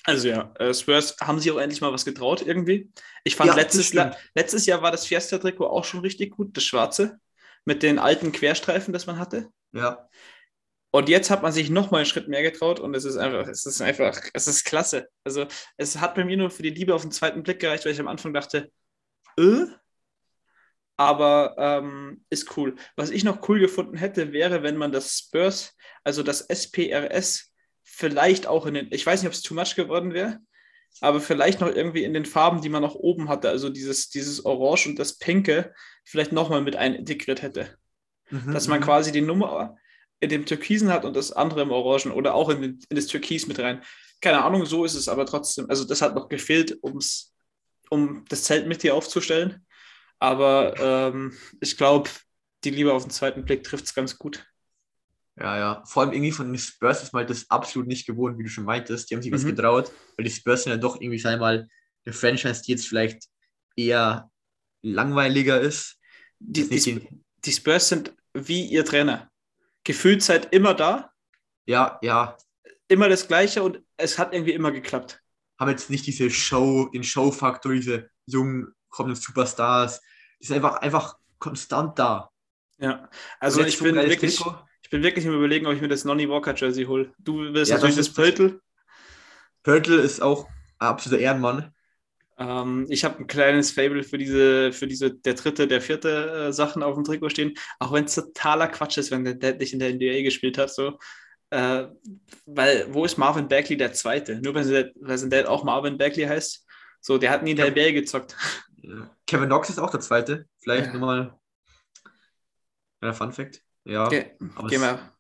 Also 0.04 0.28
ja, 0.28 0.52
äh, 0.58 0.72
Spurs 0.72 1.16
haben 1.20 1.40
sich 1.40 1.50
auch 1.50 1.58
endlich 1.58 1.80
mal 1.80 1.92
was 1.92 2.04
getraut 2.04 2.42
irgendwie. 2.42 2.90
Ich 3.24 3.34
fand 3.34 3.48
Ja, 3.50 3.56
letztes. 3.56 3.92
La- 3.92 4.16
letztes 4.34 4.66
Jahr 4.66 4.80
war 4.82 4.92
das 4.92 5.04
Fiesta-Trikot 5.06 5.66
auch 5.66 5.84
schon 5.84 6.00
richtig 6.00 6.30
gut, 6.36 6.56
das 6.56 6.64
schwarze, 6.64 7.18
mit 7.64 7.82
den 7.82 7.98
alten 7.98 8.30
Querstreifen, 8.30 8.92
das 8.92 9.06
man 9.06 9.18
hatte. 9.18 9.48
Ja, 9.72 10.08
Und 10.96 11.10
jetzt 11.10 11.28
hat 11.28 11.42
man 11.42 11.52
sich 11.52 11.68
noch 11.68 11.90
mal 11.90 11.98
einen 11.98 12.06
Schritt 12.06 12.26
mehr 12.26 12.40
getraut 12.40 12.80
und 12.80 12.96
es 12.96 13.04
ist 13.04 13.18
einfach, 13.18 13.46
es 13.48 13.66
ist 13.66 13.82
einfach, 13.82 14.18
es 14.32 14.46
ist 14.48 14.64
klasse. 14.64 15.10
Also 15.24 15.44
es 15.76 16.00
hat 16.00 16.14
bei 16.14 16.24
mir 16.24 16.38
nur 16.38 16.48
für 16.48 16.62
die 16.62 16.70
Liebe 16.70 16.94
auf 16.94 17.02
den 17.02 17.10
zweiten 17.10 17.42
Blick 17.42 17.60
gereicht, 17.60 17.84
weil 17.84 17.92
ich 17.92 18.00
am 18.00 18.08
Anfang 18.08 18.32
dachte, 18.32 18.72
äh? 19.38 19.66
Aber 20.96 21.54
ähm, 21.58 22.24
ist 22.30 22.56
cool. 22.56 22.76
Was 22.96 23.10
ich 23.10 23.24
noch 23.24 23.46
cool 23.46 23.60
gefunden 23.60 23.98
hätte, 23.98 24.32
wäre, 24.32 24.62
wenn 24.62 24.78
man 24.78 24.90
das 24.90 25.18
Spurs, 25.18 25.76
also 26.02 26.22
das 26.22 26.40
SPRS, 26.40 27.52
vielleicht 27.82 28.46
auch 28.46 28.64
in 28.64 28.72
den, 28.72 28.88
ich 28.90 29.04
weiß 29.04 29.20
nicht, 29.20 29.28
ob 29.28 29.34
es 29.34 29.42
too 29.42 29.52
much 29.52 29.74
geworden 29.76 30.14
wäre, 30.14 30.38
aber 31.02 31.20
vielleicht 31.20 31.60
noch 31.60 31.68
irgendwie 31.68 32.04
in 32.04 32.14
den 32.14 32.24
Farben, 32.24 32.62
die 32.62 32.70
man 32.70 32.80
noch 32.80 32.94
oben 32.94 33.28
hatte, 33.28 33.50
also 33.50 33.68
dieses, 33.68 34.08
dieses 34.08 34.46
Orange 34.46 34.88
und 34.88 34.98
das 34.98 35.18
Pinke, 35.18 35.74
vielleicht 36.06 36.32
nochmal 36.32 36.62
mit 36.62 36.74
ein 36.74 36.94
integriert 36.94 37.42
hätte 37.42 37.76
Mhm, 38.30 38.52
dass 38.52 38.68
man 38.68 38.80
mhm. 38.80 38.84
quasi 38.84 39.12
die 39.12 39.20
Nummer 39.20 39.76
in 40.20 40.30
dem 40.30 40.46
Türkisen 40.46 40.92
hat 40.92 41.04
und 41.04 41.14
das 41.14 41.32
andere 41.32 41.62
im 41.62 41.70
Orangen 41.70 42.12
oder 42.12 42.34
auch 42.34 42.48
in, 42.48 42.62
den, 42.62 42.80
in 42.88 42.96
das 42.96 43.06
Türkis 43.06 43.46
mit 43.46 43.58
rein. 43.58 43.82
Keine 44.20 44.42
Ahnung, 44.42 44.64
so 44.64 44.84
ist 44.84 44.94
es 44.94 45.08
aber 45.08 45.26
trotzdem. 45.26 45.68
Also 45.68 45.84
das 45.84 46.00
hat 46.02 46.14
noch 46.14 46.28
gefehlt, 46.28 46.78
um's, 46.80 47.34
um 47.90 48.24
das 48.28 48.44
Zelt 48.44 48.66
mit 48.66 48.82
hier 48.82 48.94
aufzustellen. 48.94 49.66
Aber 50.18 50.74
ähm, 50.78 51.36
ich 51.60 51.76
glaube, 51.76 52.08
die 52.64 52.70
Liebe 52.70 52.92
auf 52.92 53.04
den 53.04 53.10
zweiten 53.10 53.44
Blick 53.44 53.62
trifft 53.64 53.84
es 53.84 53.94
ganz 53.94 54.18
gut. 54.18 54.46
Ja, 55.38 55.58
ja. 55.58 55.84
Vor 55.86 56.02
allem 56.02 56.12
irgendwie 56.12 56.32
von 56.32 56.50
den 56.50 56.58
Spurs 56.58 57.02
ist 57.02 57.12
mal 57.12 57.26
das 57.26 57.50
absolut 57.50 57.86
nicht 57.86 58.06
gewohnt, 58.06 58.38
wie 58.38 58.44
du 58.44 58.48
schon 58.48 58.64
meintest. 58.64 59.10
Die 59.10 59.14
haben 59.14 59.22
sich 59.22 59.32
was 59.32 59.44
Mhm. 59.44 59.54
getraut, 59.54 59.92
weil 60.16 60.24
die 60.24 60.30
Spurs 60.30 60.62
sind 60.62 60.72
ja 60.72 60.78
doch 60.78 60.98
irgendwie, 60.98 61.22
wir 61.22 61.36
mal, 61.36 61.68
eine 62.06 62.12
Franchise, 62.14 62.62
die 62.62 62.72
jetzt 62.72 62.88
vielleicht 62.88 63.24
eher 63.76 64.30
langweiliger 64.82 65.60
ist. 65.60 65.98
Die, 66.38 66.68
die, 66.68 67.06
die 67.44 67.52
Spurs 67.52 67.88
sind 67.90 68.14
wie 68.32 68.64
ihr 68.64 68.84
Trainer. 68.84 69.30
Gefühlt 69.86 70.20
seid 70.20 70.52
immer 70.52 70.74
da, 70.74 71.12
ja, 71.64 72.00
ja, 72.02 72.36
immer 72.88 73.08
das 73.08 73.28
Gleiche 73.28 73.62
und 73.62 73.80
es 73.96 74.18
hat 74.18 74.34
irgendwie 74.34 74.50
immer 74.50 74.72
geklappt. 74.72 75.22
haben 75.60 75.70
jetzt 75.70 75.90
nicht 75.90 76.04
diese 76.08 76.28
Show, 76.28 76.86
den 76.92 77.04
Show-Faktor, 77.04 77.72
diese 77.72 78.10
jungen 78.26 78.74
kommenden 78.88 79.22
Superstars. 79.22 80.02
Die 80.40 80.46
sind 80.46 80.56
einfach, 80.56 80.78
einfach 80.78 81.16
konstant 81.38 81.96
da. 82.00 82.32
Ja, 82.78 83.08
also 83.38 83.62
ich 83.62 83.78
bin, 83.78 83.94
wirklich, 83.94 84.40
ich 84.82 84.90
bin 84.90 85.04
wirklich 85.04 85.24
im 85.24 85.34
Überlegen, 85.34 85.66
ob 85.66 85.74
ich 85.74 85.80
mir 85.80 85.86
das 85.86 86.04
Nonny 86.04 86.28
Walker 86.28 86.56
Jersey 86.56 86.84
hole. 86.84 87.14
Du 87.20 87.38
willst 87.54 87.70
ja, 87.70 87.76
natürlich 87.76 87.94
das, 87.94 88.12
das. 88.12 88.52
Pöltl 89.62 90.00
ist 90.00 90.20
auch 90.20 90.48
absoluter 90.80 91.22
Ehrenmann. 91.22 91.72
Ähm, 92.38 92.86
ich 92.88 93.04
habe 93.04 93.18
ein 93.18 93.26
kleines 93.26 93.70
Fable 93.70 94.02
für 94.02 94.18
diese, 94.18 94.72
für 94.72 94.86
diese, 94.86 95.14
der 95.14 95.34
dritte, 95.34 95.66
der 95.66 95.80
vierte 95.80 96.48
äh, 96.48 96.52
Sachen 96.52 96.82
auf 96.82 96.94
dem 96.94 97.04
Trikot 97.04 97.30
stehen, 97.30 97.54
auch 97.78 97.92
wenn 97.92 98.04
es 98.04 98.14
totaler 98.14 98.68
Quatsch 98.68 98.98
ist, 98.98 99.10
wenn 99.10 99.24
der 99.24 99.34
Dad 99.34 99.58
nicht 99.58 99.72
in 99.72 99.78
der 99.78 99.94
NBA 99.94 100.22
gespielt 100.22 100.58
hat, 100.58 100.70
so. 100.70 100.98
Äh, 101.50 101.86
weil, 102.44 102.92
wo 102.92 103.04
ist 103.04 103.16
Marvin 103.18 103.48
Bagley 103.48 103.76
der 103.76 103.92
Zweite? 103.92 104.40
Nur 104.40 104.54
weil 104.54 104.64
sein 104.64 105.30
Dad 105.30 105.46
auch 105.46 105.64
Marvin 105.64 105.96
Bagley 105.96 106.24
heißt. 106.24 106.66
So, 107.00 107.18
der 107.18 107.30
hat 107.30 107.42
nie 107.42 107.52
in 107.52 107.56
der 107.56 107.70
NBA 107.70 107.92
gezockt. 107.92 108.36
Kevin 109.26 109.46
Knox 109.46 109.70
ist 109.70 109.78
auch 109.78 109.90
der 109.90 110.00
Zweite. 110.00 110.46
Vielleicht 110.58 110.86
ja. 110.86 110.92
nochmal 110.92 111.38
ein 113.00 113.14
Fun 113.14 113.32
Fact. 113.32 113.62
Ja. 113.84 114.08
Ge 114.08 114.32
gehen, 114.68 114.80
wir, 114.80 115.12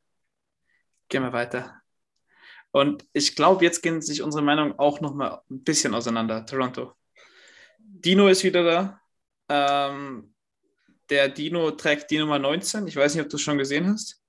gehen 1.08 1.22
wir 1.22 1.32
weiter. 1.32 1.80
Und 2.72 3.06
ich 3.12 3.36
glaube, 3.36 3.64
jetzt 3.64 3.82
gehen 3.82 4.02
sich 4.02 4.22
unsere 4.22 4.42
Meinungen 4.42 4.78
auch 4.78 5.00
nochmal 5.00 5.40
ein 5.48 5.62
bisschen 5.62 5.94
auseinander. 5.94 6.44
Toronto. 6.44 6.95
Dino 7.88 8.28
ist 8.28 8.44
wieder 8.44 8.64
da. 8.64 9.00
Ähm, 9.48 10.34
der 11.10 11.28
Dino 11.28 11.70
trägt 11.72 12.10
die 12.10 12.18
Nummer 12.18 12.38
19. 12.38 12.86
Ich 12.86 12.96
weiß 12.96 13.14
nicht, 13.14 13.24
ob 13.24 13.30
du 13.30 13.36
es 13.36 13.42
schon 13.42 13.58
gesehen 13.58 13.88
hast. 13.88 14.22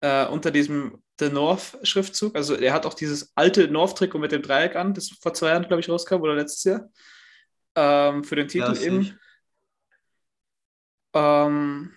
Äh, 0.00 0.26
unter 0.26 0.50
diesem 0.50 1.02
The 1.18 1.30
North-Schriftzug. 1.30 2.34
Also 2.36 2.54
er 2.54 2.72
hat 2.72 2.86
auch 2.86 2.94
dieses 2.94 3.32
alte 3.34 3.68
North-Trikot 3.68 4.18
mit 4.18 4.32
dem 4.32 4.42
Dreieck 4.42 4.76
an, 4.76 4.94
das 4.94 5.08
vor 5.08 5.32
zwei 5.34 5.48
Jahren, 5.48 5.66
glaube 5.66 5.80
ich, 5.80 5.88
rauskam 5.88 6.20
oder 6.20 6.34
letztes 6.34 6.64
Jahr. 6.64 6.90
Ähm, 7.74 8.24
für 8.24 8.36
den 8.36 8.48
Titel 8.48 8.76
eben. 8.78 9.18
Ähm, 11.14 11.94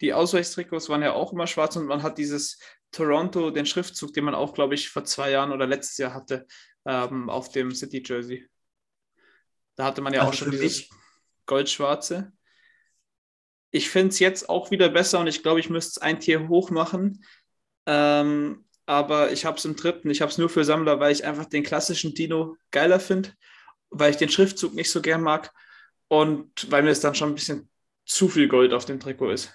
die 0.00 0.12
Ausweichstrikots 0.12 0.88
waren 0.88 1.02
ja 1.02 1.12
auch 1.12 1.32
immer 1.32 1.46
schwarz 1.46 1.76
und 1.76 1.86
man 1.86 2.02
hat 2.02 2.18
dieses 2.18 2.58
Toronto, 2.90 3.50
den 3.50 3.66
Schriftzug, 3.66 4.12
den 4.12 4.24
man 4.24 4.34
auch, 4.34 4.54
glaube 4.54 4.74
ich, 4.74 4.90
vor 4.90 5.04
zwei 5.04 5.30
Jahren 5.30 5.52
oder 5.52 5.66
letztes 5.66 5.96
Jahr 5.98 6.14
hatte, 6.14 6.46
ähm, 6.84 7.30
auf 7.30 7.50
dem 7.50 7.74
City 7.74 8.02
Jersey. 8.04 8.46
Da 9.76 9.84
hatte 9.84 10.00
man 10.00 10.12
ja 10.12 10.20
also 10.20 10.30
auch 10.30 10.34
schon 10.34 10.50
dieses 10.50 10.88
goldschwarze. 11.46 12.32
Ich 13.70 13.90
finde 13.90 14.08
es 14.08 14.18
jetzt 14.20 14.48
auch 14.48 14.70
wieder 14.70 14.88
besser 14.88 15.18
und 15.18 15.26
ich 15.26 15.42
glaube, 15.42 15.60
ich 15.60 15.68
müsste 15.68 15.90
es 15.90 15.98
ein 15.98 16.20
Tier 16.20 16.48
hoch 16.48 16.70
machen. 16.70 17.24
Ähm, 17.86 18.64
aber 18.86 19.32
ich 19.32 19.44
habe 19.44 19.56
es 19.56 19.64
im 19.64 19.76
dritten. 19.76 20.10
Ich 20.10 20.20
habe 20.20 20.30
es 20.30 20.38
nur 20.38 20.48
für 20.48 20.64
Sammler, 20.64 21.00
weil 21.00 21.12
ich 21.12 21.24
einfach 21.24 21.46
den 21.46 21.62
klassischen 21.62 22.14
Dino 22.14 22.56
geiler 22.70 23.00
finde, 23.00 23.32
weil 23.90 24.10
ich 24.10 24.16
den 24.16 24.28
Schriftzug 24.28 24.74
nicht 24.74 24.90
so 24.90 25.00
gern 25.00 25.22
mag 25.22 25.52
und 26.08 26.70
weil 26.70 26.82
mir 26.82 26.90
es 26.90 27.00
dann 27.00 27.14
schon 27.14 27.30
ein 27.30 27.34
bisschen 27.34 27.68
zu 28.04 28.28
viel 28.28 28.48
Gold 28.48 28.72
auf 28.72 28.84
dem 28.84 29.00
Trikot 29.00 29.30
ist. 29.30 29.52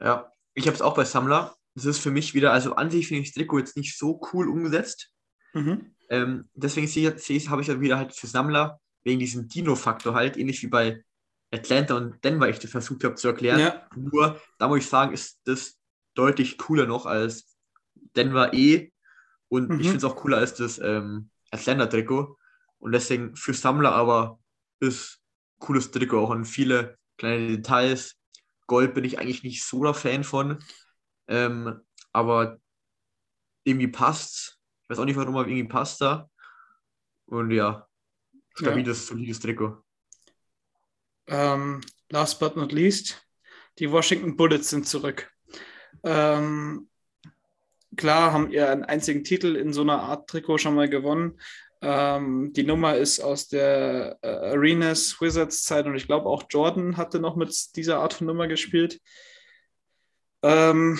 Ja, 0.00 0.32
ich 0.54 0.66
habe 0.66 0.74
es 0.74 0.82
auch 0.82 0.94
bei 0.94 1.04
Sammler. 1.04 1.56
Das 1.74 1.84
ist 1.84 1.98
für 1.98 2.10
mich 2.10 2.32
wieder, 2.32 2.52
also 2.52 2.74
an 2.76 2.90
sich 2.90 3.08
finde 3.08 3.22
ich 3.22 3.30
das 3.30 3.34
Trikot 3.34 3.58
jetzt 3.58 3.76
nicht 3.76 3.98
so 3.98 4.20
cool 4.32 4.48
umgesetzt. 4.48 5.10
Mhm. 5.52 5.94
Ähm, 6.08 6.48
deswegen 6.54 6.86
habe 6.86 7.62
ich 7.62 7.68
ja 7.68 7.80
wieder 7.80 7.98
halt 7.98 8.14
für 8.14 8.28
Sammler 8.28 8.80
wegen 9.06 9.20
diesem 9.20 9.46
Dino-Faktor 9.46 10.14
halt, 10.14 10.36
ähnlich 10.36 10.60
wie 10.64 10.66
bei 10.66 11.04
Atlanta 11.52 11.96
und 11.96 12.22
Denver 12.24 12.48
ich 12.48 12.58
das 12.58 12.72
versucht 12.72 13.04
habe 13.04 13.14
zu 13.14 13.28
erklären. 13.28 13.60
Ja. 13.60 13.88
Nur, 13.94 14.40
da 14.58 14.66
muss 14.66 14.80
ich 14.80 14.88
sagen, 14.88 15.14
ist 15.14 15.40
das 15.44 15.78
deutlich 16.14 16.58
cooler 16.58 16.86
noch 16.86 17.06
als 17.06 17.56
Denver 18.16 18.52
E. 18.52 18.90
Und 19.48 19.68
mhm. 19.68 19.78
ich 19.78 19.86
finde 19.86 19.98
es 19.98 20.04
auch 20.04 20.16
cooler 20.16 20.38
als 20.38 20.54
das 20.54 20.80
ähm, 20.80 21.30
Atlanta-Trikot. 21.52 22.36
Und 22.78 22.92
deswegen 22.92 23.36
für 23.36 23.54
Sammler 23.54 23.92
aber 23.92 24.40
ist 24.80 25.20
cooles 25.60 25.92
Trikot 25.92 26.18
auch 26.18 26.30
an 26.32 26.44
viele 26.44 26.98
kleine 27.16 27.46
Details. 27.46 28.16
Gold 28.66 28.92
bin 28.92 29.04
ich 29.04 29.20
eigentlich 29.20 29.44
nicht 29.44 29.62
so 29.62 29.84
der 29.84 29.94
Fan 29.94 30.24
von. 30.24 30.58
Ähm, 31.28 31.80
aber 32.12 32.58
irgendwie 33.62 33.88
passt. 33.88 34.58
Ich 34.82 34.90
weiß 34.90 34.98
auch 34.98 35.04
nicht, 35.04 35.16
warum, 35.16 35.36
aber 35.36 35.46
irgendwie 35.46 35.68
passt 35.68 36.00
da. 36.00 36.28
Und 37.26 37.52
ja, 37.52 37.86
stabiles, 38.58 39.08
ja. 39.08 39.14
solides 39.14 39.40
Trikot. 39.40 39.82
Ähm, 41.28 41.80
last 42.10 42.38
but 42.40 42.56
not 42.56 42.72
least, 42.72 43.26
die 43.78 43.90
Washington 43.90 44.36
Bullets 44.36 44.70
sind 44.70 44.86
zurück. 44.86 45.30
Ähm, 46.04 46.88
klar 47.96 48.32
haben 48.32 48.50
ihr 48.50 48.70
einen 48.70 48.84
einzigen 48.84 49.24
Titel 49.24 49.56
in 49.56 49.72
so 49.72 49.82
einer 49.82 50.00
Art 50.00 50.28
Trikot 50.28 50.58
schon 50.58 50.74
mal 50.74 50.88
gewonnen. 50.88 51.40
Ähm, 51.82 52.52
die 52.54 52.64
Nummer 52.64 52.96
ist 52.96 53.20
aus 53.20 53.48
der 53.48 54.18
äh, 54.22 54.28
Arenas 54.28 55.20
Wizards 55.20 55.64
Zeit 55.64 55.86
und 55.86 55.94
ich 55.94 56.06
glaube 56.06 56.26
auch 56.26 56.44
Jordan 56.48 56.96
hatte 56.96 57.20
noch 57.20 57.36
mit 57.36 57.54
dieser 57.76 58.00
Art 58.00 58.14
von 58.14 58.26
Nummer 58.26 58.48
gespielt. 58.48 59.00
Ähm, 60.42 60.98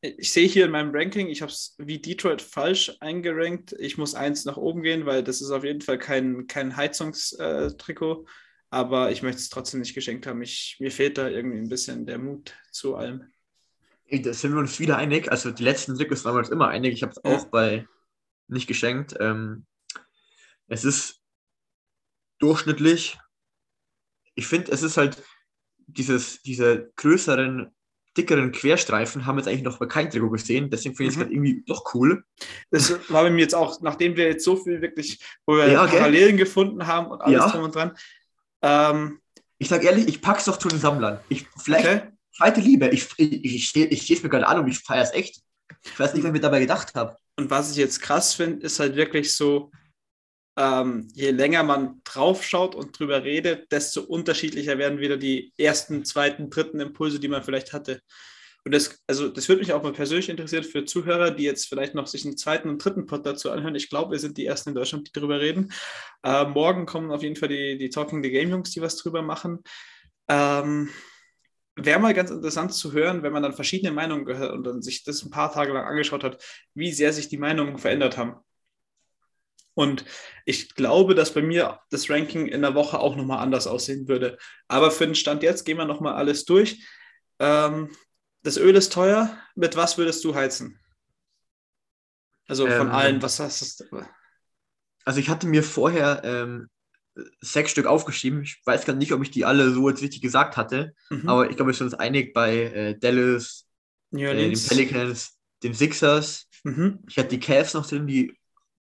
ich 0.00 0.32
sehe 0.32 0.48
hier 0.48 0.64
in 0.64 0.70
meinem 0.70 0.94
Ranking, 0.94 1.28
ich 1.28 1.42
habe 1.42 1.52
es 1.52 1.74
wie 1.78 1.98
Detroit 1.98 2.40
falsch 2.40 2.92
eingerankt. 3.00 3.74
Ich 3.78 3.98
muss 3.98 4.14
eins 4.14 4.44
nach 4.44 4.56
oben 4.56 4.82
gehen, 4.82 5.04
weil 5.04 5.22
das 5.22 5.40
ist 5.42 5.50
auf 5.50 5.64
jeden 5.64 5.82
Fall 5.82 5.98
kein, 5.98 6.46
kein 6.46 6.76
Heizungstrikot. 6.76 8.26
Aber 8.70 9.10
ich 9.10 9.22
möchte 9.22 9.40
es 9.40 9.50
trotzdem 9.50 9.80
nicht 9.80 9.94
geschenkt 9.94 10.26
haben. 10.26 10.40
Ich, 10.42 10.76
mir 10.78 10.90
fehlt 10.90 11.18
da 11.18 11.28
irgendwie 11.28 11.58
ein 11.58 11.68
bisschen 11.68 12.06
der 12.06 12.18
Mut 12.18 12.54
zu 12.70 12.94
allem. 12.94 13.30
Da 14.10 14.32
sind 14.32 14.52
wir 14.52 14.60
uns 14.60 14.80
wieder 14.80 14.96
einig. 14.96 15.30
Also 15.30 15.50
die 15.50 15.64
letzten 15.64 15.96
Trikots 15.96 16.24
waren 16.24 16.34
wir 16.34 16.40
uns 16.40 16.50
immer 16.50 16.68
einig. 16.68 16.94
Ich 16.94 17.02
habe 17.02 17.12
es 17.12 17.20
ja. 17.22 17.36
auch 17.36 17.44
bei 17.46 17.86
nicht 18.48 18.66
geschenkt. 18.66 19.14
Ähm, 19.20 19.66
es 20.66 20.84
ist 20.84 21.20
durchschnittlich. 22.38 23.18
Ich 24.34 24.46
finde, 24.46 24.72
es 24.72 24.82
ist 24.82 24.96
halt 24.96 25.22
dieses, 25.86 26.42
diese 26.42 26.92
größeren, 26.96 27.74
dickeren 28.16 28.52
Querstreifen 28.52 29.26
haben 29.26 29.36
wir 29.36 29.40
jetzt 29.40 29.48
eigentlich 29.48 29.62
noch 29.62 29.78
bei 29.78 29.86
kein 29.86 30.10
Trikot 30.10 30.30
gesehen. 30.30 30.70
Deswegen 30.70 30.96
finde 30.96 31.12
ich 31.12 31.18
es 31.18 31.24
mhm. 31.24 31.32
irgendwie 31.32 31.64
doch 31.66 31.94
cool. 31.94 32.24
Das 32.70 32.90
war 33.08 33.22
bei 33.22 33.30
mir 33.30 33.40
jetzt 33.40 33.54
auch, 33.54 33.80
nachdem 33.80 34.16
wir 34.16 34.26
jetzt 34.26 34.44
so 34.44 34.56
viel 34.56 34.80
wirklich, 34.82 35.20
wo 35.46 35.56
wir 35.56 35.70
ja, 35.70 35.86
Parallelen 35.86 36.34
okay. 36.34 36.44
gefunden 36.44 36.86
haben 36.86 37.06
und 37.08 37.20
alles 37.20 37.38
ja. 37.38 37.50
drum 37.50 37.64
und 37.64 37.74
dran. 37.74 37.96
Ähm, 38.62 39.20
ich 39.58 39.68
sage 39.68 39.86
ehrlich, 39.86 40.08
ich 40.08 40.20
packe 40.20 40.38
es 40.38 40.46
doch 40.46 40.56
zu 40.56 40.68
den 40.68 40.80
Sammlern. 40.80 41.20
Ich, 41.28 41.46
vielleicht 41.62 41.86
okay. 41.86 42.02
zweite 42.36 42.60
Liebe. 42.60 42.88
Ich, 42.88 43.08
ich, 43.16 43.44
ich 43.44 43.68
stehe 43.68 43.86
ich 43.86 44.10
es 44.10 44.22
mir 44.22 44.28
gerade 44.28 44.48
an 44.48 44.58
und 44.58 44.68
ich 44.68 44.78
feiere 44.78 45.02
es 45.02 45.12
echt. 45.12 45.42
Ich 45.84 45.98
weiß 45.98 46.14
nicht, 46.14 46.22
was 46.22 46.28
ich 46.28 46.32
mir 46.32 46.40
dabei 46.40 46.60
gedacht 46.60 46.94
habe. 46.94 47.16
Und 47.36 47.50
was 47.50 47.70
ich 47.70 47.76
jetzt 47.76 48.00
krass 48.00 48.34
finde, 48.34 48.66
ist 48.66 48.80
halt 48.80 48.96
wirklich 48.96 49.34
so, 49.34 49.70
ähm, 50.56 51.08
je 51.14 51.30
länger 51.30 51.62
man 51.62 52.00
draufschaut 52.04 52.74
und 52.74 52.98
drüber 52.98 53.24
redet, 53.24 53.70
desto 53.72 54.02
unterschiedlicher 54.02 54.78
werden 54.78 54.98
wieder 54.98 55.16
die 55.16 55.52
ersten, 55.56 56.04
zweiten, 56.04 56.50
dritten 56.50 56.80
Impulse, 56.80 57.20
die 57.20 57.28
man 57.28 57.42
vielleicht 57.42 57.72
hatte. 57.72 58.00
Und 58.64 58.74
das, 58.74 59.02
also 59.06 59.28
das 59.28 59.48
würde 59.48 59.60
mich 59.60 59.72
auch 59.72 59.82
mal 59.82 59.92
persönlich 59.92 60.28
interessieren 60.28 60.64
für 60.64 60.84
Zuhörer, 60.84 61.30
die 61.30 61.44
jetzt 61.44 61.66
vielleicht 61.66 61.94
noch 61.94 62.06
sich 62.06 62.26
einen 62.26 62.36
zweiten 62.36 62.68
und 62.68 62.84
dritten 62.84 63.06
Pod 63.06 63.24
dazu 63.24 63.50
anhören. 63.50 63.74
Ich 63.74 63.88
glaube, 63.88 64.12
wir 64.12 64.18
sind 64.18 64.36
die 64.36 64.44
ersten 64.44 64.70
in 64.70 64.74
Deutschland, 64.74 65.08
die 65.08 65.12
darüber 65.12 65.40
reden. 65.40 65.72
Äh, 66.22 66.44
morgen 66.44 66.84
kommen 66.84 67.10
auf 67.10 67.22
jeden 67.22 67.36
Fall 67.36 67.48
die, 67.48 67.78
die 67.78 67.88
Talking 67.88 68.22
the 68.22 68.30
Game 68.30 68.50
Jungs, 68.50 68.70
die 68.70 68.82
was 68.82 68.96
drüber 68.96 69.22
machen. 69.22 69.60
Ähm, 70.28 70.90
Wäre 71.76 72.00
mal 72.00 72.12
ganz 72.12 72.30
interessant 72.30 72.74
zu 72.74 72.92
hören, 72.92 73.22
wenn 73.22 73.32
man 73.32 73.42
dann 73.42 73.54
verschiedene 73.54 73.92
Meinungen 73.92 74.26
gehört 74.26 74.52
und 74.52 74.64
dann 74.64 74.82
sich 74.82 75.04
das 75.04 75.22
ein 75.24 75.30
paar 75.30 75.50
Tage 75.50 75.72
lang 75.72 75.86
angeschaut 75.86 76.24
hat, 76.24 76.44
wie 76.74 76.92
sehr 76.92 77.12
sich 77.12 77.28
die 77.28 77.38
Meinungen 77.38 77.78
verändert 77.78 78.18
haben. 78.18 78.34
Und 79.80 80.04
ich 80.44 80.74
glaube, 80.74 81.14
dass 81.14 81.32
bei 81.32 81.40
mir 81.40 81.80
das 81.88 82.10
Ranking 82.10 82.46
in 82.46 82.60
der 82.60 82.74
Woche 82.74 82.98
auch 82.98 83.16
nochmal 83.16 83.38
anders 83.38 83.66
aussehen 83.66 84.08
würde. 84.08 84.36
Aber 84.68 84.90
für 84.90 85.06
den 85.06 85.14
Stand 85.14 85.42
jetzt 85.42 85.64
gehen 85.64 85.78
wir 85.78 85.86
nochmal 85.86 86.16
alles 86.16 86.44
durch. 86.44 86.86
Ähm, 87.38 87.88
das 88.42 88.58
Öl 88.58 88.76
ist 88.76 88.92
teuer. 88.92 89.34
Mit 89.54 89.76
was 89.76 89.96
würdest 89.96 90.22
du 90.22 90.34
heizen? 90.34 90.78
Also 92.46 92.66
von 92.66 92.88
ähm, 92.88 92.92
allen, 92.92 93.22
was 93.22 93.40
hast 93.40 93.80
du? 93.80 94.06
Also 95.06 95.18
ich 95.18 95.30
hatte 95.30 95.46
mir 95.46 95.62
vorher 95.62 96.20
ähm, 96.24 96.68
sechs 97.40 97.70
Stück 97.70 97.86
aufgeschrieben. 97.86 98.42
Ich 98.42 98.60
weiß 98.66 98.84
gar 98.84 98.92
nicht, 98.92 99.12
ob 99.12 99.22
ich 99.22 99.30
die 99.30 99.46
alle 99.46 99.70
so 99.70 99.88
jetzt 99.88 100.02
richtig 100.02 100.20
gesagt 100.20 100.58
hatte, 100.58 100.92
mhm. 101.08 101.26
aber 101.26 101.48
ich 101.48 101.56
glaube, 101.56 101.70
wir 101.70 101.74
sind 101.74 101.86
uns 101.86 101.94
einig 101.94 102.34
bei 102.34 102.64
äh, 102.64 102.98
Dallas, 102.98 103.66
äh, 104.12 104.34
den 104.34 104.60
Pelicans, 104.60 105.38
den 105.62 105.72
Sixers. 105.72 106.48
Mhm. 106.64 106.98
Ich 107.08 107.16
hatte 107.16 107.28
die 107.28 107.40
Cavs 107.40 107.72
noch 107.72 107.86
drin, 107.86 108.06
die 108.06 108.36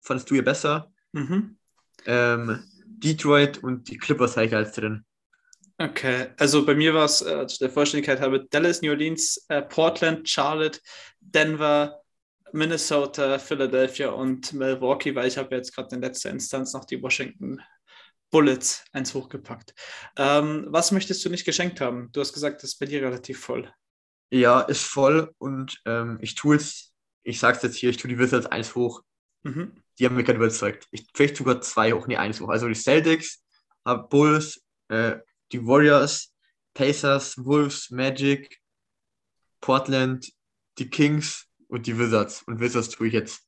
fandest 0.07 0.31
du 0.31 0.35
ja 0.37 0.43
besser. 0.43 0.93
Mhm. 1.13 1.59
Ähm, 2.07 2.63
Detroit 2.87 3.59
und 3.59 3.89
die 3.89 3.99
Clippers 3.99 4.37
habe 4.37 4.47
ich 4.47 4.55
als 4.55 4.73
drin. 4.73 5.05
Okay, 5.79 6.29
also 6.39 6.65
bei 6.65 6.75
mir 6.75 6.95
war 6.95 7.05
es 7.05 7.21
äh, 7.21 7.47
der 7.61 7.69
Vollständigkeit 7.69 8.21
habe 8.21 8.47
Dallas, 8.49 8.81
New 8.81 8.91
Orleans, 8.91 9.45
äh, 9.49 9.61
Portland, 9.61 10.27
Charlotte, 10.27 10.81
Denver, 11.21 12.01
Minnesota, 12.53 13.39
Philadelphia 13.39 14.09
und 14.09 14.55
Milwaukee, 14.55 15.15
weil 15.15 15.29
ich 15.29 15.37
habe 15.37 15.55
jetzt 15.55 15.75
gerade 15.75 15.95
in 15.95 16.01
letzter 16.01 16.31
Instanz 16.31 16.73
noch 16.73 16.87
die 16.87 17.03
Washington 17.03 17.61
Bullets 18.31 18.85
eins 18.93 19.13
hochgepackt. 19.13 19.75
Ähm, 20.17 20.67
was 20.69 20.93
möchtest 20.93 21.25
du 21.25 21.29
nicht 21.29 21.45
geschenkt 21.45 21.81
haben? 21.81 22.11
Du 22.13 22.21
hast 22.21 22.33
gesagt, 22.33 22.63
das 22.63 22.71
ist 22.71 22.79
bei 22.79 22.87
dir 22.87 23.03
relativ 23.03 23.41
voll. 23.41 23.71
Ja, 24.31 24.63
ist 24.63 24.83
voll 24.83 25.35
und 25.39 25.81
ähm, 25.85 26.19
ich 26.23 26.35
tue 26.35 26.57
es, 26.57 26.95
ich 27.23 27.39
sage 27.39 27.59
es 27.59 27.63
jetzt 27.63 27.77
hier, 27.77 27.91
ich 27.91 27.99
tue 27.99 28.09
die 28.09 28.19
Wizards 28.19 28.47
eins 28.47 28.75
hoch. 28.75 29.03
Mhm. 29.43 29.73
Die 29.99 30.05
haben 30.05 30.17
mich 30.17 30.27
gerade 30.27 30.39
überzeugt. 30.39 30.87
Ich 30.91 31.07
vielleicht 31.15 31.37
sogar 31.37 31.61
zwei 31.61 31.93
hoch, 31.93 32.07
nee, 32.07 32.17
eins 32.17 32.41
hoch. 32.41 32.49
Also 32.49 32.69
die 32.69 32.75
Celtics, 32.75 33.43
Bulls, 34.11 34.63
äh, 34.89 35.17
die 35.53 35.65
Warriors, 35.67 36.35
Pacers, 36.75 37.37
Wolves, 37.45 37.91
Magic, 37.91 38.61
Portland, 39.61 40.31
die 40.79 40.91
Kings 40.91 41.47
und 41.69 41.87
die 41.87 41.99
Wizards. 41.99 42.43
Und 42.43 42.61
Wizards 42.61 42.91
tue 42.91 43.09
ich 43.09 43.15
jetzt 43.15 43.43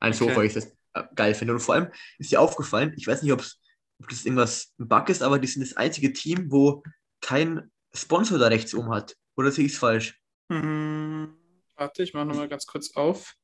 eins 0.00 0.20
Okay. 0.20 0.30
hoch, 0.30 0.36
weil 0.36 0.46
ich 0.46 0.54
das 0.54 0.66
äh, 0.94 1.04
geil 1.14 1.34
finde. 1.34 1.54
Und 1.54 1.60
vor 1.60 1.74
allem 1.74 1.90
ist 2.18 2.30
dir 2.30 2.40
aufgefallen, 2.40 2.92
ich 2.96 3.06
weiß 3.06 3.22
nicht, 3.22 3.32
ob 3.32 3.38
das 3.40 4.24
irgendwas 4.24 4.72
ein 4.78 4.88
Bug 4.88 5.08
ist, 5.08 5.22
aber 5.22 5.38
die 5.38 5.48
sind 5.48 5.62
das 5.62 5.76
einzige 5.76 6.12
Team, 6.12 6.50
wo 6.50 6.82
kein 7.20 7.70
Sponsor 7.94 8.38
da 8.38 8.48
rechts 8.48 8.74
oben 8.74 8.90
hat. 8.90 9.16
Oder 9.36 9.50
sehe 9.50 9.64
ich 9.64 9.72
es 9.72 9.78
falsch? 9.78 10.20
Hm, 10.50 11.36
warte, 11.76 12.02
ich 12.02 12.14
mache 12.14 12.26
nochmal 12.26 12.48
ganz 12.48 12.66
kurz 12.66 12.94
auf. 12.94 13.34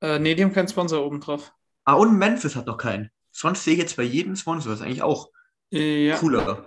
Äh, 0.00 0.18
nee, 0.18 0.34
die 0.34 0.42
haben 0.44 0.52
keinen 0.52 0.68
Sponsor 0.68 1.04
oben 1.04 1.20
drauf. 1.20 1.52
Ah, 1.88 1.94
und 1.94 2.18
Memphis 2.18 2.54
hat 2.54 2.66
noch 2.66 2.76
keinen. 2.76 3.10
Sonst 3.30 3.64
sehe 3.64 3.72
ich 3.72 3.78
jetzt 3.78 3.96
bei 3.96 4.02
jedem 4.02 4.36
Sponsor. 4.36 4.70
Das 4.72 4.80
ist 4.80 4.84
eigentlich 4.86 5.00
auch 5.02 5.30
Ja. 5.70 6.18
cooler. 6.18 6.66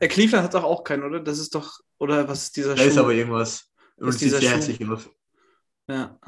Äh, 0.00 0.08
Cleveland 0.08 0.44
hat 0.44 0.54
doch 0.54 0.64
auch 0.64 0.84
keinen, 0.84 1.02
oder? 1.02 1.20
Das 1.20 1.38
ist 1.38 1.54
doch, 1.54 1.80
oder 1.98 2.28
was 2.28 2.44
ist 2.44 2.56
dieser 2.56 2.74
Da 2.74 2.82
ist 2.82 2.94
Schuh? 2.94 3.00
aber 3.00 3.12
irgendwas. 3.12 3.70
Und 3.96 4.08
ist 4.08 4.22
dieser 4.22 4.40
sehr 4.40 4.52
hässlich 4.52 4.88
aus. 4.88 5.10
Ja. 5.86 6.18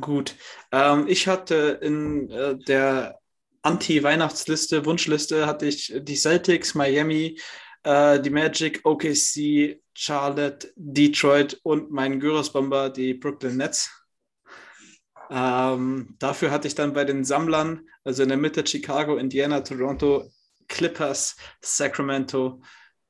Gut. 0.00 0.36
Ähm, 0.72 1.06
ich 1.06 1.28
hatte 1.28 1.78
in 1.82 2.30
äh, 2.30 2.56
der 2.56 3.18
Anti-Weihnachtsliste, 3.60 4.86
Wunschliste, 4.86 5.46
hatte 5.46 5.66
ich 5.66 5.92
die 5.94 6.16
Celtics, 6.16 6.74
Miami, 6.74 7.38
äh, 7.82 8.20
die 8.20 8.30
Magic, 8.30 8.80
OKC, 8.84 9.82
Charlotte, 9.92 10.72
Detroit 10.76 11.60
und 11.62 11.90
meinen 11.90 12.20
Gyros-Bomber, 12.20 12.88
die 12.88 13.12
Brooklyn 13.12 13.58
Nets. 13.58 13.90
Ähm, 15.30 16.16
dafür 16.18 16.50
hatte 16.50 16.66
ich 16.66 16.74
dann 16.74 16.92
bei 16.92 17.04
den 17.04 17.24
Sammlern, 17.24 17.88
also 18.04 18.22
in 18.22 18.28
der 18.28 18.38
Mitte 18.38 18.66
Chicago, 18.66 19.16
Indiana, 19.16 19.60
Toronto, 19.60 20.28
Clippers, 20.68 21.36
Sacramento. 21.60 22.60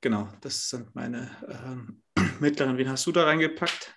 Genau, 0.03 0.29
das 0.43 0.69
sind 0.69 0.95
meine 0.95 1.31
ähm, 1.49 2.03
mittleren. 2.41 2.77
Wen 2.77 2.91
hast 2.91 3.07
du 3.07 3.13
da 3.13 3.25
reingepackt? 3.25 3.95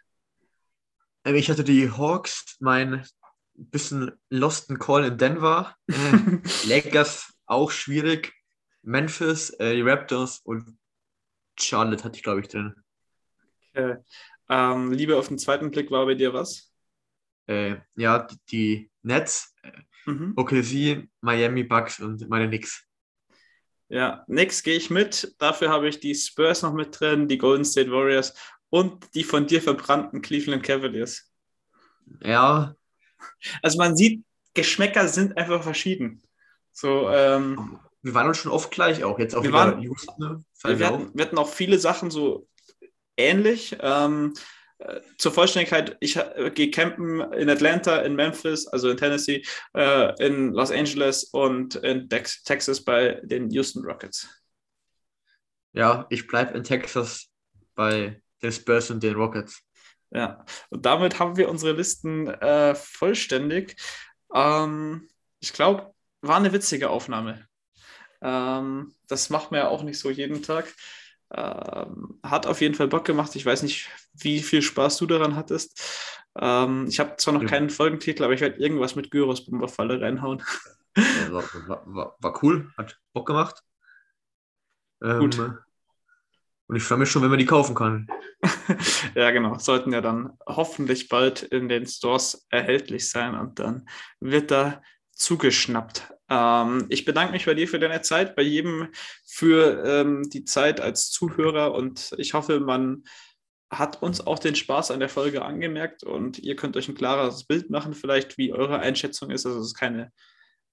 Ähm, 1.26 1.36
Ich 1.36 1.50
hatte 1.50 1.64
die 1.64 1.92
Hawks, 1.92 2.58
mein 2.60 3.06
bisschen 3.56 4.12
losten 4.30 4.80
Call 4.80 5.06
in 5.06 5.18
Denver. 5.18 5.76
Lakers 6.68 7.34
auch 7.46 7.72
schwierig. 7.72 8.34
Memphis, 8.82 9.50
äh, 9.52 9.76
die 9.76 9.82
Raptors 9.82 10.40
und 10.44 10.78
Charlotte 11.58 12.04
hatte 12.04 12.18
ich, 12.18 12.24
glaube 12.24 12.42
ich, 12.42 12.48
drin. 12.48 12.74
Okay. 13.74 13.98
Ähm, 14.50 14.92
Liebe 14.92 15.18
auf 15.18 15.28
den 15.28 15.38
zweiten 15.38 15.72
Blick 15.72 15.90
war 15.92 16.06
bei 16.06 16.16
dir 16.16 16.34
was? 16.34 16.73
Äh, 17.48 17.76
ja, 17.96 18.20
die, 18.24 18.38
die 18.52 18.92
Nets, 19.02 19.54
Mhm. 20.06 20.34
OKC, 20.36 21.08
Miami 21.22 21.64
Bucks 21.64 22.00
und 22.02 22.28
meine 22.30 22.48
Knicks. 22.50 22.84
Ja, 23.88 24.26
next 24.28 24.64
gehe 24.66 24.76
ich 24.76 24.90
mit. 24.90 25.34
Dafür 25.40 25.70
habe 25.70 25.88
ich 25.88 26.00
die 26.02 26.14
Spurs 26.14 26.62
noch 26.62 26.74
mit 26.74 27.00
drin, 27.00 27.28
die 27.30 27.38
Golden 27.38 27.64
State 27.64 27.90
Warriors 27.90 28.34
und 28.70 29.14
die 29.16 29.24
von 29.24 29.48
dir 29.48 29.62
verbrannten 29.62 30.22
Cleveland 30.22 30.62
Cavaliers. 30.64 31.32
Ja, 32.22 32.76
Also 33.62 33.78
man 33.78 33.96
sieht, 33.96 34.24
Geschmäcker 34.54 35.08
sind 35.08 35.38
einfach 35.38 35.64
verschieden. 35.64 36.22
So, 36.74 37.10
ähm, 37.10 37.80
wir 38.02 38.14
waren 38.14 38.28
uns 38.28 38.40
schon 38.40 38.52
oft 38.52 38.72
gleich 38.72 39.04
auch. 39.06 39.20
Jetzt 39.20 39.36
auch 39.36 39.44
Wir 39.44 39.54
waren- 39.54 39.82
Houston. 39.82 40.16
ne? 40.20 40.44
wir, 40.78 40.86
hatten, 40.88 41.12
wir 41.14 41.26
hatten 41.26 41.38
auch 41.38 41.50
viele 41.50 41.80
Sachen 41.80 42.12
so 42.12 42.48
ähnlich. 43.16 43.78
Ähm, 43.80 44.34
äh, 44.34 44.40
zur 45.18 45.32
Vollständigkeit, 45.32 45.98
ich 46.00 46.16
äh, 46.16 46.52
gehe 46.54 46.72
campen 46.72 47.22
in 47.34 47.50
Atlanta, 47.50 47.98
in 48.02 48.16
Memphis, 48.16 48.68
also 48.68 48.90
in 48.90 48.98
Tennessee, 48.98 49.44
äh, 49.74 50.26
in 50.26 50.54
Los 50.54 50.72
Angeles 50.72 51.26
und 51.26 51.76
in 51.76 52.10
Dex 52.10 52.44
Texas 52.44 52.84
bei 52.84 53.20
den 53.24 53.50
Houston 53.52 53.84
Rockets. 53.86 54.28
Ja, 55.74 56.06
ich 56.10 56.28
bleibe 56.28 56.58
in 56.58 56.64
Texas 56.64 57.30
bei 57.76 58.22
den 58.42 58.52
Spurs 58.52 58.92
und 58.92 59.02
den 59.02 59.16
Rockets. 59.16 59.62
Ja, 60.12 60.46
und 60.70 60.86
damit 60.86 61.20
haben 61.20 61.38
wir 61.38 61.50
unsere 61.50 61.74
Listen 61.74 62.28
äh, 62.28 62.76
vollständig. 62.76 63.76
Ähm, 64.34 65.08
ich 65.40 65.54
glaube, 65.54 65.94
war 66.22 66.38
eine 66.38 66.54
witzige 66.54 66.90
Aufnahme. 66.90 67.48
Ähm, 68.22 68.94
das 69.08 69.30
macht 69.30 69.52
man 69.52 69.62
ja 69.62 69.68
auch 69.68 69.84
nicht 69.84 70.00
so 70.00 70.10
jeden 70.10 70.44
Tag. 70.44 70.74
Ähm, 71.36 72.20
hat 72.24 72.46
auf 72.48 72.62
jeden 72.62 72.76
Fall 72.76 72.88
Bock 72.88 73.06
gemacht. 73.06 73.36
Ich 73.36 73.46
weiß 73.46 73.64
nicht, 73.64 73.90
wie 74.14 74.42
viel 74.42 74.62
Spaß 74.62 74.98
du 74.98 75.06
daran 75.08 75.36
hattest. 75.36 75.82
Ähm, 76.40 76.86
ich 76.88 77.00
habe 77.00 77.16
zwar 77.18 77.34
noch 77.34 77.42
Ja. 77.42 77.48
keinen 77.48 77.70
Folgentitel, 77.70 78.24
aber 78.24 78.34
ich 78.34 78.42
werde 78.42 78.60
irgendwas 78.60 78.96
mit 78.96 79.12
Gyros 79.12 79.46
Bomberfalle 79.46 80.00
reinhauen. 80.02 80.44
War, 81.32 81.44
war, 81.86 82.16
war 82.20 82.44
cool, 82.44 82.72
hat 82.78 83.00
Bock 83.14 83.26
gemacht. 83.26 83.64
Ähm, 85.04 85.20
Gut. 85.20 85.40
Und 86.68 86.76
ich 86.76 86.84
freue 86.84 87.00
mich 87.00 87.10
schon, 87.10 87.22
wenn 87.24 87.30
man 87.30 87.40
die 87.40 87.46
kaufen 87.46 87.76
kann. 87.76 88.08
ja, 89.16 89.32
genau. 89.32 89.58
Sollten 89.58 89.92
ja 89.92 90.02
dann 90.02 90.38
hoffentlich 90.48 91.10
bald 91.10 91.44
in 91.44 91.68
den 91.68 91.86
Stores 91.86 92.46
erhältlich 92.50 93.10
sein 93.10 93.36
und 93.36 93.60
dann 93.60 93.88
wird 94.20 94.52
da 94.52 94.82
zugeschnappt. 95.12 96.14
Ähm, 96.34 96.86
ich 96.90 97.06
bedanke 97.06 97.34
mich 97.34 97.46
bei 97.46 97.54
dir 97.54 97.68
für 97.68 97.80
deine 97.80 98.02
Zeit, 98.02 98.36
bei 98.36 98.42
jedem 98.42 98.88
für 99.26 99.84
ähm, 99.86 100.30
die 100.30 100.46
Zeit 100.46 100.82
als 100.82 101.12
Zuhörer 101.12 101.74
und 101.74 102.14
ich 102.18 102.34
hoffe, 102.34 102.60
man 102.60 103.04
hat 103.70 104.02
uns 104.02 104.26
auch 104.26 104.40
den 104.40 104.56
Spaß 104.56 104.92
an 104.92 105.00
der 105.00 105.10
Folge 105.10 105.44
angemerkt 105.44 106.04
und 106.04 106.40
ihr 106.40 106.56
könnt 106.56 106.78
euch 106.78 106.88
ein 106.88 106.96
klares 106.96 107.46
Bild 107.46 107.70
machen, 107.70 107.94
vielleicht 107.94 108.38
wie 108.38 108.54
eure 108.54 108.80
Einschätzung 108.80 109.32
ist. 109.32 109.46
Also 109.46 109.60
es 109.60 109.68
ist 109.68 109.76
keine 109.76 110.12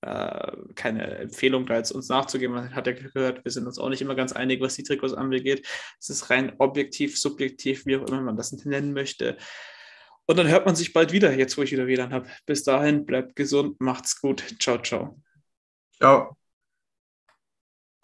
äh, 0.03 0.53
keine 0.77 1.19
Empfehlung, 1.19 1.67
da 1.67 1.77
jetzt 1.77 1.93
uns 1.93 2.09
nachzugeben. 2.09 2.55
Man 2.55 2.75
hat 2.75 2.87
ja 2.87 2.95
gehört, 2.95 3.45
wir 3.45 3.53
sind 3.53 3.67
uns 3.67 3.79
auch 3.79 3.91
nicht 3.91 4.01
immer 4.01 4.15
ganz 4.15 4.33
einig, 4.33 4.61
was 4.63 4.77
die 4.77 4.83
Trikots 4.83 5.13
angeht. 5.13 5.67
Es 5.99 6.09
ist 6.09 6.31
rein 6.31 6.55
objektiv, 6.59 7.19
subjektiv, 7.19 7.85
wie 7.85 7.97
auch 7.97 8.09
immer 8.09 8.23
man 8.23 8.37
das 8.37 8.53
nennen 8.65 8.95
möchte. 8.95 9.37
Und 10.27 10.39
dann 10.39 10.49
hört 10.49 10.65
man 10.65 10.77
sich 10.77 10.93
bald 10.93 11.13
wieder, 11.13 11.33
jetzt 11.37 11.59
wo 11.59 11.63
ich 11.63 11.73
wieder 11.73 11.87
WLAN 11.87 12.13
habe. 12.15 12.29
Bis 12.47 12.63
dahin, 12.65 13.05
bleibt 13.05 13.37
gesund, 13.37 13.81
macht's 13.81 14.21
gut. 14.21 14.43
Ciao, 14.61 14.79
ciao. 14.79 15.21
Ciao. 16.01 16.40